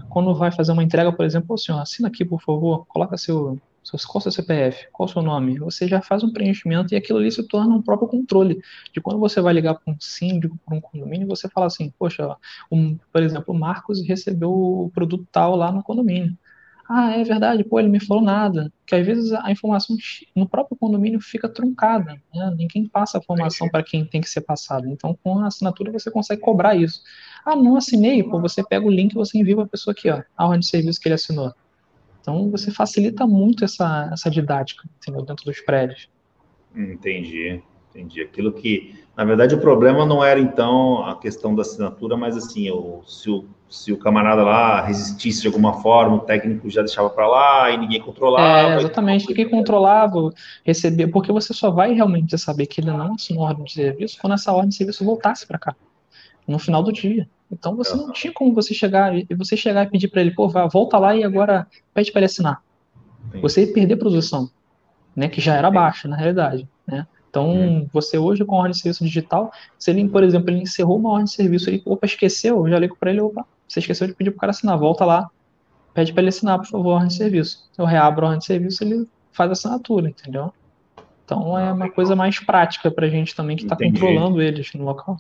quando 0.08 0.34
vai 0.34 0.50
fazer 0.50 0.72
uma 0.72 0.84
entrega, 0.84 1.12
por 1.12 1.26
exemplo, 1.26 1.56
o 1.56 1.58
senhor, 1.58 1.82
assina 1.82 2.08
aqui 2.08 2.24
por 2.24 2.42
favor, 2.42 2.86
coloca 2.88 3.18
seu 3.18 3.60
qual 3.92 4.18
o 4.18 4.22
seu 4.22 4.32
CPF? 4.32 4.88
Qual 4.92 5.08
o 5.08 5.12
seu 5.12 5.22
nome? 5.22 5.60
Você 5.60 5.88
já 5.88 6.02
faz 6.02 6.24
um 6.24 6.32
preenchimento 6.32 6.94
e 6.94 6.98
aquilo 6.98 7.20
ali 7.20 7.32
se 7.32 7.48
torna 7.48 7.76
um 7.76 7.82
próprio 7.82 8.08
controle. 8.08 8.62
De 8.94 9.02
quando 9.02 9.20
você 9.20 9.42
vai 9.42 9.54
ligar 9.54 9.76
para 9.76 9.94
um 9.94 9.98
síndico, 10.00 10.58
para 10.66 10.76
um 10.76 10.82
condomínio, 10.82 11.28
você 11.28 11.50
fala 11.50 11.68
assim, 11.68 11.94
poxa, 11.98 12.36
um, 12.72 12.98
por 13.12 13.22
exemplo, 13.22 13.54
o 13.54 13.60
Marcos 13.60 14.02
recebeu 14.06 14.52
o 14.52 14.92
produto 14.94 15.28
tal 15.32 15.56
lá 15.56 15.72
no 15.72 15.84
condomínio. 15.84 16.38
Ah, 16.88 17.12
é 17.18 17.24
verdade, 17.24 17.64
pô, 17.64 17.80
ele 17.80 17.88
me 17.88 18.00
falou 18.00 18.22
nada. 18.22 18.72
Que 18.86 18.96
às 18.96 19.06
vezes 19.06 19.32
a 19.32 19.50
informação 19.52 19.96
no 20.36 20.48
próprio 20.48 20.78
condomínio 20.78 21.20
fica 21.22 21.48
truncada, 21.48 22.22
né? 22.34 22.54
Ninguém 22.58 22.88
passa 22.88 23.18
a 23.18 23.22
informação 23.22 23.70
para 23.70 23.84
quem 23.84 24.06
tem 24.06 24.20
que 24.20 24.30
ser 24.30 24.42
passado. 24.42 24.88
Então, 24.90 25.18
com 25.24 25.40
a 25.40 25.48
assinatura 25.48 25.92
você 25.92 26.12
consegue 26.12 26.42
cobrar 26.42 26.76
isso. 26.76 27.02
Ah, 27.46 27.56
não 27.56 27.78
assinei, 27.78 28.22
pô, 28.22 28.40
você 28.40 28.64
pega 28.64 28.86
o 28.86 28.92
link 28.92 29.14
e 29.14 29.16
você 29.16 29.38
envia 29.38 29.56
para 29.56 29.66
a 29.66 29.70
pessoa 29.70 29.94
aqui, 29.94 30.10
ó, 30.10 30.22
a 30.38 30.46
ordem 30.46 30.60
de 30.60 30.68
serviço 30.68 31.00
que 31.00 31.08
ele 31.08 31.16
assinou. 31.16 31.54
Então 32.24 32.50
você 32.50 32.72
facilita 32.72 33.28
muito 33.28 33.66
essa, 33.66 34.10
essa 34.12 34.32
didática 34.32 34.88
entendeu? 34.98 35.26
dentro 35.26 35.44
dos 35.44 35.60
prédios. 35.60 36.08
Entendi, 36.74 37.62
entendi. 37.90 38.22
Aquilo 38.22 38.54
que, 38.54 38.96
na 39.16 39.26
verdade, 39.26 39.54
o 39.54 39.60
problema 39.60 40.06
não 40.06 40.24
era 40.24 40.40
então 40.40 41.06
a 41.06 41.20
questão 41.20 41.54
da 41.54 41.64
assinatura, 41.64 42.16
mas 42.16 42.38
assim, 42.38 42.72
o, 42.72 43.02
se, 43.06 43.30
o, 43.30 43.46
se 43.70 43.92
o 43.92 43.98
camarada 43.98 44.42
lá 44.42 44.82
resistisse 44.86 45.42
de 45.42 45.48
alguma 45.48 45.82
forma, 45.82 46.16
o 46.16 46.20
técnico 46.22 46.70
já 46.70 46.82
deixava 46.82 47.10
para 47.10 47.28
lá 47.28 47.70
e 47.72 47.78
ninguém 47.78 48.02
controlava. 48.02 48.72
É, 48.72 48.78
exatamente, 48.78 49.28
ninguém 49.28 49.50
controlava, 49.50 50.32
recebia, 50.64 51.12
porque 51.12 51.32
você 51.32 51.54
só 51.54 51.72
vai 51.72 51.94
realmente 51.94 52.38
saber 52.38 52.68
que 52.68 52.80
ele 52.80 52.90
não 52.90 53.16
assinou 53.16 53.46
a 53.46 53.50
ordem 53.50 53.66
de 53.66 53.74
serviço 53.74 54.18
quando 54.20 54.34
essa 54.34 54.54
ordem 54.54 54.70
de 54.70 54.76
serviço 54.76 55.04
voltasse 55.04 55.46
para 55.46 55.60
cá, 55.60 55.76
no 56.48 56.58
final 56.58 56.82
do 56.82 56.94
dia. 56.94 57.28
Então 57.54 57.76
você 57.76 57.96
não 57.96 58.12
tinha 58.12 58.34
como 58.34 58.54
você 58.54 58.74
chegar 58.74 59.16
e 59.16 59.28
você 59.36 59.56
chegar 59.56 59.84
e 59.84 59.90
pedir 59.90 60.08
para 60.08 60.22
ele, 60.22 60.32
pô, 60.32 60.50
vá, 60.50 60.66
volta 60.68 60.98
lá 60.98 61.16
e 61.16 61.24
agora 61.24 61.68
pede 61.94 62.12
para 62.12 62.20
ele 62.20 62.26
assinar. 62.26 62.62
Você 63.42 63.66
ia 63.66 63.74
perder 63.74 63.96
produção, 63.96 64.50
né, 65.16 65.28
que 65.28 65.40
já 65.40 65.56
era 65.56 65.72
baixa 65.72 66.08
na 66.08 66.16
realidade, 66.16 66.68
né? 66.86 67.08
Então, 67.30 67.88
você 67.92 68.16
hoje 68.16 68.46
com 68.46 68.56
a 68.56 68.60
ordem 68.60 68.74
de 68.74 68.80
serviço 68.80 69.04
digital, 69.04 69.52
se 69.80 69.90
ele, 69.90 70.08
por 70.08 70.24
exemplo, 70.24 70.52
ele 70.52 70.62
encerrou 70.62 71.00
uma 71.00 71.10
ordem 71.10 71.26
de 71.26 71.32
serviço, 71.32 71.68
ele, 71.68 71.82
opa, 71.84 72.06
esqueceu, 72.06 72.58
eu 72.58 72.70
já 72.70 72.78
ligo 72.78 72.96
para 72.96 73.10
ele, 73.10 73.22
opa, 73.22 73.44
você 73.68 73.80
esqueceu 73.80 74.06
de 74.06 74.14
pedir 74.14 74.30
para 74.30 74.38
o 74.38 74.40
cara 74.42 74.52
assinar, 74.52 74.78
volta 74.78 75.04
lá, 75.04 75.28
pede 75.96 76.14
para 76.14 76.22
ele 76.22 76.30
assinar, 76.30 76.60
por 76.60 76.68
favor, 76.68 76.92
a 76.92 76.94
ordem 76.94 77.08
de 77.08 77.16
serviço. 77.16 77.68
Eu 77.76 77.86
reabro 77.86 78.26
a 78.26 78.30
ordem 78.30 78.40
de 78.40 78.46
serviço, 78.46 78.84
ele 78.84 79.08
faz 79.32 79.50
a 79.50 79.54
assinatura, 79.54 80.10
entendeu? 80.10 80.54
Então, 81.26 81.58
é 81.58 81.74
uma 81.74 81.90
coisa 81.90 82.16
mais 82.16 82.40
prática 82.40 82.92
para 82.92 83.08
a 83.08 83.10
gente 83.10 83.36
também 83.36 83.58
que 83.58 83.64
está 83.64 83.76
controlando 83.76 84.40
eles 84.40 84.72
no 84.76 84.84
local. 84.84 85.18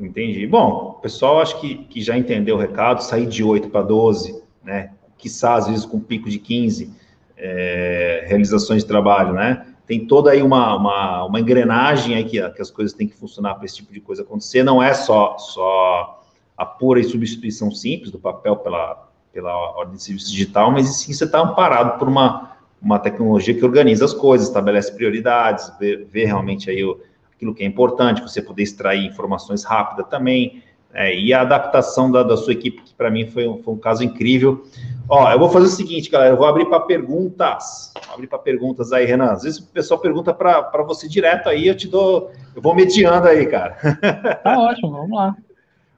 Entendi. 0.00 0.46
Bom, 0.46 0.98
pessoal 1.02 1.40
acho 1.40 1.60
que, 1.60 1.76
que 1.84 2.00
já 2.00 2.16
entendeu 2.16 2.56
o 2.56 2.58
recado, 2.58 3.02
sair 3.02 3.26
de 3.26 3.42
8 3.42 3.68
para 3.68 3.82
12, 3.82 4.42
né? 4.62 4.92
Quiçá, 5.16 5.54
às 5.54 5.66
vezes, 5.66 5.84
com 5.84 5.98
pico 5.98 6.30
de 6.30 6.38
15 6.38 6.94
é, 7.36 8.24
realizações 8.28 8.82
de 8.82 8.88
trabalho, 8.88 9.32
né? 9.32 9.66
Tem 9.86 10.06
toda 10.06 10.30
aí 10.30 10.42
uma, 10.42 10.76
uma, 10.76 11.24
uma 11.24 11.40
engrenagem 11.40 12.14
aí 12.14 12.24
que, 12.24 12.50
que 12.50 12.62
as 12.62 12.70
coisas 12.70 12.94
têm 12.94 13.08
que 13.08 13.16
funcionar 13.16 13.54
para 13.54 13.64
esse 13.64 13.76
tipo 13.76 13.92
de 13.92 14.00
coisa 14.00 14.22
acontecer. 14.22 14.62
Não 14.62 14.82
é 14.82 14.92
só, 14.94 15.36
só 15.38 16.22
a 16.56 16.66
pura 16.66 17.00
e 17.00 17.04
substituição 17.04 17.70
simples 17.70 18.10
do 18.10 18.18
papel 18.18 18.56
pela, 18.56 19.08
pela 19.32 19.54
ordem 19.76 19.96
de 19.96 20.02
serviço 20.02 20.30
digital, 20.30 20.70
mas 20.70 20.86
sim 20.98 21.12
você 21.12 21.24
está 21.24 21.40
amparado 21.40 21.98
por 21.98 22.06
uma, 22.06 22.56
uma 22.82 22.98
tecnologia 22.98 23.54
que 23.54 23.64
organiza 23.64 24.04
as 24.04 24.12
coisas, 24.12 24.48
estabelece 24.48 24.92
prioridades, 24.92 25.72
vê, 25.80 25.96
vê 25.96 26.24
realmente 26.24 26.70
aí 26.70 26.84
o 26.84 27.00
aquilo 27.38 27.54
que 27.54 27.62
é 27.62 27.66
importante, 27.66 28.20
você 28.20 28.42
poder 28.42 28.64
extrair 28.64 29.06
informações 29.06 29.62
rápidas 29.62 30.08
também, 30.08 30.60
é, 30.92 31.14
e 31.14 31.32
a 31.32 31.42
adaptação 31.42 32.10
da, 32.10 32.24
da 32.24 32.36
sua 32.36 32.52
equipe, 32.52 32.82
que 32.82 32.94
para 32.94 33.10
mim 33.10 33.26
foi 33.26 33.46
um, 33.46 33.62
foi 33.62 33.74
um, 33.74 33.78
caso 33.78 34.02
incrível. 34.02 34.64
Ó, 35.08 35.30
eu 35.30 35.38
vou 35.38 35.48
fazer 35.48 35.66
o 35.66 35.70
seguinte, 35.70 36.10
galera, 36.10 36.32
eu 36.32 36.36
vou 36.36 36.46
abrir 36.46 36.64
para 36.64 36.80
perguntas. 36.80 37.92
Vou 38.06 38.14
abrir 38.14 38.26
para 38.26 38.38
perguntas 38.38 38.92
aí, 38.92 39.04
Renan. 39.04 39.30
Às 39.32 39.44
vezes 39.44 39.60
o 39.60 39.66
pessoal 39.68 40.00
pergunta 40.00 40.34
para 40.34 40.82
você 40.82 41.08
direto 41.08 41.48
aí, 41.48 41.68
eu 41.68 41.76
te 41.76 41.86
dou, 41.86 42.32
eu 42.56 42.60
vou 42.60 42.74
mediando 42.74 43.28
aí, 43.28 43.46
cara. 43.46 43.76
Tá 44.42 44.58
ótimo, 44.58 44.90
vamos 44.90 45.16
lá. 45.16 45.36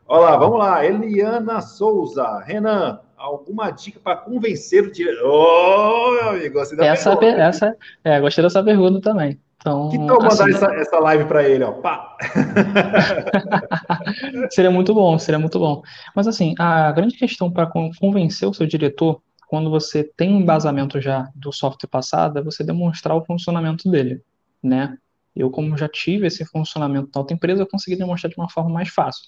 Olha 0.07 0.21
lá, 0.21 0.37
vamos 0.37 0.59
lá. 0.59 0.85
Eliana 0.85 1.61
Souza. 1.63 2.43
Renan, 2.45 3.01
alguma 3.17 3.71
dica 3.71 3.99
para 4.03 4.17
convencer 4.17 4.85
o 4.85 4.93
diretor? 4.93 5.25
Ô, 5.25 6.09
oh, 6.09 6.13
meu 6.13 6.29
amigo, 6.31 6.59
você 6.59 6.75
essa, 6.85 7.13
essa, 7.23 7.77
é, 8.05 8.21
gostei 8.21 8.45
dessa 8.45 8.63
pergunta 8.63 9.01
também. 9.01 9.41
Então, 9.61 9.91
que 9.91 9.99
tal 9.99 10.23
mandar 10.23 10.31
assim, 10.31 10.55
essa, 10.55 10.75
essa 10.75 10.99
live 10.99 11.27
para 11.27 11.47
ele, 11.47 11.65
ó? 11.65 11.73
Pá. 11.73 12.17
seria 14.51 14.71
muito 14.71 14.95
bom, 14.95 15.19
seria 15.19 15.39
muito 15.39 15.59
bom. 15.59 15.83
Mas 16.17 16.27
assim, 16.27 16.55
a 16.59 16.91
grande 16.93 17.17
questão 17.17 17.53
para 17.53 17.71
convencer 17.99 18.49
o 18.49 18.55
seu 18.55 18.67
diretor, 18.67 19.21
quando 19.47 19.69
você 19.69 20.03
tem 20.03 20.33
um 20.33 20.41
embasamento 20.41 20.99
já 20.99 21.29
do 21.35 21.53
software 21.53 21.91
passado, 21.91 22.39
é 22.39 22.43
você 22.43 22.65
demonstrar 22.65 23.15
o 23.17 23.25
funcionamento 23.25 23.91
dele, 23.91 24.23
né? 24.63 24.97
Eu, 25.37 25.51
como 25.51 25.77
já 25.77 25.89
tive 25.89 26.27
esse 26.27 26.45
funcionamento 26.47 27.11
na 27.15 27.21
outra 27.21 27.37
empresa, 27.37 27.63
eu 27.63 27.67
consegui 27.67 27.97
demonstrar 27.97 28.31
de 28.31 28.39
uma 28.39 28.49
forma 28.49 28.71
mais 28.71 28.89
fácil. 28.89 29.23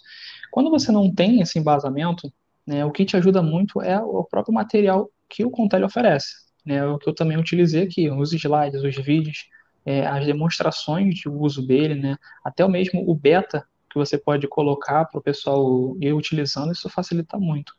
Quando 0.51 0.71
você 0.71 0.91
não 0.91 1.13
tem 1.13 1.41
esse 1.41 1.59
embasamento, 1.59 2.33
né, 2.67 2.85
o 2.85 2.91
que 2.91 3.05
te 3.05 3.17
ajuda 3.17 3.43
muito 3.43 3.83
é 3.83 4.01
o 4.01 4.25
próprio 4.25 4.55
material 4.55 5.11
que 5.29 5.45
o 5.45 5.51
Contele 5.51 5.85
oferece, 5.85 6.33
né? 6.65 6.85
O 6.87 6.99
que 6.99 7.09
eu 7.09 7.15
também 7.15 7.37
utilizei 7.37 7.83
aqui, 7.83 8.11
os 8.11 8.33
slides, 8.33 8.83
os 8.83 8.97
vídeos, 8.97 9.47
é, 9.85 10.07
as 10.07 10.25
demonstrações 10.27 11.15
de 11.15 11.29
uso 11.29 11.67
dele, 11.67 11.95
né? 11.95 12.17
Até 12.45 12.67
mesmo 12.67 13.09
o 13.09 13.15
beta 13.15 13.67
que 13.91 13.99
você 13.99 14.17
pode 14.17 14.49
colocar 14.49 15.05
para 15.05 15.19
o 15.19 15.23
pessoal 15.23 15.97
ir 16.01 16.13
utilizando, 16.13 16.73
isso 16.73 16.89
facilita 16.89 17.39
muito. 17.39 17.75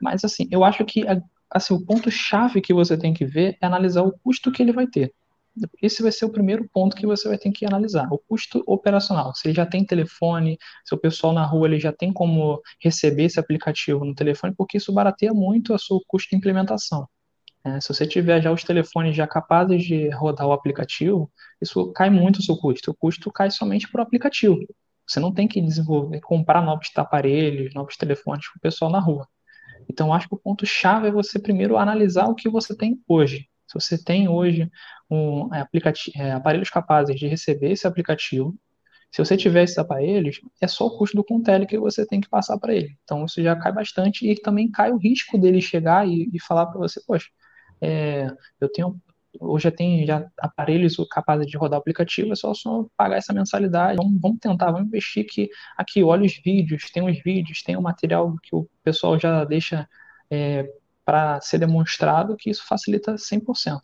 Mas 0.00 0.24
assim, 0.24 0.48
eu 0.50 0.64
acho 0.64 0.84
que 0.84 1.04
assim, 1.50 1.74
o 1.74 1.84
ponto 1.84 2.10
chave 2.10 2.60
que 2.60 2.72
você 2.72 2.96
tem 2.96 3.12
que 3.12 3.24
ver 3.24 3.58
é 3.60 3.66
analisar 3.66 4.02
o 4.02 4.12
custo 4.12 4.52
que 4.52 4.62
ele 4.62 4.72
vai 4.72 4.86
ter. 4.86 5.12
Esse 5.82 6.00
vai 6.00 6.12
ser 6.12 6.24
o 6.24 6.30
primeiro 6.30 6.68
ponto 6.72 6.96
que 6.96 7.06
você 7.06 7.28
vai 7.28 7.36
ter 7.36 7.50
que 7.50 7.66
analisar, 7.66 8.08
o 8.10 8.18
custo 8.18 8.62
operacional. 8.66 9.34
Se 9.34 9.48
ele 9.48 9.54
já 9.54 9.66
tem 9.66 9.84
telefone, 9.84 10.56
se 10.84 10.94
o 10.94 10.98
pessoal 10.98 11.32
na 11.32 11.44
rua 11.44 11.66
ele 11.66 11.80
já 11.80 11.92
tem 11.92 12.12
como 12.12 12.62
receber 12.80 13.24
esse 13.24 13.40
aplicativo 13.40 14.04
no 14.04 14.14
telefone, 14.14 14.54
porque 14.56 14.78
isso 14.78 14.92
barateia 14.92 15.34
muito 15.34 15.74
o 15.74 15.78
seu 15.78 16.00
custo 16.06 16.30
de 16.30 16.36
implementação. 16.36 17.08
É, 17.64 17.80
se 17.80 17.88
você 17.88 18.06
tiver 18.06 18.40
já 18.40 18.50
os 18.50 18.64
telefones 18.64 19.14
já 19.14 19.26
capazes 19.26 19.84
de 19.84 20.08
rodar 20.10 20.46
o 20.46 20.52
aplicativo, 20.52 21.30
isso 21.60 21.92
cai 21.92 22.08
muito 22.08 22.38
o 22.38 22.42
seu 22.42 22.56
custo. 22.56 22.90
O 22.90 22.94
custo 22.94 23.30
cai 23.30 23.50
somente 23.50 23.90
para 23.90 24.00
o 24.00 24.02
aplicativo. 24.02 24.58
Você 25.06 25.20
não 25.20 25.32
tem 25.32 25.46
que 25.48 25.60
desenvolver, 25.60 26.20
comprar 26.20 26.62
novos 26.62 26.88
aparelhos, 26.96 27.74
novos 27.74 27.96
telefones 27.96 28.46
para 28.48 28.58
o 28.58 28.60
pessoal 28.60 28.90
na 28.90 29.00
rua. 29.00 29.26
Então, 29.90 30.12
acho 30.14 30.28
que 30.28 30.34
o 30.34 30.38
ponto-chave 30.38 31.08
é 31.08 31.10
você 31.10 31.38
primeiro 31.38 31.76
analisar 31.76 32.26
o 32.26 32.34
que 32.34 32.48
você 32.48 32.76
tem 32.76 33.00
hoje. 33.08 33.48
Se 33.66 33.74
você 33.74 34.02
tem 34.02 34.28
hoje 34.28 34.70
um 35.10 35.52
é, 35.54 35.66
é, 36.16 36.32
aparelhos 36.32 36.70
capazes 36.70 37.16
de 37.16 37.26
receber 37.26 37.72
esse 37.72 37.86
aplicativo, 37.86 38.56
se 39.12 39.24
você 39.24 39.36
tiver 39.36 39.64
esses 39.64 39.78
aparelhos, 39.78 40.40
é 40.60 40.68
só 40.68 40.86
o 40.86 40.96
custo 40.96 41.16
do 41.16 41.24
Contele 41.24 41.66
que 41.66 41.78
você 41.78 42.06
tem 42.06 42.20
que 42.20 42.28
passar 42.28 42.58
para 42.58 42.74
ele. 42.74 42.96
Então, 43.04 43.24
isso 43.24 43.42
já 43.42 43.56
cai 43.56 43.72
bastante 43.72 44.30
e 44.30 44.40
também 44.40 44.70
cai 44.70 44.92
o 44.92 44.96
risco 44.96 45.36
dele 45.36 45.60
chegar 45.60 46.06
e, 46.08 46.30
e 46.32 46.40
falar 46.40 46.66
para 46.66 46.78
você, 46.78 47.00
poxa, 47.06 47.26
é, 47.80 48.28
eu 48.60 48.70
tenho 48.70 49.00
hoje 49.38 49.64
já 49.64 49.70
tem 49.70 50.04
já 50.06 50.26
aparelhos 50.38 50.96
capazes 51.10 51.46
de 51.46 51.56
rodar 51.56 51.78
aplicativo, 51.78 52.32
é 52.32 52.36
só, 52.36 52.52
só 52.52 52.86
pagar 52.96 53.16
essa 53.16 53.32
mensalidade. 53.32 53.96
Vamos, 53.96 54.20
vamos 54.20 54.38
tentar, 54.40 54.72
vamos 54.72 54.88
investir 54.88 55.26
que 55.28 55.48
aqui, 55.76 56.02
olha 56.02 56.24
os 56.24 56.36
vídeos, 56.44 56.90
tem 56.90 57.08
os 57.08 57.22
vídeos, 57.22 57.62
tem 57.62 57.76
o 57.76 57.82
material 57.82 58.34
que 58.42 58.54
o 58.54 58.66
pessoal 58.82 59.18
já 59.18 59.44
deixa 59.44 59.88
é, 60.30 60.68
para 61.04 61.40
ser 61.40 61.58
demonstrado, 61.58 62.36
que 62.36 62.50
isso 62.50 62.66
facilita 62.66 63.14
100%. 63.14 63.80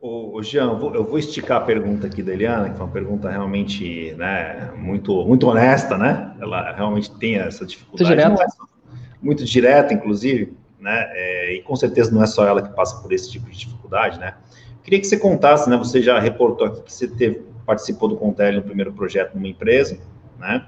Ô, 0.00 0.42
Jean, 0.42 0.64
eu 0.64 0.78
vou, 0.78 0.94
eu 0.96 1.04
vou, 1.04 1.16
esticar 1.16 1.58
a 1.58 1.64
pergunta 1.64 2.08
aqui 2.08 2.24
da 2.24 2.32
Eliana, 2.32 2.70
que 2.70 2.76
foi 2.76 2.84
uma 2.84 2.92
pergunta 2.92 3.30
realmente 3.30 4.12
né, 4.14 4.72
muito, 4.76 5.24
muito 5.24 5.46
honesta, 5.46 5.96
né? 5.96 6.36
Ela 6.40 6.72
realmente 6.72 7.08
tem 7.18 7.36
essa 7.36 7.64
dificuldade. 7.64 8.16
Muito 8.16 8.36
direta. 8.36 8.44
É 8.44 9.24
muito 9.24 9.44
direta, 9.44 9.94
inclusive, 9.94 10.56
né? 10.82 11.08
É, 11.12 11.54
e 11.54 11.62
com 11.62 11.76
certeza 11.76 12.10
não 12.10 12.22
é 12.22 12.26
só 12.26 12.46
ela 12.46 12.60
que 12.60 12.74
passa 12.74 13.00
por 13.00 13.12
esse 13.12 13.30
tipo 13.30 13.48
de 13.48 13.56
dificuldade, 13.56 14.18
né? 14.18 14.34
Queria 14.82 14.98
que 15.00 15.06
você 15.06 15.16
contasse, 15.16 15.70
né? 15.70 15.76
Você 15.76 16.02
já 16.02 16.18
reportou 16.18 16.66
aqui 16.66 16.82
que 16.82 16.92
você 16.92 17.06
teve, 17.06 17.42
participou 17.64 18.08
do 18.08 18.16
Contele 18.16 18.56
no 18.56 18.62
primeiro 18.62 18.92
projeto 18.92 19.34
numa 19.34 19.46
empresa, 19.46 19.96
né? 20.38 20.66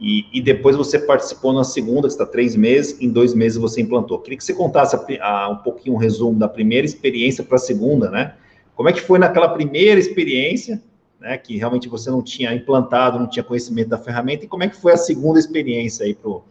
E, 0.00 0.26
e, 0.32 0.42
depois 0.42 0.74
você 0.74 0.98
participou 0.98 1.52
na 1.52 1.62
segunda, 1.62 2.08
que 2.08 2.14
está 2.14 2.26
três 2.26 2.56
meses, 2.56 3.00
em 3.00 3.08
dois 3.08 3.34
meses 3.34 3.56
você 3.56 3.80
implantou. 3.80 4.18
Queria 4.18 4.36
que 4.36 4.42
você 4.42 4.52
contasse 4.52 4.96
a, 4.96 5.28
a, 5.28 5.48
um 5.48 5.58
pouquinho 5.58 5.94
um 5.94 5.98
resumo 5.98 6.36
da 6.36 6.48
primeira 6.48 6.84
experiência 6.84 7.44
para 7.44 7.54
a 7.54 7.60
segunda, 7.60 8.10
né? 8.10 8.34
Como 8.74 8.88
é 8.88 8.92
que 8.92 9.00
foi 9.00 9.20
naquela 9.20 9.50
primeira 9.50 10.00
experiência, 10.00 10.82
né, 11.20 11.38
que 11.38 11.56
realmente 11.56 11.88
você 11.88 12.10
não 12.10 12.20
tinha 12.20 12.52
implantado, 12.52 13.18
não 13.18 13.28
tinha 13.28 13.44
conhecimento 13.44 13.90
da 13.90 13.98
ferramenta, 13.98 14.44
e 14.44 14.48
como 14.48 14.64
é 14.64 14.68
que 14.68 14.74
foi 14.74 14.92
a 14.92 14.96
segunda 14.96 15.38
experiência 15.38 16.04
aí 16.04 16.14
pro 16.14 16.42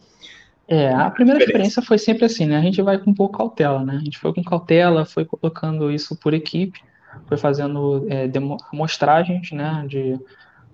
é, 0.72 0.93
a 0.93 1.11
primeira 1.11 1.43
experiência 1.43 1.82
foi 1.82 1.97
sempre 1.97 2.24
assim, 2.24 2.45
né? 2.45 2.57
A 2.57 2.61
gente 2.61 2.82
vai 2.82 2.97
com 2.97 3.11
um 3.11 3.13
pouco 3.13 3.38
cautela, 3.38 3.84
né? 3.84 3.97
A 3.97 4.05
gente 4.05 4.17
foi 4.17 4.34
com 4.34 4.41
cautela, 4.41 5.03
foi 5.03 5.26
colocando 5.26 5.91
isso 5.91 6.15
por 6.15 6.34
equipe, 6.34 6.80
foi 7.26 7.36
fazendo 7.36 8.07
é, 8.09 8.32
amostragens, 8.72 9.51
né? 9.51 9.86
De, 9.86 10.17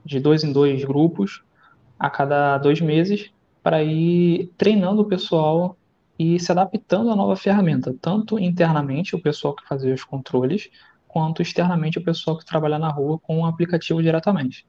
de 0.06 0.20
dois 0.20 0.44
em 0.44 0.54
dois 0.54 0.86
grupos, 0.86 1.42
a 1.98 2.12
cada 2.12 2.60
dois 2.60 2.80
meses, 2.80 3.32
para 3.64 3.82
ir 3.82 4.52
treinando 4.56 5.02
o 5.02 5.06
pessoal 5.06 5.76
e 6.20 6.40
se 6.40 6.52
adaptando 6.52 7.10
à 7.10 7.16
nova 7.16 7.36
ferramenta, 7.36 7.92
tanto 8.00 8.38
internamente, 8.38 9.16
o 9.16 9.20
pessoal 9.20 9.56
que 9.56 9.68
fazia 9.68 9.96
os 9.96 10.04
controles, 10.04 10.70
quanto 11.08 11.42
externamente 11.42 11.98
o 11.98 12.04
pessoal 12.04 12.38
que 12.38 12.46
trabalha 12.46 12.78
na 12.78 12.90
rua 12.90 13.18
com 13.18 13.40
o 13.40 13.46
aplicativo 13.48 14.04
diretamente. 14.04 14.64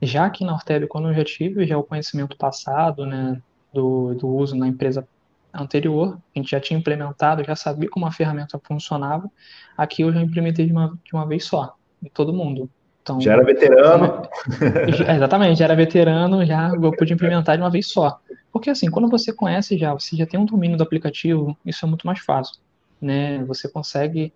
Já 0.00 0.24
aqui 0.24 0.46
na 0.46 0.54
Orteb, 0.54 0.86
quando 0.86 1.08
eu 1.08 1.14
já 1.14 1.24
tive 1.24 1.66
já 1.66 1.76
o 1.76 1.82
conhecimento 1.82 2.38
passado, 2.38 3.04
né, 3.04 3.38
do, 3.72 4.14
do 4.14 4.28
uso 4.28 4.56
na 4.56 4.68
empresa 4.68 5.06
anterior, 5.52 6.18
a 6.34 6.38
gente 6.38 6.50
já 6.50 6.60
tinha 6.60 6.78
implementado, 6.78 7.44
já 7.44 7.54
sabia 7.54 7.88
como 7.88 8.06
a 8.06 8.12
ferramenta 8.12 8.60
funcionava, 8.62 9.30
aqui 9.76 10.02
eu 10.02 10.12
já 10.12 10.20
implementei 10.20 10.66
de 10.66 10.72
uma, 10.72 10.98
de 11.04 11.12
uma 11.12 11.26
vez 11.26 11.44
só, 11.44 11.76
em 12.02 12.08
todo 12.08 12.32
mundo. 12.32 12.70
Então, 13.02 13.20
já 13.20 13.32
era 13.32 13.44
veterano. 13.44 14.22
Já, 14.96 15.16
exatamente, 15.16 15.58
já 15.58 15.64
era 15.64 15.74
veterano, 15.74 16.46
já 16.46 16.68
eu 16.68 16.92
pude 16.92 17.12
implementar 17.12 17.56
de 17.56 17.62
uma 17.62 17.70
vez 17.70 17.88
só. 17.90 18.20
Porque 18.52 18.70
assim, 18.70 18.88
quando 18.88 19.08
você 19.08 19.32
conhece 19.32 19.76
já, 19.76 19.92
você 19.92 20.14
já 20.14 20.24
tem 20.24 20.38
um 20.38 20.44
domínio 20.44 20.76
do 20.76 20.84
aplicativo, 20.84 21.56
isso 21.66 21.84
é 21.84 21.88
muito 21.88 22.06
mais 22.06 22.20
fácil. 22.20 22.60
Né? 23.00 23.42
Você 23.44 23.68
consegue 23.68 24.32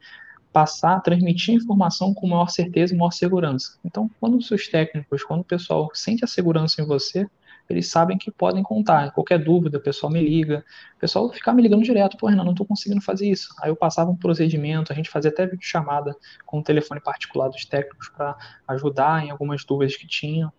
passar, 0.52 1.00
transmitir 1.00 1.54
a 1.54 1.56
informação 1.58 2.12
com 2.12 2.26
maior 2.26 2.48
certeza 2.48 2.92
e 2.92 2.96
maior 2.96 3.12
segurança. 3.12 3.78
Então, 3.84 4.10
quando 4.18 4.36
os 4.36 4.48
seus 4.48 4.66
técnicos, 4.66 5.22
quando 5.22 5.42
o 5.42 5.44
pessoal 5.44 5.88
sente 5.94 6.24
a 6.24 6.26
segurança 6.26 6.82
em 6.82 6.86
você, 6.86 7.28
eles 7.68 7.88
sabem 7.88 8.16
que 8.16 8.30
podem 8.30 8.62
contar. 8.62 9.12
Qualquer 9.12 9.42
dúvida, 9.42 9.78
o 9.78 9.80
pessoal 9.80 10.12
me 10.12 10.20
liga. 10.20 10.64
O 10.96 11.00
pessoal 11.00 11.30
ficar 11.32 11.52
me 11.52 11.62
ligando 11.62 11.82
direto, 11.82 12.16
pô, 12.16 12.26
Renan, 12.26 12.44
não 12.44 12.52
estou 12.52 12.66
conseguindo 12.66 13.00
fazer 13.00 13.28
isso. 13.28 13.54
Aí 13.60 13.70
eu 13.70 13.76
passava 13.76 14.10
um 14.10 14.16
procedimento, 14.16 14.92
a 14.92 14.96
gente 14.96 15.10
fazia 15.10 15.30
até 15.30 15.50
chamada 15.60 16.14
com 16.44 16.60
o 16.60 16.62
telefone 16.62 17.00
particular 17.00 17.48
dos 17.48 17.64
técnicos 17.64 18.08
para 18.08 18.36
ajudar 18.68 19.24
em 19.24 19.30
algumas 19.30 19.64
dúvidas 19.64 19.96
que 19.96 20.06
tinham. 20.06 20.52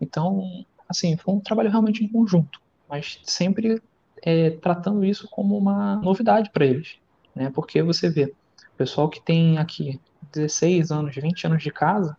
Então, 0.00 0.64
assim, 0.88 1.16
foi 1.16 1.34
um 1.34 1.40
trabalho 1.40 1.70
realmente 1.70 2.04
em 2.04 2.08
conjunto, 2.08 2.60
mas 2.88 3.20
sempre 3.24 3.80
é, 4.22 4.50
tratando 4.50 5.04
isso 5.04 5.28
como 5.30 5.56
uma 5.56 5.96
novidade 5.96 6.50
para 6.50 6.66
eles, 6.66 6.96
né? 7.34 7.50
Porque 7.54 7.82
você 7.82 8.08
vê, 8.10 8.34
pessoal 8.76 9.08
que 9.08 9.20
tem 9.20 9.58
aqui 9.58 10.00
16 10.32 10.90
anos, 10.90 11.14
20 11.14 11.46
anos 11.46 11.62
de 11.62 11.70
casa, 11.70 12.16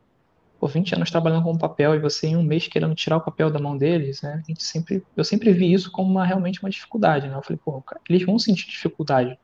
por 0.61 0.69
20 0.69 0.93
anos 0.93 1.09
trabalhando 1.09 1.43
com 1.43 1.57
papel 1.57 1.95
e 1.95 1.99
você 1.99 2.27
em 2.27 2.37
um 2.37 2.43
mês 2.43 2.67
querendo 2.67 2.93
tirar 2.93 3.17
o 3.17 3.21
papel 3.21 3.49
da 3.49 3.57
mão 3.57 3.75
deles, 3.75 4.21
né? 4.21 4.39
A 4.43 4.47
gente 4.47 4.63
sempre, 4.63 5.03
eu 5.17 5.23
sempre 5.23 5.51
vi 5.51 5.73
isso 5.73 5.91
como 5.91 6.07
uma, 6.07 6.23
realmente 6.23 6.61
uma 6.61 6.69
dificuldade, 6.69 7.27
né? 7.27 7.35
Eu 7.35 7.41
falei, 7.41 7.59
pô, 7.65 7.83
eles 8.07 8.23
vão 8.23 8.37
sentir 8.37 8.67
dificuldade 8.67 9.39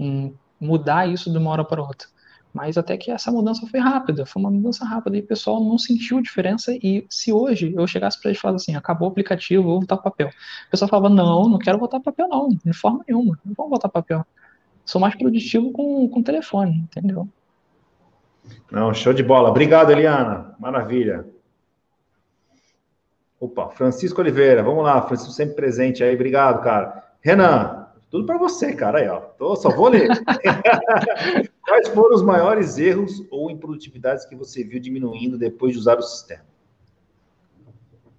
em 0.00 0.34
mudar 0.58 1.06
isso 1.06 1.30
de 1.30 1.36
uma 1.36 1.50
hora 1.50 1.62
para 1.62 1.82
outra. 1.82 2.08
Mas 2.54 2.78
até 2.78 2.96
que 2.96 3.10
essa 3.10 3.30
mudança 3.30 3.66
foi 3.66 3.80
rápida, 3.80 4.24
foi 4.24 4.40
uma 4.40 4.50
mudança 4.50 4.82
rápida 4.82 5.18
e 5.18 5.20
o 5.20 5.26
pessoal 5.26 5.62
não 5.62 5.76
sentiu 5.76 6.22
diferença. 6.22 6.72
E 6.72 7.06
se 7.10 7.30
hoje 7.30 7.74
eu 7.76 7.86
chegasse 7.86 8.18
para 8.18 8.30
eles 8.30 8.38
e 8.38 8.40
falasse 8.40 8.70
assim, 8.70 8.74
acabou 8.74 9.08
o 9.08 9.10
aplicativo, 9.10 9.62
vou 9.62 9.78
voltar 9.78 9.98
papel. 9.98 10.28
O 10.28 10.70
pessoal 10.70 10.88
falava, 10.88 11.14
não, 11.14 11.50
não 11.50 11.58
quero 11.58 11.78
voltar 11.78 12.00
papel 12.00 12.28
não, 12.28 12.48
de 12.48 12.72
forma 12.72 13.04
nenhuma, 13.06 13.38
não 13.44 13.52
vamos 13.54 13.70
voltar 13.70 13.90
papel 13.90 14.24
sou 14.84 15.00
mais 15.00 15.14
produtivo 15.14 15.72
com, 15.72 16.08
com 16.08 16.22
telefone, 16.22 16.78
entendeu? 16.78 17.28
Não, 18.70 18.92
show 18.94 19.12
de 19.12 19.22
bola. 19.22 19.50
Obrigado, 19.50 19.90
Eliana. 19.90 20.54
Maravilha. 20.58 21.26
Opa, 23.42 23.70
Francisco 23.70 24.20
Oliveira, 24.20 24.62
vamos 24.62 24.84
lá, 24.84 25.02
Francisco 25.02 25.32
sempre 25.32 25.56
presente 25.56 26.04
aí, 26.04 26.14
obrigado, 26.14 26.62
cara. 26.62 27.12
Renan, 27.20 27.88
tudo 28.08 28.24
para 28.24 28.38
você, 28.38 28.72
cara, 28.72 29.00
aí, 29.00 29.08
ó. 29.08 29.18
Tô, 29.18 29.56
só 29.56 29.68
vou 29.68 29.88
ler. 29.88 30.08
Quais 31.66 31.88
foram 31.88 32.14
os 32.14 32.22
maiores 32.22 32.78
erros 32.78 33.20
ou 33.32 33.50
improdutividades 33.50 34.24
que 34.26 34.36
você 34.36 34.62
viu 34.62 34.78
diminuindo 34.78 35.36
depois 35.36 35.72
de 35.72 35.78
usar 35.80 35.98
o 35.98 36.02
sistema? 36.02 36.44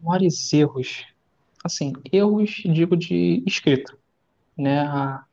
Maiores 0.01 0.51
erros. 0.51 1.05
Assim, 1.63 1.93
erros, 2.11 2.61
digo, 2.65 2.97
de 2.97 3.41
escrita. 3.47 3.97
Né? 4.57 4.81
A, 4.81 5.23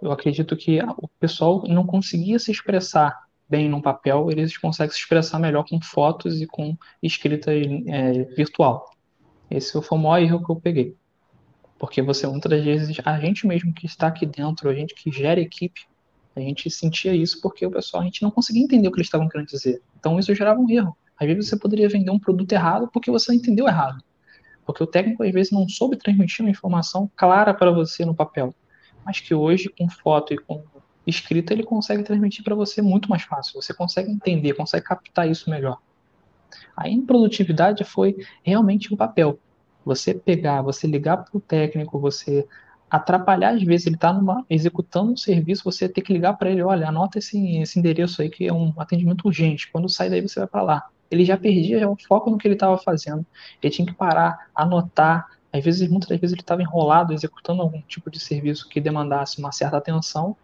eu 0.00 0.10
acredito 0.10 0.56
que 0.56 0.80
o 0.96 1.08
pessoal 1.20 1.62
não 1.68 1.84
conseguia 1.84 2.38
se 2.38 2.50
expressar 2.50 3.25
bem 3.48 3.68
no 3.68 3.80
papel, 3.80 4.30
eles 4.30 4.56
conseguem 4.56 4.92
se 4.92 4.98
expressar 4.98 5.38
melhor 5.38 5.64
com 5.68 5.80
fotos 5.80 6.40
e 6.40 6.46
com 6.46 6.76
escrita 7.02 7.52
é, 7.52 8.24
virtual. 8.36 8.90
Esse 9.50 9.80
foi 9.80 9.98
o 9.98 10.00
maior 10.00 10.22
erro 10.22 10.44
que 10.44 10.50
eu 10.50 10.56
peguei. 10.56 10.96
Porque 11.78 12.02
você, 12.02 12.26
muitas 12.26 12.64
vezes, 12.64 12.96
a 13.04 13.20
gente 13.20 13.46
mesmo 13.46 13.72
que 13.72 13.86
está 13.86 14.08
aqui 14.08 14.26
dentro, 14.26 14.68
a 14.68 14.74
gente 14.74 14.94
que 14.94 15.10
gera 15.10 15.40
equipe, 15.40 15.82
a 16.34 16.40
gente 16.40 16.70
sentia 16.70 17.14
isso 17.14 17.40
porque 17.40 17.64
o 17.64 17.70
pessoal, 17.70 18.02
a 18.02 18.06
gente 18.06 18.22
não 18.22 18.30
conseguia 18.30 18.62
entender 18.62 18.88
o 18.88 18.92
que 18.92 18.98
eles 18.98 19.06
estavam 19.06 19.28
querendo 19.28 19.48
dizer. 19.48 19.80
Então 19.98 20.18
isso 20.18 20.34
gerava 20.34 20.60
um 20.60 20.68
erro. 20.68 20.96
Às 21.18 21.26
vezes 21.26 21.48
você 21.48 21.56
poderia 21.56 21.88
vender 21.88 22.10
um 22.10 22.18
produto 22.18 22.52
errado 22.52 22.88
porque 22.92 23.10
você 23.10 23.34
entendeu 23.34 23.66
errado. 23.66 24.02
Porque 24.64 24.82
o 24.82 24.86
técnico, 24.86 25.22
às 25.22 25.32
vezes, 25.32 25.52
não 25.52 25.68
soube 25.68 25.96
transmitir 25.96 26.44
uma 26.44 26.50
informação 26.50 27.10
clara 27.16 27.54
para 27.54 27.70
você 27.70 28.04
no 28.04 28.14
papel 28.14 28.52
mas 29.06 29.20
que 29.20 29.32
hoje, 29.32 29.68
com 29.68 29.88
foto 29.88 30.34
e 30.34 30.36
com 30.36 30.64
escrita, 31.06 31.52
ele 31.52 31.62
consegue 31.62 32.02
transmitir 32.02 32.42
para 32.42 32.54
você 32.54 32.82
muito 32.82 33.08
mais 33.08 33.22
fácil. 33.22 33.60
Você 33.60 33.72
consegue 33.72 34.10
entender, 34.10 34.54
consegue 34.54 34.84
captar 34.84 35.28
isso 35.30 35.48
melhor. 35.48 35.78
A 36.76 36.88
improdutividade 36.88 37.84
foi 37.84 38.16
realmente 38.42 38.92
o 38.92 38.96
papel. 38.96 39.38
Você 39.84 40.12
pegar, 40.12 40.62
você 40.62 40.86
ligar 40.86 41.18
para 41.18 41.36
o 41.36 41.40
técnico, 41.40 41.98
você 41.98 42.46
atrapalhar, 42.90 43.54
às 43.54 43.62
vezes 43.62 43.86
ele 43.86 43.96
está 43.96 44.16
executando 44.48 45.12
um 45.12 45.16
serviço, 45.16 45.64
você 45.64 45.88
ter 45.88 46.02
que 46.02 46.12
ligar 46.12 46.34
para 46.34 46.50
ele, 46.50 46.62
olha, 46.62 46.88
anota 46.88 47.18
esse, 47.18 47.58
esse 47.58 47.78
endereço 47.78 48.22
aí 48.22 48.28
que 48.28 48.46
é 48.46 48.52
um 48.52 48.72
atendimento 48.78 49.26
urgente. 49.26 49.70
Quando 49.70 49.88
sai 49.88 50.10
daí 50.10 50.20
você 50.20 50.40
vai 50.40 50.48
para 50.48 50.62
lá. 50.62 50.88
Ele 51.10 51.24
já 51.24 51.36
perdia 51.36 51.78
já 51.78 51.88
o 51.88 51.96
foco 51.96 52.30
no 52.30 52.38
que 52.38 52.48
ele 52.48 52.54
estava 52.54 52.76
fazendo. 52.78 53.24
Ele 53.62 53.72
tinha 53.72 53.86
que 53.86 53.94
parar, 53.94 54.48
anotar, 54.54 55.26
às 55.52 55.64
vezes, 55.64 55.88
muitas 55.88 56.08
vezes 56.18 56.32
ele 56.32 56.40
estava 56.40 56.62
enrolado 56.62 57.12
executando 57.12 57.62
algum 57.62 57.80
tipo 57.82 58.10
de 58.10 58.18
serviço 58.18 58.68
que 58.68 58.80
demandasse 58.80 59.38
uma 59.38 59.52
certa 59.52 59.76
atenção 59.76 60.36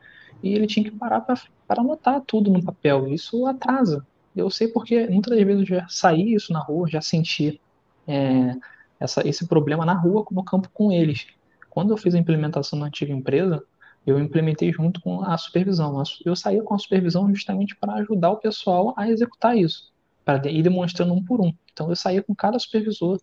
e 0.42 0.54
ele 0.54 0.66
tinha 0.66 0.84
que 0.84 0.96
parar 0.96 1.20
para 1.20 1.38
anotar 1.80 2.20
tudo 2.22 2.50
no 2.50 2.62
papel. 2.62 3.08
Isso 3.08 3.46
atrasa. 3.46 4.06
Eu 4.34 4.50
sei 4.50 4.68
porque 4.68 5.06
muitas 5.06 5.36
vezes 5.36 5.60
eu 5.60 5.76
já 5.76 5.86
saí 5.88 6.34
isso 6.34 6.52
na 6.52 6.60
rua, 6.60 6.88
já 6.88 7.00
senti 7.00 7.60
é, 8.06 8.56
essa, 8.98 9.26
esse 9.26 9.46
problema 9.46 9.84
na 9.84 9.94
rua, 9.94 10.26
no 10.30 10.44
campo 10.44 10.68
com 10.72 10.90
eles. 10.90 11.26
Quando 11.70 11.92
eu 11.92 11.96
fiz 11.96 12.14
a 12.14 12.18
implementação 12.18 12.78
na 12.78 12.86
antiga 12.86 13.12
empresa, 13.12 13.62
eu 14.06 14.18
implementei 14.18 14.72
junto 14.72 15.00
com 15.00 15.22
a 15.22 15.36
supervisão. 15.38 16.02
Eu 16.24 16.34
saía 16.34 16.62
com 16.62 16.74
a 16.74 16.78
supervisão 16.78 17.32
justamente 17.32 17.76
para 17.76 17.94
ajudar 17.94 18.30
o 18.30 18.36
pessoal 18.36 18.94
a 18.96 19.08
executar 19.08 19.56
isso, 19.56 19.92
para 20.24 20.50
ir 20.50 20.62
demonstrando 20.62 21.12
um 21.12 21.24
por 21.24 21.40
um. 21.40 21.52
Então 21.72 21.88
eu 21.88 21.96
saía 21.96 22.22
com 22.22 22.34
cada 22.34 22.58
supervisor, 22.58 23.18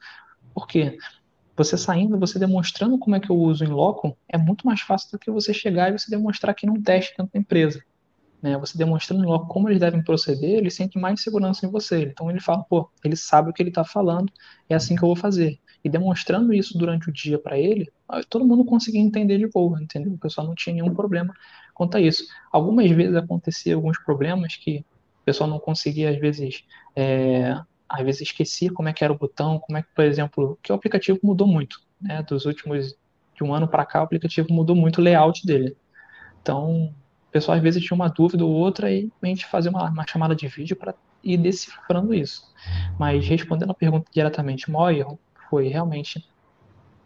porque 0.53 0.97
você 1.59 1.77
saindo, 1.77 2.17
você 2.17 2.39
demonstrando 2.39 2.97
como 2.97 3.17
é 3.17 3.19
que 3.19 3.29
eu 3.29 3.35
uso 3.35 3.65
em 3.65 3.67
loco, 3.67 4.17
é 4.29 4.37
muito 4.37 4.65
mais 4.65 4.79
fácil 4.79 5.11
do 5.11 5.19
que 5.19 5.29
você 5.29 5.53
chegar 5.53 5.89
e 5.89 5.99
você 5.99 6.09
demonstrar 6.09 6.51
aqui 6.51 6.65
num 6.65 6.81
teste 6.81 7.13
dentro 7.17 7.33
da 7.33 7.39
empresa. 7.39 7.83
Né? 8.41 8.57
Você 8.57 8.77
demonstrando 8.77 9.25
em 9.25 9.27
loco 9.27 9.47
como 9.47 9.67
eles 9.67 9.81
devem 9.81 10.01
proceder, 10.01 10.51
ele 10.51 10.71
sente 10.71 10.97
mais 10.97 11.21
segurança 11.21 11.65
em 11.65 11.69
você. 11.69 12.03
Então 12.03 12.29
ele 12.29 12.39
fala, 12.39 12.63
pô, 12.63 12.89
ele 13.03 13.17
sabe 13.17 13.49
o 13.49 13.53
que 13.53 13.61
ele 13.61 13.69
está 13.69 13.83
falando, 13.83 14.31
é 14.69 14.75
assim 14.75 14.95
que 14.95 15.03
eu 15.03 15.07
vou 15.07 15.17
fazer. 15.17 15.59
E 15.83 15.89
demonstrando 15.89 16.53
isso 16.53 16.77
durante 16.77 17.09
o 17.09 17.13
dia 17.13 17.37
para 17.37 17.57
ele, 17.59 17.91
todo 18.29 18.45
mundo 18.45 18.63
conseguia 18.63 19.01
entender 19.01 19.37
de 19.37 19.47
boa, 19.47 19.83
entendeu? 19.83 20.13
O 20.13 20.17
pessoal 20.17 20.47
não 20.47 20.55
tinha 20.55 20.73
nenhum 20.73 20.93
problema 20.93 21.33
quanto 21.73 21.97
a 21.97 22.01
isso. 22.01 22.23
Algumas 22.53 22.89
vezes 22.89 23.17
acontecia 23.17 23.75
alguns 23.75 24.01
problemas 24.01 24.55
que 24.55 24.85
o 25.21 25.25
pessoal 25.25 25.49
não 25.49 25.59
conseguia, 25.59 26.09
às 26.09 26.17
vezes, 26.17 26.63
é, 26.95 27.53
às 27.89 28.05
vezes 28.05 28.21
esquecia 28.21 28.71
como 28.71 28.87
é 28.87 28.93
que 28.93 29.03
era 29.03 29.11
o 29.11 29.17
botão, 29.17 29.59
como 29.59 29.77
é 29.77 29.81
que, 29.81 29.89
por 29.95 30.05
exemplo, 30.05 30.59
que 30.61 30.71
o 30.71 30.75
aplicativo 30.75 31.19
mudou 31.23 31.47
muito, 31.47 31.81
né? 31.99 32.21
Dos 32.23 32.45
últimos 32.45 32.95
de 33.35 33.43
um 33.43 33.53
ano 33.53 33.67
para 33.67 33.85
cá, 33.85 34.01
o 34.01 34.03
aplicativo 34.03 34.47
mudou 34.51 34.75
muito 34.75 34.99
o 34.99 35.01
layout 35.01 35.45
dele. 35.45 35.75
Então, 36.41 36.93
o 37.29 37.31
pessoal 37.31 37.57
às 37.57 37.63
vezes 37.63 37.83
tinha 37.83 37.95
uma 37.95 38.09
dúvida 38.09 38.45
ou 38.45 38.51
outra 38.51 38.91
e 38.91 39.09
a 39.21 39.25
gente 39.25 39.45
fazia 39.45 39.71
uma, 39.71 39.89
uma 39.89 40.05
chamada 40.07 40.35
de 40.35 40.47
vídeo 40.47 40.75
para 40.75 40.93
ir 41.23 41.37
decifrando 41.37 42.13
isso. 42.13 42.43
Mas 42.97 43.25
respondendo 43.25 43.71
a 43.71 43.75
pergunta 43.75 44.09
diretamente, 44.13 44.69
o 44.69 44.73
maior 44.73 44.93
erro 44.93 45.19
foi 45.49 45.67
realmente 45.67 46.25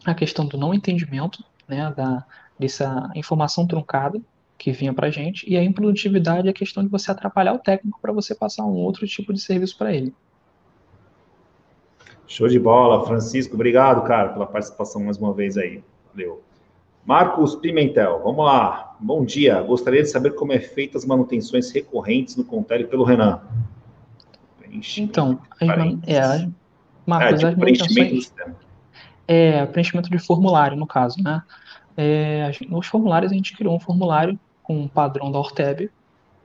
a 0.06 0.14
questão 0.14 0.46
do 0.46 0.58
não 0.58 0.74
entendimento, 0.74 1.44
né, 1.68 1.92
da, 1.96 2.26
dessa 2.60 3.10
informação 3.16 3.66
truncada 3.66 4.22
que 4.58 4.72
vinha 4.72 4.94
para 4.94 5.10
gente, 5.10 5.50
e 5.50 5.58
a 5.58 5.64
improdutividade 5.64 6.48
é 6.48 6.52
a 6.52 6.54
questão 6.54 6.84
de 6.84 6.90
você 6.90 7.12
atrapalhar 7.12 7.54
o 7.54 7.60
técnico 7.60 8.00
para 8.02 8.14
você 8.14 8.34
passar 8.34 8.66
um 8.66 8.76
outro 8.76 9.06
tipo 9.08 9.34
de 9.34 9.42
serviço 9.42 9.78
para 9.78 9.94
ele. 9.94 10.14
Show 12.28 12.48
de 12.48 12.60
bola, 12.60 13.06
Francisco. 13.06 13.56
Obrigado, 13.56 14.02
cara, 14.04 14.30
pela 14.30 14.46
participação 14.46 15.04
mais 15.04 15.18
uma 15.18 15.34
vez 15.34 15.58
aí. 15.58 15.84
Valeu. 16.14 16.42
Marcos 17.06 17.56
Pimentel, 17.56 18.22
vamos 18.24 18.46
lá. 18.46 18.96
Bom 19.00 19.26
dia. 19.26 19.62
Gostaria 19.62 20.02
de 20.02 20.10
saber 20.10 20.32
como 20.36 20.54
é 20.54 20.60
feita 20.60 20.98
as 20.98 21.06
manutenções 21.06 21.72
recorrentes 21.72 22.36
no 22.36 22.44
Contele 22.44 22.86
pelo 22.86 23.04
Renan. 23.04 23.42
Então, 24.98 25.40
é, 25.62 25.66
Marcos, 27.06 27.44
é, 27.44 27.48
as 27.48 27.56
manutenções... 27.56 28.34
É, 29.28 29.66
preenchimento 29.68 30.10
de 30.10 30.20
formulário, 30.20 30.76
no 30.76 30.86
caso, 30.86 31.22
né? 31.24 31.42
É, 31.96 32.52
nos 32.68 32.88
formulários 32.88 33.32
a 33.32 33.36
gente 33.36 33.56
criou 33.56 33.76
um 33.76 33.80
formulário 33.80 34.38
com 34.62 34.82
um 34.82 34.88
padrão 34.88 35.32
da 35.32 35.40
Orteb, 35.40 35.90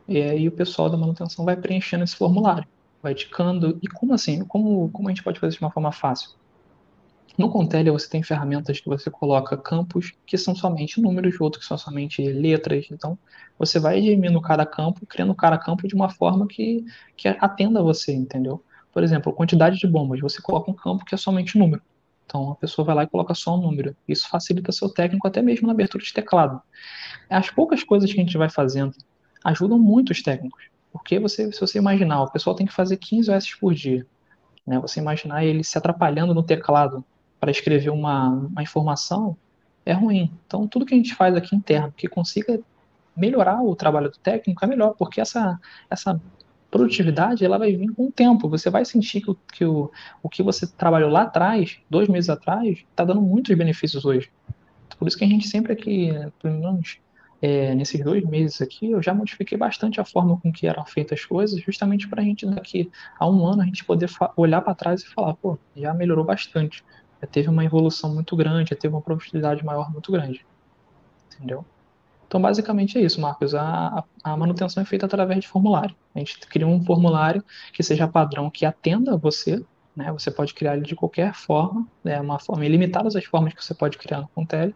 e 0.06 0.22
aí 0.22 0.46
o 0.46 0.52
pessoal 0.52 0.90
da 0.90 0.96
manutenção 0.96 1.44
vai 1.44 1.56
preenchendo 1.56 2.04
esse 2.04 2.14
formulário, 2.14 2.66
vai 3.02 3.12
indicando. 3.12 3.78
E 3.82 3.88
como 3.88 4.14
assim? 4.14 4.44
Como, 4.44 4.90
como 4.90 5.08
a 5.08 5.10
gente 5.10 5.22
pode 5.22 5.38
fazer 5.38 5.50
isso 5.50 5.58
de 5.58 5.64
uma 5.64 5.70
forma 5.70 5.92
fácil? 5.92 6.30
No 7.36 7.48
Contelia 7.48 7.92
você 7.92 8.08
tem 8.08 8.20
ferramentas 8.20 8.80
que 8.80 8.88
você 8.88 9.08
coloca 9.10 9.56
campos 9.56 10.12
que 10.26 10.36
são 10.36 10.56
somente 10.56 11.00
números, 11.00 11.40
outros 11.40 11.62
que 11.62 11.68
são 11.68 11.78
somente 11.78 12.20
letras. 12.20 12.88
Então, 12.90 13.16
você 13.56 13.78
vai 13.78 14.00
diminuindo 14.00 14.40
cada 14.40 14.66
campo, 14.66 15.06
criando 15.06 15.32
cada 15.36 15.56
campo 15.56 15.86
de 15.86 15.94
uma 15.94 16.10
forma 16.10 16.48
que, 16.48 16.84
que 17.16 17.28
atenda 17.28 17.80
você, 17.80 18.12
entendeu? 18.12 18.60
Por 18.92 19.04
exemplo, 19.04 19.32
quantidade 19.32 19.78
de 19.78 19.86
bombas. 19.86 20.18
Você 20.20 20.42
coloca 20.42 20.68
um 20.68 20.74
campo 20.74 21.04
que 21.04 21.14
é 21.14 21.18
somente 21.18 21.56
número. 21.56 21.80
Então, 22.26 22.50
a 22.50 22.56
pessoa 22.56 22.84
vai 22.84 22.94
lá 22.96 23.04
e 23.04 23.06
coloca 23.06 23.32
só 23.34 23.56
um 23.56 23.62
número. 23.62 23.96
Isso 24.06 24.28
facilita 24.28 24.72
seu 24.72 24.88
técnico 24.88 25.28
até 25.28 25.40
mesmo 25.40 25.68
na 25.68 25.72
abertura 25.72 26.02
de 26.02 26.12
teclado. 26.12 26.60
As 27.30 27.50
poucas 27.50 27.84
coisas 27.84 28.12
que 28.12 28.20
a 28.20 28.24
gente 28.24 28.36
vai 28.36 28.50
fazendo 28.50 28.96
ajudam 29.44 29.78
muito 29.78 30.10
os 30.10 30.22
técnicos. 30.22 30.64
Porque 30.92 31.18
você, 31.18 31.50
se 31.52 31.60
você 31.60 31.78
imaginar, 31.78 32.22
o 32.22 32.30
pessoal 32.30 32.56
tem 32.56 32.66
que 32.66 32.72
fazer 32.72 32.96
15 32.96 33.30
OS 33.30 33.54
por 33.54 33.74
dia. 33.74 34.06
Né? 34.66 34.78
Você 34.80 35.00
imaginar 35.00 35.44
ele 35.44 35.62
se 35.64 35.76
atrapalhando 35.76 36.34
no 36.34 36.42
teclado 36.42 37.04
para 37.38 37.50
escrever 37.50 37.90
uma, 37.90 38.28
uma 38.28 38.62
informação 38.62 39.36
é 39.84 39.92
ruim. 39.92 40.30
Então, 40.46 40.66
tudo 40.66 40.84
que 40.84 40.94
a 40.94 40.96
gente 40.96 41.14
faz 41.14 41.34
aqui 41.34 41.56
interno 41.56 41.92
que 41.96 42.08
consiga 42.08 42.60
melhorar 43.16 43.62
o 43.62 43.74
trabalho 43.74 44.10
do 44.10 44.18
técnico 44.18 44.64
é 44.64 44.68
melhor, 44.68 44.94
porque 44.98 45.20
essa, 45.20 45.58
essa 45.88 46.20
produtividade 46.70 47.44
ela 47.44 47.58
vai 47.58 47.74
vir 47.74 47.92
com 47.94 48.06
o 48.06 48.12
tempo. 48.12 48.48
Você 48.48 48.68
vai 48.70 48.84
sentir 48.84 49.22
que, 49.22 49.30
o, 49.30 49.34
que 49.52 49.64
o, 49.64 49.90
o 50.22 50.28
que 50.28 50.42
você 50.42 50.66
trabalhou 50.66 51.10
lá 51.10 51.22
atrás, 51.22 51.78
dois 51.88 52.08
meses 52.08 52.28
atrás, 52.28 52.84
está 52.90 53.04
dando 53.04 53.22
muitos 53.22 53.56
benefícios 53.56 54.04
hoje. 54.04 54.30
Por 54.98 55.08
isso 55.08 55.16
que 55.16 55.24
a 55.24 55.28
gente 55.28 55.48
sempre 55.48 55.72
aqui, 55.72 56.10
pelo 56.42 56.58
menos 56.58 56.98
é, 57.40 57.74
nesses 57.74 58.02
dois 58.02 58.24
meses 58.24 58.60
aqui, 58.60 58.90
eu 58.90 59.02
já 59.02 59.14
modifiquei 59.14 59.56
bastante 59.56 60.00
a 60.00 60.04
forma 60.04 60.38
com 60.40 60.52
que 60.52 60.66
eram 60.66 60.84
feitas 60.84 61.20
as 61.20 61.24
coisas, 61.24 61.60
justamente 61.60 62.08
para 62.08 62.20
a 62.20 62.24
gente 62.24 62.46
daqui 62.46 62.90
a 63.18 63.28
um 63.28 63.46
ano 63.46 63.62
a 63.62 63.64
gente 63.64 63.84
poder 63.84 64.10
olhar 64.36 64.60
para 64.60 64.74
trás 64.74 65.02
e 65.02 65.08
falar, 65.08 65.34
pô, 65.34 65.58
já 65.76 65.94
melhorou 65.94 66.24
bastante 66.24 66.84
já 67.20 67.26
teve 67.26 67.48
uma 67.48 67.64
evolução 67.64 68.14
muito 68.14 68.36
grande, 68.36 68.70
já 68.70 68.76
teve 68.76 68.94
uma 68.94 69.02
produtividade 69.02 69.64
maior 69.64 69.90
muito 69.92 70.10
grande. 70.12 70.44
Entendeu? 71.34 71.64
Então, 72.26 72.40
basicamente 72.40 72.98
é 72.98 73.00
isso, 73.00 73.20
Marcos. 73.20 73.54
A, 73.54 74.04
a, 74.22 74.36
manutenção 74.36 74.82
é 74.82 74.86
feita 74.86 75.06
através 75.06 75.40
de 75.40 75.48
formulário. 75.48 75.94
A 76.14 76.18
gente 76.18 76.38
cria 76.40 76.66
um 76.66 76.84
formulário 76.84 77.42
que 77.72 77.82
seja 77.82 78.06
padrão, 78.06 78.50
que 78.50 78.66
atenda 78.66 79.16
você. 79.16 79.64
Né? 79.96 80.12
Você 80.12 80.30
pode 80.30 80.54
criar 80.54 80.76
ele 80.76 80.84
de 80.84 80.94
qualquer 80.94 81.34
forma, 81.34 81.86
é 82.04 82.10
né? 82.10 82.20
uma 82.20 82.38
forma 82.38 82.64
ilimitada 82.64 83.08
as 83.08 83.24
formas 83.24 83.54
que 83.54 83.64
você 83.64 83.74
pode 83.74 83.96
criar 83.96 84.20
no 84.20 84.28
Contele. 84.28 84.74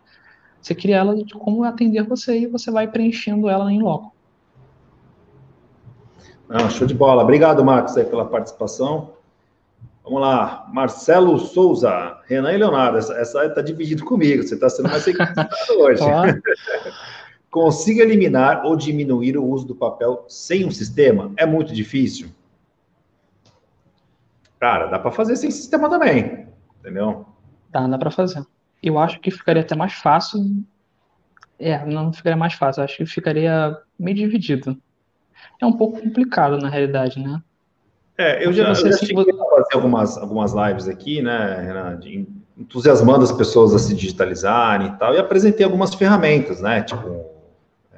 Você 0.63 0.77
cria 0.77 0.99
ela 0.99 1.17
de 1.17 1.35
como 1.35 1.65
atender 1.65 2.05
você 2.05 2.39
e 2.39 2.47
você 2.47 2.71
vai 2.71 2.87
preenchendo 2.87 3.51
ela 3.51 3.71
em 3.73 3.83
loco. 3.83 4.15
Não, 6.49 6.71
show 6.71 6.87
de 6.87 6.95
bola. 6.95 7.25
Obrigado, 7.25 7.65
Marcos, 7.65 7.97
aí, 7.97 8.05
pela 8.05 8.25
participação. 8.25 9.15
Vamos 10.05 10.21
lá, 10.21 10.69
Marcelo 10.73 11.39
Souza, 11.39 12.19
Renan 12.27 12.53
e 12.53 12.59
Leonardo, 12.59 12.99
essa 12.99 13.45
está 13.45 13.63
dividido 13.63 14.05
comigo, 14.05 14.43
você 14.43 14.55
está 14.55 14.69
sendo 14.69 14.89
mais 14.89 15.05
hoje. 15.79 16.03
Consiga 17.51 18.03
eliminar 18.03 18.65
ou 18.65 18.75
diminuir 18.75 19.37
o 19.37 19.45
uso 19.45 19.67
do 19.67 19.75
papel 19.75 20.25
sem 20.29 20.65
um 20.65 20.71
sistema? 20.71 21.31
É 21.37 21.47
muito 21.47 21.73
difícil? 21.73 22.29
Cara, 24.59 24.87
dá 24.87 24.99
para 24.99 25.13
fazer 25.13 25.37
sem 25.37 25.51
sistema 25.51 25.89
também, 25.89 26.49
entendeu? 26.81 27.27
Dá, 27.71 27.87
dá 27.87 27.99
para 27.99 28.11
fazer. 28.11 28.45
Eu 28.83 28.99
acho 28.99 29.21
que 29.21 29.31
ficaria 29.31 29.63
até 29.63 29.75
mais 29.75 29.93
fácil. 29.93 30.41
É, 31.59 31.85
não 31.87 32.13
ficaria 32.13 32.37
mais 32.37 32.55
fácil, 32.55 32.83
acho 32.83 32.97
que 32.97 33.07
ficaria 33.07 33.79
meio 33.99 34.17
dividido. 34.17 34.77
É 35.61 35.67
um 35.67 35.73
pouco 35.73 36.01
complicado, 36.01 36.59
na 36.59 36.69
realidade, 36.69 37.21
né? 37.21 37.41
É, 38.19 38.45
eu 38.45 38.53
já, 38.53 38.69
eu 38.69 38.75
já 38.75 38.93
cheguei 38.93 39.23
a 39.23 39.45
fazer 39.45 39.75
algumas, 39.75 40.19
algumas 40.19 40.53
lives 40.53 40.87
aqui, 40.87 41.23
né, 41.23 41.63
Renan, 41.63 41.99
entusiasmando 42.57 43.25
as 43.25 43.33
pessoas 43.33 43.75
a 43.75 43.79
se 43.79 43.95
digitalizarem 43.95 44.89
e 44.89 44.97
tal, 44.97 45.15
e 45.15 45.19
apresentei 45.19 45.65
algumas 45.65 45.95
ferramentas, 45.95 46.61
né, 46.61 46.83
tipo 46.83 47.25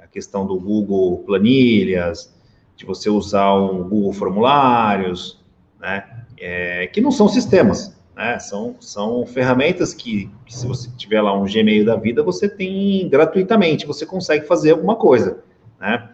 a 0.01 0.07
questão 0.07 0.47
do 0.47 0.59
Google 0.59 1.19
Planilhas, 1.27 2.33
de 2.77 2.87
você 2.87 3.11
usar 3.11 3.55
um 3.55 3.89
Google 3.89 4.13
Formulários, 4.13 5.43
né, 5.81 6.05
é, 6.39 6.87
que 6.87 7.01
não 7.01 7.11
são 7.11 7.29
sistemas, 7.29 7.94
né, 8.17 8.39
são, 8.39 8.77
são 8.81 9.27
ferramentas 9.27 9.93
que, 9.93 10.31
que, 10.47 10.55
se 10.57 10.67
você 10.67 10.89
tiver 10.97 11.21
lá 11.21 11.37
um 11.37 11.45
Gmail 11.45 11.85
da 11.85 11.97
vida, 11.97 12.23
você 12.23 12.49
tem 12.49 13.09
gratuitamente, 13.09 13.87
você 13.87 14.07
consegue 14.07 14.47
fazer 14.47 14.73
alguma 14.73 14.97
coisa, 14.97 15.43
né. 15.81 16.11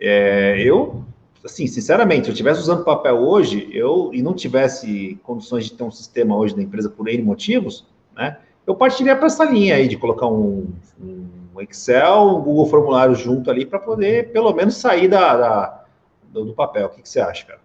É, 0.00 0.60
eu 0.60 1.04
assim, 1.44 1.66
sinceramente, 1.66 2.24
se 2.24 2.30
eu 2.30 2.32
estivesse 2.32 2.60
usando 2.60 2.84
papel 2.84 3.16
hoje, 3.18 3.68
eu 3.72 4.10
e 4.12 4.22
não 4.22 4.32
tivesse 4.32 5.18
condições 5.22 5.64
de 5.64 5.72
ter 5.72 5.82
um 5.82 5.90
sistema 5.90 6.36
hoje 6.36 6.54
da 6.54 6.62
empresa 6.62 6.88
por 6.88 7.08
N 7.08 7.22
motivos, 7.22 7.86
né? 8.14 8.38
Eu 8.64 8.76
partiria 8.76 9.16
para 9.16 9.26
essa 9.26 9.44
linha 9.44 9.74
aí 9.74 9.88
de 9.88 9.96
colocar 9.96 10.28
um, 10.28 10.72
um 11.00 11.60
Excel, 11.60 12.28
um 12.28 12.40
Google 12.40 12.66
Formulário 12.66 13.14
junto 13.14 13.50
ali 13.50 13.66
para 13.66 13.78
poder, 13.78 14.30
pelo 14.32 14.52
menos, 14.52 14.76
sair 14.76 15.08
da, 15.08 15.36
da 15.36 15.84
do, 16.32 16.52
papel. 16.54 16.86
O 16.86 16.90
que, 16.90 17.02
que 17.02 17.08
você 17.08 17.20
acha, 17.20 17.44
cara? 17.44 17.60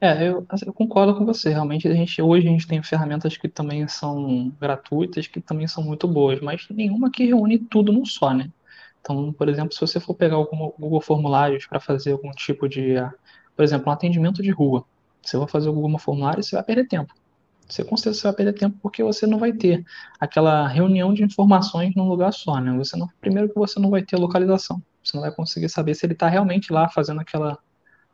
É, 0.00 0.28
eu, 0.28 0.44
assim, 0.48 0.66
eu, 0.66 0.72
concordo 0.72 1.14
com 1.16 1.24
você. 1.24 1.50
Realmente, 1.50 1.88
a 1.88 1.94
gente, 1.94 2.20
hoje 2.20 2.46
a 2.46 2.50
gente 2.50 2.66
tem 2.66 2.82
ferramentas 2.82 3.36
que 3.36 3.48
também 3.48 3.88
são 3.88 4.50
gratuitas, 4.60 5.26
que 5.26 5.40
também 5.40 5.66
são 5.66 5.82
muito 5.82 6.06
boas, 6.06 6.40
mas 6.40 6.66
nenhuma 6.70 7.10
que 7.10 7.24
reúne 7.24 7.58
tudo 7.58 7.92
num 7.92 8.04
só, 8.04 8.34
né? 8.34 8.50
Então, 9.00 9.32
por 9.32 9.48
exemplo, 9.48 9.74
se 9.74 9.80
você 9.80 10.00
for 10.00 10.14
pegar 10.14 10.38
o 10.38 10.46
Google 10.78 11.00
Formulários 11.00 11.66
para 11.66 11.78
fazer 11.78 12.12
algum 12.12 12.30
tipo 12.30 12.68
de, 12.68 12.94
por 13.54 13.62
exemplo, 13.62 13.88
um 13.88 13.92
atendimento 13.92 14.42
de 14.42 14.50
rua, 14.50 14.84
você 15.22 15.36
vai 15.36 15.48
fazer 15.48 15.68
o 15.68 15.72
Google 15.74 15.98
Formulário, 15.98 16.42
você 16.42 16.56
vai 16.56 16.64
perder 16.64 16.86
tempo. 16.88 17.14
Você 17.68 17.82
com 17.84 17.96
certeza 17.96 18.28
vai 18.28 18.34
perder 18.34 18.52
tempo 18.54 18.78
porque 18.82 19.02
você 19.02 19.26
não 19.26 19.38
vai 19.38 19.52
ter 19.52 19.84
aquela 20.20 20.66
reunião 20.68 21.14
de 21.14 21.22
informações 21.22 21.94
num 21.94 22.08
lugar 22.08 22.32
só, 22.32 22.60
né? 22.60 22.76
Você 22.76 22.96
não, 22.96 23.08
primeiro 23.20 23.48
que 23.48 23.54
você 23.54 23.80
não 23.80 23.90
vai 23.90 24.02
ter 24.02 24.16
localização, 24.16 24.82
você 25.02 25.16
não 25.16 25.22
vai 25.22 25.32
conseguir 25.32 25.68
saber 25.68 25.94
se 25.94 26.04
ele 26.04 26.12
está 26.12 26.28
realmente 26.28 26.72
lá 26.72 26.88
fazendo 26.88 27.20
aquela, 27.20 27.58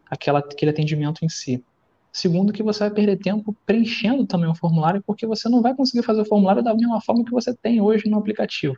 aquela, 0.09 0.39
aquele 0.41 0.71
atendimento 0.71 1.25
em 1.25 1.29
si. 1.29 1.65
Segundo, 2.13 2.53
que 2.53 2.63
você 2.63 2.81
vai 2.81 2.91
perder 2.91 3.19
tempo 3.19 3.57
preenchendo 3.65 4.27
também 4.27 4.51
o 4.51 4.55
formulário, 4.55 5.03
porque 5.07 5.27
você 5.27 5.49
não 5.49 5.63
vai 5.63 5.75
conseguir 5.75 6.05
fazer 6.05 6.23
o 6.23 6.27
formulário 6.27 6.63
da 6.63 6.75
mesma 6.75 7.01
forma 7.01 7.25
que 7.25 7.31
você 7.31 7.55
tem 7.55 7.81
hoje 7.81 8.09
no 8.09 8.19
aplicativo. 8.19 8.77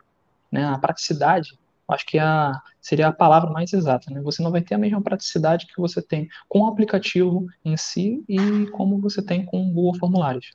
Né? 0.51 0.63
A 0.65 0.77
praticidade 0.77 1.57
acho 1.87 2.05
que 2.05 2.17
a, 2.17 2.61
seria 2.81 3.07
a 3.07 3.13
palavra 3.13 3.49
mais 3.49 3.73
exata. 3.73 4.11
Né? 4.11 4.21
Você 4.21 4.41
não 4.41 4.51
vai 4.51 4.61
ter 4.61 4.75
a 4.75 4.77
mesma 4.77 5.01
praticidade 5.01 5.67
que 5.67 5.79
você 5.79 6.01
tem 6.01 6.27
com 6.47 6.61
o 6.61 6.67
aplicativo 6.67 7.47
em 7.63 7.75
si 7.77 8.23
e 8.27 8.67
como 8.67 8.99
você 8.99 9.21
tem 9.21 9.45
com 9.45 9.61
o 9.61 9.71
Google 9.71 9.97
Formulários. 9.97 10.51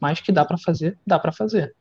Mas 0.00 0.20
que 0.20 0.32
dá 0.32 0.44
para 0.44 0.58
fazer, 0.58 0.98
dá 1.06 1.18
para 1.18 1.32
fazer. 1.32 1.74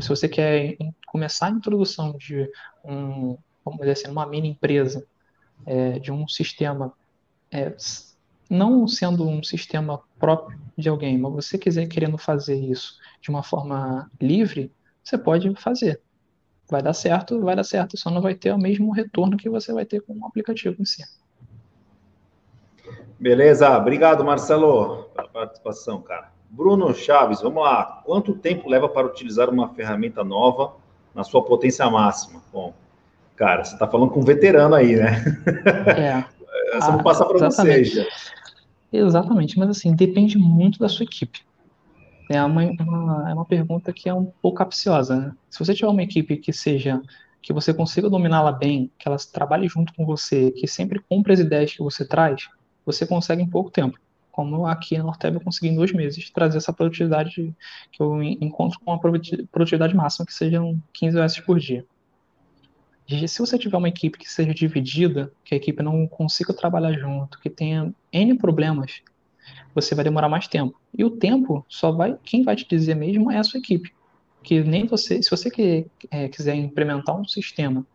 Se 0.00 0.08
você 0.08 0.28
quer 0.28 0.76
começar 1.06 1.46
a 1.46 1.50
introdução 1.50 2.16
de 2.16 2.50
um, 2.82 3.36
vamos 3.64 3.80
dizer 3.80 3.92
assim, 3.92 4.08
uma 4.08 4.26
mini 4.26 4.48
empresa, 4.48 5.06
é, 5.66 5.98
de 5.98 6.10
um 6.10 6.26
sistema, 6.26 6.92
é, 7.50 7.74
não 8.48 8.86
sendo 8.86 9.28
um 9.28 9.42
sistema 9.42 10.00
próprio 10.18 10.58
de 10.76 10.88
alguém, 10.88 11.18
mas 11.18 11.32
você 11.32 11.58
quiser 11.58 11.86
querendo 11.86 12.18
fazer 12.18 12.56
isso 12.56 12.98
de 13.20 13.30
uma 13.30 13.42
forma 13.42 14.10
livre, 14.20 14.72
você 15.02 15.16
pode 15.18 15.54
fazer 15.56 16.00
vai 16.68 16.82
dar 16.82 16.92
certo, 16.92 17.40
vai 17.40 17.54
dar 17.54 17.64
certo, 17.64 17.96
só 17.96 18.10
não 18.10 18.20
vai 18.20 18.34
ter 18.34 18.52
o 18.52 18.58
mesmo 18.58 18.90
retorno 18.92 19.36
que 19.36 19.48
você 19.48 19.72
vai 19.72 19.84
ter 19.84 20.00
com 20.00 20.14
o 20.14 20.26
aplicativo 20.26 20.76
em 20.80 20.84
si. 20.84 21.02
Beleza, 23.18 23.76
obrigado 23.76 24.24
Marcelo 24.24 25.04
pela 25.14 25.28
participação, 25.28 26.02
cara. 26.02 26.30
Bruno 26.50 26.92
Chaves, 26.94 27.40
vamos 27.40 27.62
lá. 27.62 28.02
Quanto 28.04 28.34
tempo 28.34 28.68
leva 28.68 28.88
para 28.88 29.06
utilizar 29.06 29.48
uma 29.48 29.68
ferramenta 29.70 30.22
nova 30.22 30.74
na 31.14 31.24
sua 31.24 31.42
potência 31.44 31.88
máxima? 31.90 32.42
Bom, 32.52 32.74
cara, 33.34 33.64
você 33.64 33.74
está 33.74 33.86
falando 33.86 34.10
com 34.10 34.20
um 34.20 34.24
veterano 34.24 34.74
aí, 34.74 34.96
né? 34.96 35.24
É. 35.96 36.35
Essa 36.72 36.88
ah, 36.88 36.90
vou 36.92 37.02
passar 37.02 37.26
para 37.26 37.50
vocês. 37.50 37.92
Já. 37.92 38.04
Exatamente, 38.92 39.58
mas 39.58 39.70
assim, 39.70 39.94
depende 39.94 40.38
muito 40.38 40.78
da 40.78 40.88
sua 40.88 41.04
equipe. 41.04 41.40
É 42.30 42.42
uma, 42.42 42.62
uma, 42.62 43.30
é 43.30 43.34
uma 43.34 43.44
pergunta 43.44 43.92
que 43.92 44.08
é 44.08 44.14
um 44.14 44.26
pouco 44.42 44.58
capciosa. 44.58 45.16
Né? 45.16 45.32
Se 45.48 45.58
você 45.58 45.74
tiver 45.74 45.88
uma 45.88 46.02
equipe 46.02 46.36
que 46.36 46.52
seja, 46.52 47.00
que 47.40 47.52
você 47.52 47.72
consiga 47.72 48.10
dominá-la 48.10 48.52
bem, 48.52 48.90
que 48.98 49.06
elas 49.06 49.26
trabalhem 49.26 49.68
junto 49.68 49.94
com 49.94 50.04
você, 50.04 50.50
que 50.50 50.66
sempre 50.66 50.98
compre 50.98 51.32
as 51.32 51.40
ideias 51.40 51.72
que 51.72 51.82
você 51.82 52.04
traz, 52.04 52.48
você 52.84 53.06
consegue 53.06 53.42
em 53.42 53.48
pouco 53.48 53.70
tempo. 53.70 53.98
Como 54.32 54.66
aqui 54.66 54.98
na 54.98 55.04
Norteb 55.04 55.36
eu 55.36 55.40
consegui 55.40 55.68
em 55.68 55.76
dois 55.76 55.92
meses 55.92 56.28
trazer 56.30 56.58
essa 56.58 56.72
produtividade 56.72 57.54
que 57.92 58.02
eu 58.02 58.22
encontro 58.22 58.78
com 58.80 58.92
uma 58.92 59.00
produtividade 59.00 59.94
máxima 59.94 60.26
que 60.26 60.34
sejam 60.34 60.80
15 60.92 61.16
horas 61.16 61.40
por 61.40 61.58
dia 61.58 61.86
se 63.08 63.38
você 63.38 63.58
tiver 63.58 63.76
uma 63.76 63.88
equipe 63.88 64.18
que 64.18 64.30
seja 64.30 64.52
dividida, 64.52 65.32
que 65.44 65.54
a 65.54 65.56
equipe 65.56 65.82
não 65.82 66.06
consiga 66.06 66.52
trabalhar 66.52 66.92
junto, 66.92 67.38
que 67.38 67.48
tenha 67.48 67.94
N 68.12 68.36
problemas, 68.36 69.02
você 69.74 69.94
vai 69.94 70.04
demorar 70.04 70.28
mais 70.28 70.48
tempo. 70.48 70.78
E 70.96 71.04
o 71.04 71.10
tempo 71.10 71.64
só 71.68 71.92
vai, 71.92 72.16
quem 72.24 72.42
vai 72.42 72.56
te 72.56 72.66
dizer 72.68 72.96
mesmo 72.96 73.30
é 73.30 73.38
a 73.38 73.44
sua 73.44 73.60
equipe. 73.60 73.92
Que 74.42 74.62
nem 74.62 74.86
você, 74.86 75.22
se 75.22 75.30
você 75.30 75.50
que, 75.50 75.86
é, 76.10 76.28
quiser 76.28 76.54
implementar 76.54 77.16
um 77.16 77.24
sistema 77.24 77.86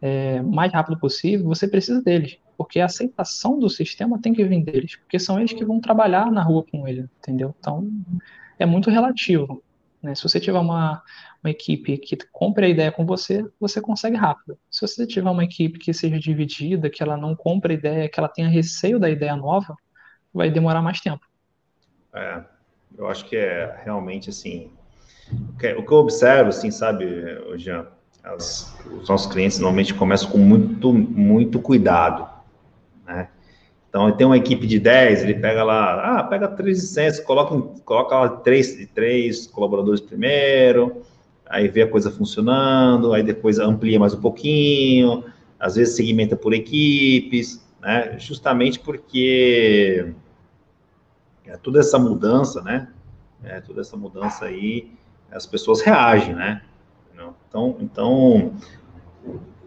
é, 0.00 0.40
mais 0.42 0.72
rápido 0.72 0.98
possível, 0.98 1.46
você 1.46 1.68
precisa 1.68 2.02
deles. 2.02 2.38
Porque 2.56 2.80
a 2.80 2.86
aceitação 2.86 3.58
do 3.58 3.68
sistema 3.68 4.18
tem 4.18 4.32
que 4.32 4.44
vir 4.44 4.64
deles, 4.64 4.96
porque 4.96 5.18
são 5.18 5.38
eles 5.38 5.52
que 5.52 5.64
vão 5.64 5.78
trabalhar 5.78 6.30
na 6.32 6.42
rua 6.42 6.64
com 6.70 6.88
ele, 6.88 7.08
entendeu? 7.18 7.54
Então, 7.60 7.88
é 8.58 8.64
muito 8.64 8.90
relativo. 8.90 9.62
Né? 10.06 10.14
Se 10.14 10.22
você 10.22 10.38
tiver 10.38 10.58
uma, 10.58 11.02
uma 11.42 11.50
equipe 11.50 11.98
que 11.98 12.16
compre 12.30 12.66
a 12.66 12.68
ideia 12.68 12.92
com 12.92 13.04
você, 13.04 13.44
você 13.60 13.80
consegue 13.80 14.16
rápido. 14.16 14.56
Se 14.70 14.80
você 14.80 15.04
tiver 15.04 15.28
uma 15.28 15.44
equipe 15.44 15.78
que 15.78 15.92
seja 15.92 16.18
dividida, 16.18 16.88
que 16.88 17.02
ela 17.02 17.16
não 17.16 17.34
compre 17.34 17.74
a 17.74 17.76
ideia, 17.76 18.08
que 18.08 18.18
ela 18.18 18.28
tenha 18.28 18.48
receio 18.48 19.00
da 19.00 19.10
ideia 19.10 19.34
nova, 19.34 19.76
vai 20.32 20.48
demorar 20.48 20.80
mais 20.80 21.00
tempo. 21.00 21.26
É, 22.14 22.42
eu 22.96 23.08
acho 23.08 23.24
que 23.24 23.36
é 23.36 23.80
realmente 23.84 24.30
assim. 24.30 24.70
O 25.32 25.58
que, 25.58 25.66
eu 25.66 25.98
observo, 25.98 26.50
assim, 26.50 26.70
sabe, 26.70 27.04
Jean, 27.56 27.88
as, 28.22 28.78
os 28.86 29.08
nossos 29.08 29.30
clientes 29.30 29.58
normalmente 29.58 29.92
começam 29.92 30.30
com 30.30 30.38
muito, 30.38 30.92
muito 30.92 31.60
cuidado, 31.60 32.28
né? 33.04 33.28
Então, 33.96 34.08
ele 34.08 34.16
tem 34.18 34.26
uma 34.26 34.36
equipe 34.36 34.66
de 34.66 34.78
10, 34.78 35.22
ele 35.22 35.36
pega 35.36 35.64
lá, 35.64 36.18
ah, 36.18 36.22
pega 36.22 36.46
três 36.48 36.82
licenças, 36.82 37.18
coloca, 37.24 37.58
coloca 37.82 38.14
lá 38.14 38.28
três, 38.28 38.86
três 38.94 39.46
colaboradores 39.46 40.02
primeiro, 40.02 41.00
aí 41.46 41.66
vê 41.66 41.80
a 41.80 41.88
coisa 41.88 42.10
funcionando, 42.10 43.14
aí 43.14 43.22
depois 43.22 43.58
amplia 43.58 43.98
mais 43.98 44.12
um 44.12 44.20
pouquinho, 44.20 45.24
às 45.58 45.76
vezes 45.76 45.96
segmenta 45.96 46.36
por 46.36 46.52
equipes, 46.52 47.66
né? 47.80 48.18
Justamente 48.18 48.78
porque 48.78 50.12
é, 51.46 51.56
toda 51.56 51.80
essa 51.80 51.98
mudança, 51.98 52.60
né? 52.60 52.88
É, 53.42 53.62
toda 53.62 53.80
essa 53.80 53.96
mudança 53.96 54.44
aí, 54.44 54.90
as 55.32 55.46
pessoas 55.46 55.80
reagem, 55.80 56.34
né? 56.34 56.60
Então, 57.48 57.78
então, 57.80 58.52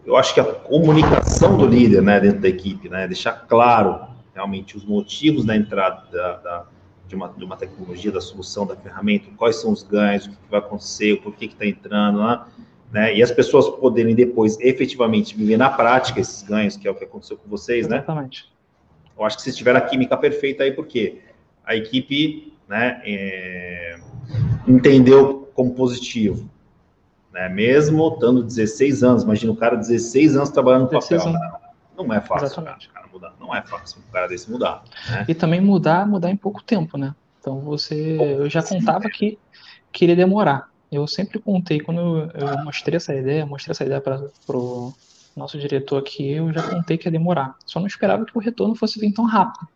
eu 0.06 0.16
acho 0.16 0.32
que 0.32 0.38
a 0.38 0.44
comunicação 0.44 1.56
do 1.56 1.66
líder, 1.66 2.00
né, 2.00 2.20
dentro 2.20 2.40
da 2.40 2.48
equipe, 2.48 2.88
né, 2.88 3.08
deixar 3.08 3.32
claro 3.32 4.08
realmente 4.34 4.76
os 4.76 4.84
motivos 4.84 5.44
da 5.44 5.56
entrada 5.56 6.04
da, 6.10 6.36
da 6.36 6.66
de 7.10 7.16
uma, 7.16 7.28
de 7.28 7.44
uma 7.44 7.56
tecnologia, 7.56 8.12
da 8.12 8.20
solução, 8.20 8.64
da 8.64 8.76
ferramenta, 8.76 9.26
quais 9.36 9.56
são 9.56 9.72
os 9.72 9.82
ganhos, 9.82 10.26
o 10.26 10.30
que, 10.30 10.36
vai 10.48 10.60
acontecer, 10.60 11.14
o 11.14 11.20
porquê 11.20 11.48
que 11.48 11.54
está 11.54 11.66
entrando 11.66 12.20
lá, 12.20 12.48
né? 12.92 13.14
E 13.16 13.22
as 13.22 13.32
pessoas 13.32 13.68
poderem 13.68 14.14
depois 14.14 14.58
efetivamente 14.60 15.36
viver 15.36 15.56
na 15.56 15.68
prática 15.68 16.20
esses 16.20 16.42
ganhos, 16.42 16.76
que 16.76 16.86
é 16.86 16.90
o 16.90 16.94
que 16.94 17.04
aconteceu 17.04 17.36
com 17.36 17.48
vocês, 17.48 17.86
Exatamente. 17.86 17.98
né? 17.98 17.98
Exatamente. 17.98 18.52
Eu 19.18 19.24
acho 19.24 19.36
que 19.36 19.42
vocês 19.42 19.56
tiveram 19.56 19.78
a 19.78 19.82
química 19.82 20.16
perfeita 20.16 20.62
aí, 20.62 20.72
porque 20.72 21.20
a 21.64 21.74
equipe, 21.74 22.54
né, 22.68 23.02
é, 23.04 23.98
entendeu 24.66 25.50
como 25.52 25.74
positivo, 25.74 26.48
né? 27.32 27.48
Mesmo 27.48 28.08
estando 28.08 28.42
16 28.42 29.02
anos, 29.02 29.22
imagina 29.24 29.52
o 29.52 29.56
cara 29.56 29.76
16 29.76 30.36
anos 30.36 30.50
trabalhando 30.50 30.82
no 30.82 31.00
papel. 31.00 31.20
Anos. 31.20 31.40
Não 31.96 32.14
é 32.14 32.20
fácil. 32.20 32.46
Exatamente. 32.46 32.88
Cara 32.88 32.99
mudar. 33.12 33.34
Não 33.38 33.54
é 33.54 33.62
fácil 33.62 34.00
um 34.06 34.12
cara 34.12 34.26
desse 34.26 34.50
mudar. 34.50 34.82
Né? 35.08 35.26
E 35.28 35.34
também 35.34 35.60
mudar, 35.60 36.06
mudar 36.06 36.30
em 36.30 36.36
pouco 36.36 36.62
tempo, 36.62 36.96
né? 36.96 37.14
Então 37.38 37.60
você, 37.60 38.16
eu 38.20 38.48
já 38.48 38.62
contava 38.62 39.08
que 39.08 39.38
queria 39.92 40.16
demorar. 40.16 40.68
Eu 40.90 41.06
sempre 41.06 41.38
contei 41.38 41.80
quando 41.80 42.00
eu, 42.00 42.30
eu 42.34 42.64
mostrei 42.64 42.96
essa 42.96 43.14
ideia, 43.14 43.46
mostrei 43.46 43.72
essa 43.72 43.84
ideia 43.84 44.00
para 44.00 44.20
o 44.48 44.92
nosso 45.36 45.58
diretor 45.58 45.98
aqui, 45.98 46.32
eu 46.32 46.52
já 46.52 46.62
contei 46.68 46.98
que 46.98 47.06
ia 47.06 47.12
demorar. 47.12 47.56
Só 47.64 47.78
não 47.80 47.86
esperava 47.86 48.24
que 48.24 48.36
o 48.36 48.40
retorno 48.40 48.74
fosse 48.74 48.98
vir 48.98 49.12
tão 49.12 49.24
rápido, 49.24 49.66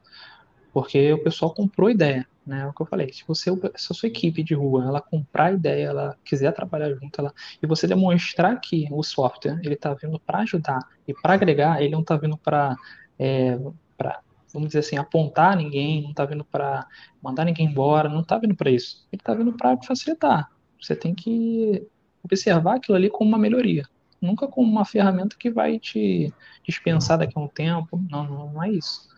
porque 0.72 1.12
o 1.12 1.22
pessoal 1.22 1.54
comprou 1.54 1.88
ideia 1.88 2.26
né? 2.46 2.60
É 2.60 2.66
o 2.66 2.72
que 2.72 2.82
eu 2.82 2.86
falei. 2.86 3.12
Se 3.12 3.24
você, 3.26 3.50
se 3.76 3.92
a 3.92 3.94
sua 3.94 4.06
equipe 4.08 4.42
de 4.42 4.54
rua, 4.54 4.84
ela 4.84 5.00
comprar 5.00 5.46
a 5.46 5.52
ideia, 5.52 5.86
ela 5.86 6.16
quiser 6.24 6.52
trabalhar 6.52 6.90
junto, 6.94 7.20
ela, 7.20 7.32
e 7.62 7.66
você 7.66 7.86
demonstrar 7.86 8.60
que 8.60 8.86
o 8.90 9.02
software 9.02 9.58
ele 9.62 9.74
está 9.74 9.94
vindo 9.94 10.18
para 10.18 10.40
ajudar 10.40 10.80
e 11.06 11.14
para 11.14 11.34
agregar, 11.34 11.80
ele 11.80 11.92
não 11.92 12.00
está 12.00 12.16
vindo 12.16 12.36
para 12.36 12.76
é, 13.18 13.58
para 13.96 14.20
vamos 14.54 14.68
dizer 14.68 14.78
assim, 14.78 14.96
apontar 14.96 15.56
ninguém, 15.56 16.00
não 16.00 16.10
está 16.10 16.24
vindo 16.24 16.44
para 16.44 16.86
mandar 17.20 17.44
ninguém 17.44 17.66
embora, 17.66 18.08
não 18.08 18.20
está 18.20 18.38
vindo 18.38 18.54
para 18.54 18.70
isso. 18.70 19.04
Ele 19.12 19.20
está 19.20 19.34
vindo 19.34 19.52
para 19.52 19.76
facilitar. 19.82 20.48
Você 20.80 20.94
tem 20.94 21.12
que 21.12 21.84
observar 22.22 22.76
aquilo 22.76 22.96
ali 22.96 23.10
como 23.10 23.28
uma 23.28 23.38
melhoria, 23.38 23.84
nunca 24.20 24.46
como 24.46 24.70
uma 24.70 24.84
ferramenta 24.84 25.36
que 25.36 25.50
vai 25.50 25.78
te 25.80 26.32
dispensar 26.62 27.18
daqui 27.18 27.32
a 27.36 27.40
um 27.40 27.48
tempo. 27.48 28.00
Não, 28.08 28.24
não, 28.24 28.52
não 28.52 28.62
é 28.62 28.70
isso. 28.70 29.08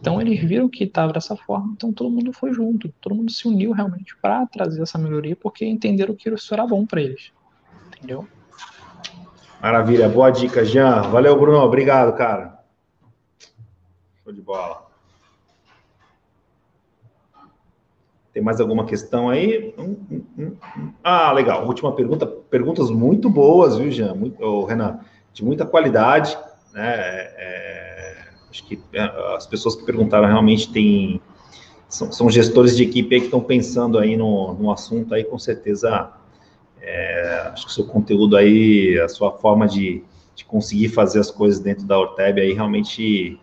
Então 0.00 0.20
eles 0.20 0.40
viram 0.40 0.68
que 0.68 0.84
estava 0.84 1.12
dessa 1.12 1.36
forma, 1.36 1.72
então 1.76 1.92
todo 1.92 2.10
mundo 2.10 2.32
foi 2.32 2.52
junto, 2.52 2.88
todo 3.00 3.14
mundo 3.14 3.30
se 3.30 3.46
uniu 3.46 3.72
realmente 3.72 4.16
para 4.22 4.46
trazer 4.46 4.80
essa 4.82 4.98
melhoria, 4.98 5.36
porque 5.36 5.66
entenderam 5.66 6.14
que 6.14 6.30
isso 6.30 6.54
era 6.54 6.66
bom 6.66 6.86
para 6.86 7.02
eles. 7.02 7.30
Entendeu? 7.88 8.26
Maravilha, 9.60 10.08
boa 10.08 10.30
dica, 10.30 10.64
Jean. 10.64 11.02
Valeu, 11.02 11.38
Bruno. 11.38 11.58
Obrigado, 11.58 12.16
cara. 12.16 12.57
Show 14.28 14.34
de 14.34 14.42
bola. 14.42 14.86
Tem 18.30 18.42
mais 18.42 18.60
alguma 18.60 18.84
questão 18.84 19.30
aí? 19.30 19.74
Hum, 19.78 19.96
hum, 20.10 20.24
hum, 20.36 20.56
hum. 20.76 20.92
Ah, 21.02 21.32
legal. 21.32 21.66
Última 21.66 21.92
pergunta. 21.92 22.26
Perguntas 22.26 22.90
muito 22.90 23.30
boas, 23.30 23.78
viu, 23.78 23.90
Jean? 23.90 24.14
Muito, 24.14 24.42
oh, 24.44 24.66
Renan, 24.66 25.00
de 25.32 25.42
muita 25.42 25.64
qualidade. 25.64 26.36
Né? 26.74 26.94
É, 26.94 28.24
acho 28.50 28.66
que 28.66 28.78
é, 28.92 29.02
as 29.34 29.46
pessoas 29.46 29.74
que 29.74 29.86
perguntaram 29.86 30.28
realmente 30.28 30.70
têm. 30.70 31.22
São, 31.88 32.12
são 32.12 32.28
gestores 32.28 32.76
de 32.76 32.82
equipe 32.82 33.18
que 33.18 33.24
estão 33.24 33.40
pensando 33.40 33.98
aí 33.98 34.14
no, 34.14 34.52
no 34.52 34.70
assunto 34.70 35.14
aí, 35.14 35.24
com 35.24 35.38
certeza. 35.38 36.12
É, 36.82 37.50
acho 37.50 37.64
que 37.64 37.70
o 37.70 37.74
seu 37.74 37.86
conteúdo 37.86 38.36
aí, 38.36 39.00
a 39.00 39.08
sua 39.08 39.32
forma 39.32 39.66
de, 39.66 40.04
de 40.34 40.44
conseguir 40.44 40.90
fazer 40.90 41.18
as 41.18 41.30
coisas 41.30 41.60
dentro 41.60 41.86
da 41.86 41.98
Orteb 41.98 42.42
aí 42.42 42.52
realmente 42.52 43.40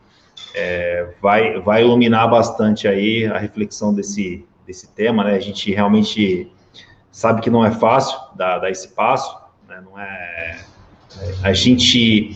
é, 0.53 1.13
vai, 1.21 1.59
vai 1.59 1.81
iluminar 1.81 2.29
bastante 2.29 2.88
aí 2.88 3.25
a 3.25 3.38
reflexão 3.38 3.93
desse, 3.93 4.45
desse 4.65 4.88
tema, 4.88 5.23
né? 5.23 5.36
A 5.36 5.39
gente 5.39 5.73
realmente 5.73 6.51
sabe 7.11 7.41
que 7.41 7.49
não 7.49 7.65
é 7.65 7.71
fácil 7.71 8.17
dar, 8.36 8.59
dar 8.59 8.69
esse 8.69 8.89
passo, 8.89 9.38
né? 9.67 9.81
Não 9.83 9.99
é, 9.99 10.65
a 11.43 11.53
gente 11.53 12.36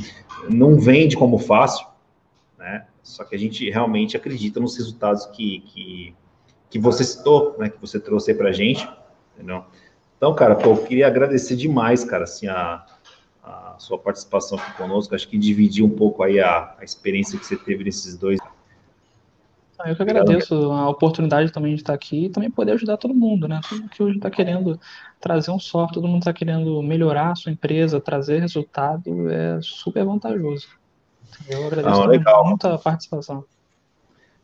não 0.49 0.79
vende 0.79 1.15
como 1.15 1.37
fácil, 1.37 1.85
né? 2.57 2.85
Só 3.03 3.23
que 3.23 3.35
a 3.35 3.39
gente 3.39 3.69
realmente 3.69 4.15
acredita 4.15 4.59
nos 4.59 4.77
resultados 4.77 5.25
que, 5.27 5.61
que, 5.61 6.15
que 6.69 6.79
você 6.79 7.03
citou, 7.03 7.55
né? 7.57 7.69
Que 7.69 7.79
você 7.79 7.99
trouxe 7.99 8.33
para 8.33 8.49
a 8.49 8.53
gente, 8.53 8.87
entendeu? 9.35 9.63
Então, 10.17 10.35
cara, 10.35 10.55
pô, 10.55 10.71
eu 10.71 10.83
queria 10.83 11.07
agradecer 11.07 11.55
demais, 11.55 12.03
cara, 12.03 12.25
assim, 12.25 12.47
a, 12.47 12.85
a 13.79 13.81
sua 13.81 13.97
participação 13.97 14.59
aqui 14.59 14.73
conosco. 14.73 15.15
Acho 15.15 15.27
que 15.27 15.37
dividir 15.37 15.83
um 15.83 15.89
pouco 15.89 16.21
aí 16.21 16.39
a, 16.39 16.75
a 16.77 16.83
experiência 16.83 17.39
que 17.39 17.45
você 17.45 17.55
teve 17.55 17.85
nesses 17.85 18.17
dois. 18.17 18.37
Ah, 19.79 19.89
eu 19.89 19.95
que 19.95 20.01
agradeço 20.01 20.53
a 20.73 20.89
oportunidade 20.89 21.53
também 21.53 21.73
de 21.73 21.81
estar 21.81 21.93
aqui 21.93 22.25
e 22.25 22.29
também 22.29 22.51
poder 22.51 22.73
ajudar 22.73 22.97
todo 22.97 23.13
mundo, 23.13 23.47
né? 23.47 23.61
Todo 23.67 23.79
mundo 23.79 23.89
que 23.89 24.03
hoje 24.03 24.17
está 24.17 24.29
querendo 24.29 24.77
trazer 25.21 25.51
um 25.51 25.59
software, 25.59 25.93
todo 25.93 26.07
mundo 26.07 26.19
está 26.19 26.33
querendo 26.33 26.83
melhorar 26.83 27.31
a 27.31 27.35
sua 27.35 27.53
empresa, 27.53 28.01
trazer 28.01 28.41
resultado, 28.41 29.29
é 29.29 29.57
super 29.61 30.03
vantajoso. 30.03 30.67
Eu 31.49 31.65
agradeço 31.67 32.01
ah, 32.27 32.43
muito 32.43 32.67
a 32.67 32.77
participação. 32.77 33.45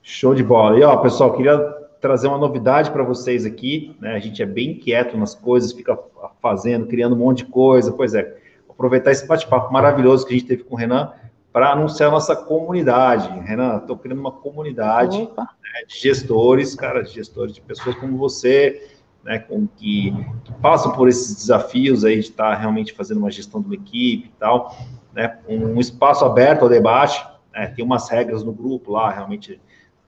Show 0.02 0.34
de 0.34 0.44
bola. 0.44 0.80
E 0.80 0.84
ó, 0.84 0.96
pessoal, 0.98 1.34
queria 1.34 1.58
trazer 2.00 2.30
uma 2.30 2.38
novidade 2.38 2.92
para 2.92 3.04
vocês 3.04 3.46
aqui, 3.46 3.94
né? 4.00 4.16
A 4.16 4.20
gente 4.20 4.42
é 4.42 4.46
bem 4.46 4.76
quieto 4.76 5.18
nas 5.18 5.36
coisas, 5.36 5.74
fica 5.74 6.00
fazendo, 6.42 6.88
criando 6.88 7.14
um 7.14 7.20
monte 7.20 7.40
de 7.40 7.46
coisa. 7.46 7.92
Pois 7.92 8.14
é, 8.14 8.45
aproveitar 8.76 9.12
esse 9.12 9.26
bate-papo 9.26 9.74
maravilhoso 9.74 10.26
que 10.26 10.34
a 10.34 10.38
gente 10.38 10.48
teve 10.48 10.64
com 10.64 10.76
o 10.76 10.78
Renan 10.78 11.12
para 11.52 11.72
anunciar 11.72 12.10
a 12.10 12.12
nossa 12.12 12.36
comunidade. 12.36 13.30
Renan, 13.40 13.78
estou 13.78 13.98
criando 13.98 14.20
uma 14.20 14.32
comunidade 14.32 15.20
né, 15.20 15.86
de 15.88 15.98
gestores, 15.98 16.76
cara, 16.76 17.02
de 17.02 17.12
gestores, 17.12 17.56
de 17.56 17.62
pessoas 17.62 17.96
como 17.96 18.18
você, 18.18 18.90
né, 19.24 19.40
com 19.40 19.66
que, 19.66 20.14
que, 20.44 20.54
passam 20.62 20.92
por 20.92 21.08
esses 21.08 21.34
desafios 21.34 22.04
aí 22.04 22.16
de 22.16 22.28
estar 22.28 22.52
tá 22.52 22.56
realmente 22.56 22.94
fazendo 22.94 23.20
uma 23.20 23.32
gestão 23.32 23.62
de 23.62 23.68
uma 23.68 23.76
equipe 23.76 24.28
e 24.28 24.34
tal, 24.38 24.78
né, 25.14 25.40
um 25.48 25.80
espaço 25.80 26.26
aberto 26.26 26.64
ao 26.64 26.70
debate, 26.70 27.26
né, 27.54 27.68
tem 27.68 27.86
umas 27.86 28.10
regras 28.10 28.44
no 28.44 28.52
grupo 28.52 28.92
lá, 28.92 29.10
realmente 29.10 29.60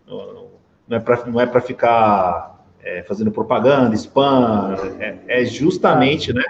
não 0.06 0.98
é 0.98 1.00
para 1.00 1.26
não 1.26 1.40
é 1.40 1.46
para 1.46 1.62
ficar 1.62 2.64
é, 2.84 3.04
fazendo 3.04 3.32
propaganda, 3.32 3.96
spam, 3.96 4.76
é, 5.00 5.42
é 5.42 5.46
justamente, 5.46 6.34
né, 6.34 6.44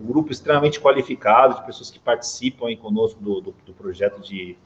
um 0.00 0.06
grupo 0.06 0.32
extremamente 0.32 0.80
qualificado 0.80 1.56
de 1.56 1.66
pessoas 1.66 1.90
que 1.90 1.98
participam 1.98 2.66
aí 2.66 2.76
conosco 2.76 3.22
do, 3.22 3.40
do, 3.40 3.54
do 3.66 3.72
projeto 3.72 4.20
de 4.20 4.56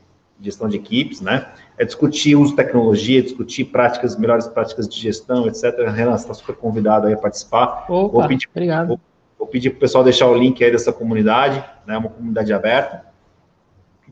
gestão 0.41 0.68
de 0.68 0.76
equipes, 0.76 1.20
né? 1.20 1.53
É 1.76 1.85
discutir 1.85 2.37
uso 2.37 2.51
de 2.51 2.57
tecnologia, 2.57 3.22
discutir 3.22 3.64
práticas, 3.64 4.16
melhores 4.16 4.47
práticas 4.47 4.89
de 4.89 4.99
gestão, 4.99 5.47
etc. 5.47 5.64
Renan, 5.91 6.16
você 6.16 6.24
está 6.24 6.35
super 6.35 6.55
convidado 6.55 7.07
aí 7.07 7.12
a 7.12 7.16
participar. 7.16 7.87
Opa, 7.89 8.18
vou 8.18 8.29
pedir, 8.29 8.49
obrigado. 8.51 8.89
Vou, 8.89 9.01
vou 9.39 9.49
pedir 9.49 9.70
para 9.70 9.79
o 9.79 9.81
pessoal 9.81 10.05
deixar 10.05 10.26
o 10.26 10.35
link 10.35 10.62
aí 10.62 10.70
dessa 10.70 10.93
comunidade, 10.93 11.64
né? 11.87 11.97
Uma 11.99 12.09
comunidade 12.09 12.53
aberta. 12.53 13.07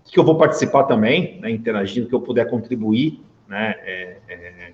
Que 0.05 0.19
eu 0.19 0.25
vou 0.25 0.37
participar 0.37 0.85
também, 0.85 1.41
né? 1.41 1.51
Interagindo, 1.51 2.09
que 2.09 2.15
eu 2.15 2.21
puder 2.21 2.49
contribuir, 2.51 3.21
né? 3.49 3.75
É, 3.85 4.17
é, 4.29 4.73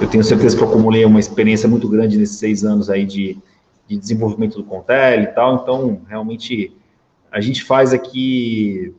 eu 0.00 0.08
tenho 0.08 0.24
certeza 0.24 0.56
que 0.56 0.62
eu 0.62 0.68
acumulei 0.68 1.04
uma 1.04 1.20
experiência 1.20 1.68
muito 1.68 1.88
grande 1.88 2.16
nesses 2.16 2.38
seis 2.38 2.64
anos 2.64 2.88
aí 2.88 3.04
de 3.04 3.38
de 3.86 3.96
desenvolvimento 3.96 4.56
do 4.56 4.64
Contel 4.64 5.22
e 5.22 5.26
tal. 5.28 5.56
Então, 5.56 6.02
realmente, 6.08 6.76
a 7.30 7.40
gente 7.40 7.64
faz 7.64 7.92
aqui 7.92 8.94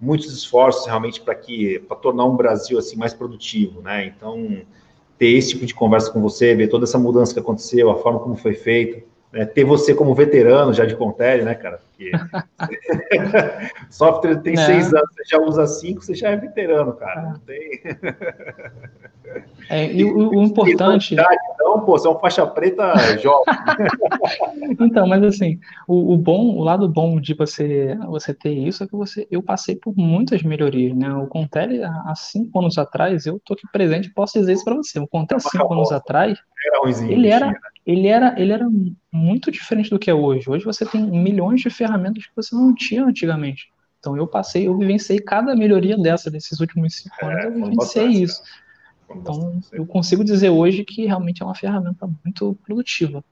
muitos 0.00 0.32
esforços 0.32 0.86
realmente 0.86 1.20
para 1.20 1.34
que 1.34 1.80
para 1.80 1.96
tornar 1.96 2.24
um 2.24 2.36
Brasil 2.36 2.78
assim 2.78 2.96
mais 2.96 3.12
produtivo, 3.12 3.82
né? 3.82 4.06
Então, 4.06 4.62
ter 5.18 5.28
esse 5.28 5.50
tipo 5.50 5.66
de 5.66 5.74
conversa 5.74 6.10
com 6.12 6.22
você, 6.22 6.54
ver 6.54 6.68
toda 6.68 6.84
essa 6.84 6.98
mudança 6.98 7.34
que 7.34 7.40
aconteceu, 7.40 7.90
a 7.90 7.96
forma 7.96 8.20
como 8.20 8.36
foi 8.36 8.54
feita, 8.54 9.04
né? 9.32 9.44
ter 9.44 9.64
você 9.64 9.94
como 9.94 10.14
veterano 10.14 10.72
já 10.72 10.84
de 10.84 10.96
Contel, 10.96 11.44
né, 11.44 11.54
cara? 11.54 11.80
Porque 11.80 12.10
software 13.90 14.36
tem 14.36 14.54
é. 14.54 14.66
seis 14.66 14.92
anos, 14.92 15.10
você 15.14 15.22
já 15.26 15.38
usa 15.38 15.66
cinco, 15.66 16.02
você 16.02 16.14
já 16.14 16.30
é 16.30 16.36
veterano, 16.36 16.92
cara. 16.94 17.22
Não 17.22 17.38
tem. 17.40 17.80
É, 19.68 19.92
e 19.92 20.04
o, 20.04 20.30
o 20.30 20.42
importante. 20.42 21.14
Então, 21.14 21.80
pô, 21.80 21.98
você 21.98 22.08
é 22.08 22.10
um 22.10 22.18
faixa 22.18 22.46
preta 22.46 22.94
jovem. 23.18 23.44
então, 24.80 25.06
mas 25.06 25.22
assim, 25.22 25.60
o, 25.86 26.14
o, 26.14 26.16
bom, 26.16 26.56
o 26.56 26.62
lado 26.62 26.88
bom 26.88 27.20
de 27.20 27.34
você, 27.34 27.94
você 28.06 28.32
ter 28.32 28.52
isso 28.52 28.82
é 28.82 28.86
que 28.86 28.96
você, 28.96 29.26
eu 29.30 29.42
passei 29.42 29.76
por 29.76 29.94
muitas 29.94 30.42
melhorias, 30.42 30.96
né? 30.96 31.12
O 31.12 31.26
Contele, 31.26 31.82
há 31.84 32.14
cinco 32.16 32.58
anos 32.60 32.78
atrás, 32.78 33.26
eu 33.26 33.40
tô 33.44 33.54
aqui 33.54 33.66
presente 33.70 34.10
posso 34.10 34.38
dizer 34.38 34.54
isso 34.54 34.64
para 34.64 34.74
você. 34.74 34.98
O 34.98 35.06
Contele, 35.06 35.40
há 35.44 35.50
cinco 35.50 35.72
anos 35.72 35.92
atrás, 35.92 36.38
ele 37.08 37.28
era, 37.28 37.52
ele, 37.88 38.06
era, 38.06 38.38
ele 38.38 38.52
era 38.52 38.68
muito 39.10 39.50
diferente 39.50 39.88
do 39.88 39.98
que 39.98 40.10
é 40.10 40.14
hoje. 40.14 40.48
Hoje 40.48 40.62
você 40.62 40.84
tem 40.84 41.02
milhões 41.10 41.62
de 41.62 41.70
ferramentas 41.70 42.26
que 42.26 42.36
você 42.36 42.54
não 42.54 42.74
tinha 42.74 43.02
antigamente. 43.02 43.72
Então 43.98 44.14
eu 44.14 44.26
passei, 44.26 44.68
eu 44.68 44.76
vivenciei 44.76 45.18
cada 45.18 45.56
melhoria 45.56 45.96
dessa 45.96 46.30
nesses 46.30 46.60
últimos 46.60 46.96
cinco 46.96 47.16
é, 47.22 47.46
anos, 47.46 47.58
eu 47.58 47.64
vivenciei 47.64 48.08
isso. 48.08 48.42
Então, 49.10 49.58
eu 49.72 49.86
consigo 49.86 50.22
dizer 50.22 50.50
hoje 50.50 50.84
que 50.84 51.06
realmente 51.06 51.42
é 51.42 51.46
uma 51.46 51.54
ferramenta 51.54 52.06
muito 52.22 52.54
produtiva. 52.62 53.24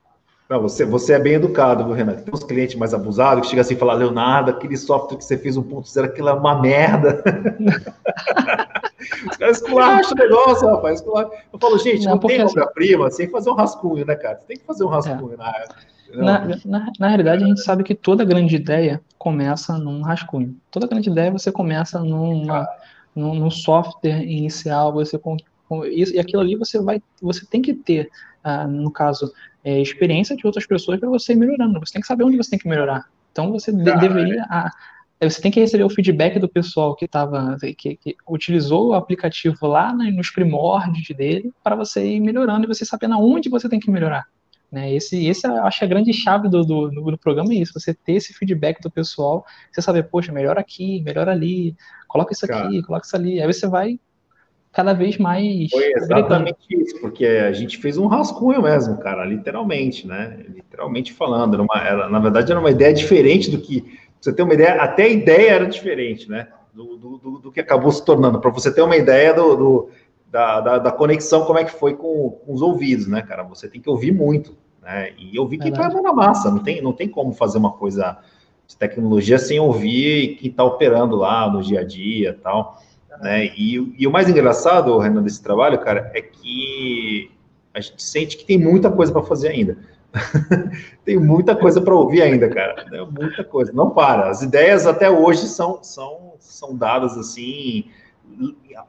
Não, 0.49 0.63
você, 0.63 0.85
você 0.85 1.15
é 1.15 1.19
bem 1.19 1.35
educado, 1.35 1.85
viu, 1.85 1.93
Renato? 1.93 2.23
Tem 2.23 2.33
uns 2.33 2.45
clientes 2.45 2.77
mais 2.77 2.95
abusados 2.95 3.43
que 3.43 3.49
chegam 3.49 3.63
assim 3.63 3.75
e 3.75 3.79
falam, 3.79 3.97
Leonardo, 3.97 4.51
aquele 4.51 4.77
software 4.77 5.19
que 5.19 5.25
você 5.25 5.37
fez 5.37 5.57
1.0, 5.57 6.05
aquilo 6.05 6.29
é 6.29 6.33
uma 6.33 6.61
merda. 6.61 7.23
Os 9.31 9.37
caras 9.37 9.57
esculacham 9.59 10.13
o 10.13 10.15
negócio, 10.15 10.69
rapaz. 10.69 11.05
Eu 11.05 11.59
falo, 11.59 11.79
gente, 11.79 12.05
não, 12.05 12.13
não 12.13 12.19
tem 12.21 12.43
obra-prima 12.45 13.11
sem 13.11 13.29
fazer 13.29 13.51
um 13.51 13.55
rascunho, 13.55 14.05
né, 14.07 14.15
cara? 14.15 14.39
Você 14.39 14.47
tem 14.47 14.57
que 14.57 14.65
fazer 14.65 14.85
um 14.85 14.89
rascunho 14.89 15.35
é. 15.35 15.37
na, 16.17 16.45
na, 16.45 16.59
na, 16.65 16.93
na, 16.99 17.09
realidade, 17.09 17.45
a 17.45 17.47
gente 17.47 17.63
sabe 17.63 17.83
que 17.83 17.95
toda 17.95 18.25
grande 18.25 18.55
ideia 18.57 19.01
começa 19.19 19.77
num 19.79 20.03
rascunho. 20.03 20.57
Toda 20.71 20.87
grande 20.87 21.11
ideia 21.11 21.31
você 21.31 21.51
começa 21.51 21.99
numa, 21.99 22.69
num, 23.15 23.35
num 23.35 23.51
software 23.51 24.23
inicial, 24.23 24.93
você 24.93 25.21
e 25.91 26.21
aquilo 26.21 26.43
ali 26.43 26.55
você 26.55 26.81
vai, 26.81 27.03
você 27.21 27.45
tem 27.45 27.61
que 27.61 27.75
ter, 27.75 28.09
ah, 28.45 28.67
no 28.67 28.91
caso, 28.91 29.33
é, 29.67 29.81
experiência 29.81 30.37
de 30.37 30.47
outras 30.47 30.65
pessoas 30.65 31.01
para 31.01 31.09
você 31.09 31.33
ir 31.33 31.37
melhorando. 31.37 31.81
Você 31.81 31.93
tem 31.93 32.01
que 32.01 32.07
saber 32.07 32.23
onde 32.23 32.37
você 32.37 32.51
tem 32.51 32.59
que 32.59 32.69
melhorar. 32.69 33.05
Então 33.33 33.51
você 33.51 33.73
de, 33.73 33.83
deveria, 33.83 34.47
ah, 34.49 34.71
você 35.21 35.43
tem 35.43 35.51
que 35.51 35.59
receber 35.59 35.83
o 35.83 35.91
feedback 35.91 36.39
do 36.39 36.49
pessoal 36.49 36.95
que 36.95 37.05
estava, 37.05 37.57
que, 37.77 37.97
que, 37.97 38.17
utilizou 38.31 38.91
o 38.91 38.95
aplicativo 38.95 39.67
lá 39.67 39.93
né, 39.93 40.13
nos 40.13 40.31
primórdios 40.31 41.09
dele 41.17 41.53
para 41.65 41.75
você 41.75 42.07
ir 42.07 42.21
melhorando 42.21 42.65
e 42.65 42.69
você 42.69 42.85
sabendo 42.85 43.15
aonde 43.15 43.49
você 43.49 43.69
tem 43.69 43.81
que 43.81 43.91
melhorar. 43.91 44.27
Né? 44.71 44.95
Esse, 44.95 45.27
esse 45.27 45.45
acho 45.45 45.81
que 45.81 45.85
a 45.85 45.89
grande 45.89 46.13
chave 46.13 46.49
do, 46.49 46.63
do, 46.63 46.89
do, 46.89 47.19
programa 47.19 47.53
é 47.53 47.57
isso, 47.57 47.73
você 47.75 47.93
ter 47.93 48.13
esse 48.13 48.33
feedback 48.35 48.81
do 48.81 48.91
pessoal, 48.91 49.45
você 49.73 49.83
saber, 49.83 50.05
poxa, 50.05 50.31
melhor 50.31 50.57
aqui, 50.59 51.03
melhor 51.03 51.29
ali, 51.29 51.75
coloca 52.07 52.33
isso 52.33 52.45
aqui, 52.45 52.83
coloca 52.83 53.05
isso 53.05 53.17
ali, 53.17 53.41
aí 53.41 53.53
você 53.53 53.67
vai 53.67 53.99
cada 54.73 54.93
vez 54.93 55.17
mais. 55.19 55.71
Foi 55.71 55.93
exatamente 55.93 56.59
isso, 56.71 57.01
porque 57.01 57.25
a 57.25 57.53
gente 57.53 57.79
fez 57.79 57.97
um 57.97 58.07
rascunho 58.07 58.63
mesmo, 58.63 58.99
cara, 58.99 59.25
literalmente, 59.25 60.07
né? 60.07 60.45
Literalmente 60.49 61.13
falando. 61.13 61.55
Era 61.55 61.63
uma, 61.63 61.83
era, 61.83 62.09
na 62.09 62.19
verdade, 62.19 62.53
era 62.53 62.61
uma 62.61 62.71
ideia 62.71 62.93
diferente 62.93 63.51
do 63.51 63.59
que. 63.59 63.99
Você 64.21 64.33
ter 64.33 64.43
uma 64.43 64.55
ideia, 64.55 64.75
até 64.75 65.05
a 65.05 65.09
ideia 65.09 65.51
era 65.53 65.67
diferente, 65.67 66.29
né? 66.29 66.49
Do, 66.75 66.97
do, 66.97 67.39
do 67.39 67.53
que 67.53 67.61
acabou 67.61 67.91
se 67.91 68.05
tornando. 68.05 68.41
Para 68.41 68.51
você 68.51 68.73
ter 68.73 68.83
uma 68.83 68.97
ideia 68.97 69.33
do, 69.33 69.57
do 69.57 69.89
da, 70.31 70.61
da, 70.61 70.79
da, 70.79 70.93
conexão, 70.93 71.45
como 71.45 71.59
é 71.59 71.65
que 71.65 71.71
foi 71.71 71.95
com, 71.95 72.31
com, 72.45 72.53
os 72.53 72.61
ouvidos, 72.61 73.07
né, 73.07 73.23
cara? 73.23 73.43
Você 73.45 73.69
tem 73.69 73.81
que 73.81 73.89
ouvir 73.89 74.13
muito, 74.13 74.57
né? 74.83 75.13
E 75.17 75.39
ouvir 75.39 75.59
quem 75.59 75.71
está 75.71 75.89
na 75.89 76.13
massa. 76.13 76.51
Não 76.51 76.59
tem, 76.59 76.83
não 76.83 76.93
tem 76.93 77.09
como 77.09 77.33
fazer 77.33 77.57
uma 77.57 77.73
coisa 77.73 78.19
de 78.67 78.77
tecnologia 78.77 79.39
sem 79.39 79.59
ouvir 79.61 80.37
quem 80.37 80.51
está 80.51 80.65
operando 80.65 81.17
lá 81.17 81.51
no 81.51 81.63
dia 81.63 81.81
a 81.81 81.85
dia 81.85 82.39
tal. 82.43 82.79
Né? 83.21 83.47
E, 83.57 83.95
e 83.99 84.07
o 84.07 84.11
mais 84.11 84.29
engraçado, 84.29 84.99
Renan, 84.99 85.23
desse 85.23 85.43
trabalho, 85.43 85.79
cara, 85.79 86.11
é 86.15 86.21
que 86.21 87.31
a 87.75 87.81
gente 87.81 88.03
sente 88.03 88.37
que 88.37 88.45
tem 88.45 88.59
muita 88.59 88.91
coisa 88.91 89.13
para 89.13 89.23
fazer 89.23 89.49
ainda. 89.49 89.77
tem 91.05 91.19
muita 91.19 91.55
coisa 91.55 91.81
para 91.81 91.95
ouvir 91.95 92.23
ainda, 92.23 92.49
cara. 92.49 92.87
É 92.93 93.05
muita 93.05 93.45
coisa. 93.45 93.73
Não 93.73 93.91
para. 93.91 94.31
As 94.31 94.43
ideias 94.43 94.87
até 94.87 95.11
hoje 95.11 95.47
são, 95.47 95.83
são, 95.83 96.35
são 96.39 96.75
dadas 96.75 97.19
assim, 97.19 97.85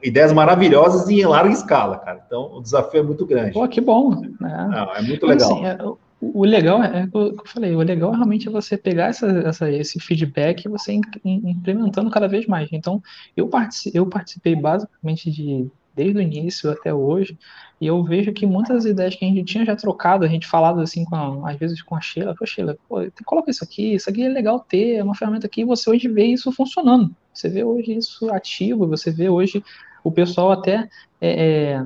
ideias 0.01 0.31
maravilhosas 0.31 1.09
e 1.09 1.21
em 1.21 1.25
larga 1.25 1.51
escala, 1.51 1.97
cara. 1.97 2.23
Então 2.25 2.55
o 2.55 2.61
desafio 2.61 3.01
é 3.01 3.03
muito 3.03 3.25
grande. 3.25 3.53
Pô, 3.53 3.67
que 3.67 3.81
bom. 3.81 4.13
É, 4.23 4.67
Não, 4.67 4.95
é 4.95 5.01
muito 5.01 5.25
legal. 5.25 5.51
Assim, 5.51 5.65
é, 5.65 5.77
o 6.19 6.43
legal 6.43 6.83
é, 6.83 7.01
é 7.01 7.03
o 7.05 7.33
que 7.33 7.41
eu 7.41 7.45
falei, 7.45 7.75
o 7.75 7.79
legal 7.79 8.11
é 8.11 8.15
realmente 8.15 8.49
você 8.49 8.77
pegar 8.77 9.07
essa, 9.07 9.27
essa, 9.27 9.71
esse 9.71 9.99
feedback 9.99 10.65
e 10.65 10.69
você 10.69 10.99
implementando 11.23 12.09
cada 12.09 12.27
vez 12.27 12.47
mais. 12.47 12.69
Então, 12.71 13.01
eu, 13.35 13.47
participei, 13.47 13.99
eu 13.99 14.05
participei 14.07 14.55
basicamente 14.55 15.29
de 15.29 15.69
desde 15.97 16.19
o 16.19 16.21
início 16.21 16.69
até 16.69 16.93
hoje, 16.93 17.35
e 17.81 17.87
eu 17.87 18.03
vejo 18.03 18.31
que 18.31 18.45
muitas 18.45 18.85
ideias 18.85 19.15
que 19.15 19.25
a 19.25 19.27
gente 19.27 19.43
tinha 19.43 19.65
já 19.65 19.75
trocado, 19.75 20.23
a 20.23 20.27
gente 20.27 20.45
falado 20.45 20.79
assim, 20.79 21.03
a, 21.11 21.49
às 21.49 21.57
vezes 21.57 21.81
com 21.81 21.95
a 21.95 21.99
Sheila, 21.99 22.35
pô, 22.35 22.45
Sheila, 22.45 22.77
pô, 22.87 22.97
coloca 23.25 23.49
isso 23.49 23.63
aqui, 23.63 23.95
isso 23.95 24.07
aqui 24.07 24.23
é 24.23 24.29
legal 24.29 24.59
ter, 24.59 24.97
é 24.97 25.03
uma 25.03 25.15
ferramenta 25.15 25.47
aqui, 25.47 25.61
e 25.61 25.65
você 25.65 25.89
hoje 25.89 26.07
vê 26.07 26.25
isso 26.25 26.51
funcionando. 26.51 27.15
Você 27.33 27.49
vê 27.49 27.63
hoje 27.63 27.97
isso 27.97 28.31
ativo, 28.31 28.87
você 28.87 29.09
vê 29.09 29.27
hoje 29.27 29.63
o 30.03 30.11
pessoal 30.11 30.51
até 30.51 30.87
é, 31.19 31.71
é, 31.73 31.85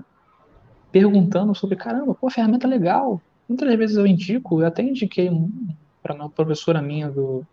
perguntando 0.92 1.56
sobre, 1.56 1.78
caramba, 1.78 2.14
pô, 2.14 2.30
ferramenta 2.30 2.68
legal, 2.68 3.22
Muitas 3.52 3.76
vezes 3.76 3.97
eu 3.97 4.08
indico, 4.08 4.62
eu 4.62 4.68
até 4.68 4.82
indiquei 4.82 5.30
para 6.02 6.16
uma 6.16 6.30
professora 6.30 6.82
minha 6.82 7.10
do, 7.10 7.45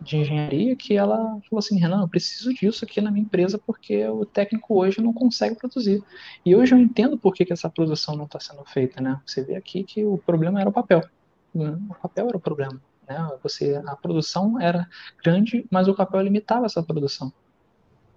de 0.00 0.16
engenharia 0.16 0.74
que 0.74 0.96
ela 0.96 1.18
falou 1.18 1.58
assim, 1.58 1.78
Renan, 1.78 2.00
eu 2.00 2.08
preciso 2.08 2.54
disso 2.54 2.86
aqui 2.86 3.02
na 3.02 3.10
minha 3.10 3.22
empresa 3.22 3.58
porque 3.58 4.08
o 4.08 4.24
técnico 4.24 4.80
hoje 4.80 5.02
não 5.02 5.12
consegue 5.12 5.54
produzir. 5.54 6.02
E 6.42 6.56
hoje 6.56 6.74
eu 6.74 6.78
entendo 6.78 7.18
por 7.18 7.34
que, 7.34 7.44
que 7.44 7.52
essa 7.52 7.68
produção 7.68 8.16
não 8.16 8.24
está 8.24 8.40
sendo 8.40 8.64
feita, 8.64 9.02
né? 9.02 9.20
Você 9.26 9.44
vê 9.44 9.54
aqui 9.54 9.84
que 9.84 10.02
o 10.02 10.16
problema 10.16 10.58
era 10.58 10.70
o 10.70 10.72
papel. 10.72 11.02
O 11.54 11.94
papel 12.00 12.28
era 12.28 12.36
o 12.38 12.40
problema. 12.40 12.80
Né? 13.06 13.30
Você, 13.42 13.78
a 13.86 13.94
produção 13.94 14.58
era 14.58 14.88
grande, 15.22 15.66
mas 15.70 15.86
o 15.86 15.94
papel 15.94 16.22
limitava 16.22 16.64
essa 16.64 16.82
produção. 16.82 17.30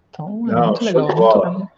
Então 0.10 0.48
é 0.48 0.54
não, 0.54 0.68
muito 0.68 0.86
legal. 0.86 1.52
Muito, 1.52 1.72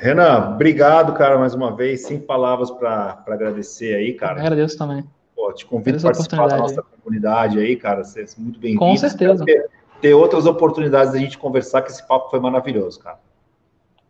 Renan, 0.00 0.52
obrigado, 0.54 1.12
cara, 1.12 1.38
mais 1.38 1.52
uma 1.52 1.76
vez. 1.76 2.06
Sem 2.06 2.18
palavras 2.18 2.70
para 2.70 3.22
agradecer 3.26 3.94
aí, 3.94 4.14
cara. 4.14 4.40
Eu 4.40 4.46
agradeço 4.46 4.78
também. 4.78 5.04
Pô, 5.36 5.52
te 5.52 5.66
convido 5.66 5.98
a 5.98 6.00
participar 6.00 6.46
da 6.48 6.56
nossa 6.56 6.82
comunidade 6.82 7.58
aí, 7.58 7.76
cara. 7.76 8.02
Você 8.02 8.22
é 8.22 8.26
muito 8.38 8.58
bem-vindo. 8.58 8.80
Com 8.80 8.96
certeza. 8.96 9.44
Ter, 9.44 9.68
ter 10.00 10.14
outras 10.14 10.46
oportunidades 10.46 11.12
da 11.12 11.18
gente 11.18 11.36
conversar, 11.36 11.82
que 11.82 11.90
esse 11.90 12.06
papo 12.08 12.30
foi 12.30 12.40
maravilhoso, 12.40 12.98
cara. 12.98 13.18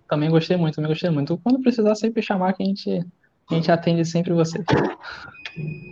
Também 0.09 0.31
gostei 0.31 0.57
muito, 0.57 0.77
também 0.77 0.91
gostei 0.91 1.11
muito. 1.11 1.37
Quando 1.39 1.61
precisar, 1.61 1.97
sempre 1.97 2.23
chamar 2.23 2.53
que 2.53 2.63
a 2.63 2.67
gente, 2.67 3.05
a 3.51 3.55
gente 3.55 3.73
atende 3.73 4.05
sempre 4.05 4.33
você. 4.33 4.63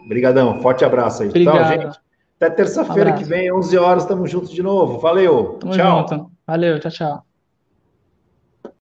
Obrigadão, 0.04 0.62
forte 0.62 0.84
abraço 0.84 1.24
aí. 1.24 1.28
Obrigado. 1.28 1.56
Então, 1.56 1.90
gente, 1.90 2.00
Até 2.36 2.50
terça-feira 2.50 3.10
um 3.10 3.16
que 3.16 3.24
vem, 3.24 3.52
11 3.52 3.76
horas, 3.76 4.02
estamos 4.04 4.30
juntos 4.30 4.50
de 4.50 4.62
novo. 4.62 5.00
Valeu. 5.00 5.58
Tamo 5.58 5.72
tchau. 5.72 6.08
junto. 6.08 6.30
Valeu, 6.46 6.78
tchau, 6.78 6.90
tchau. 6.92 7.27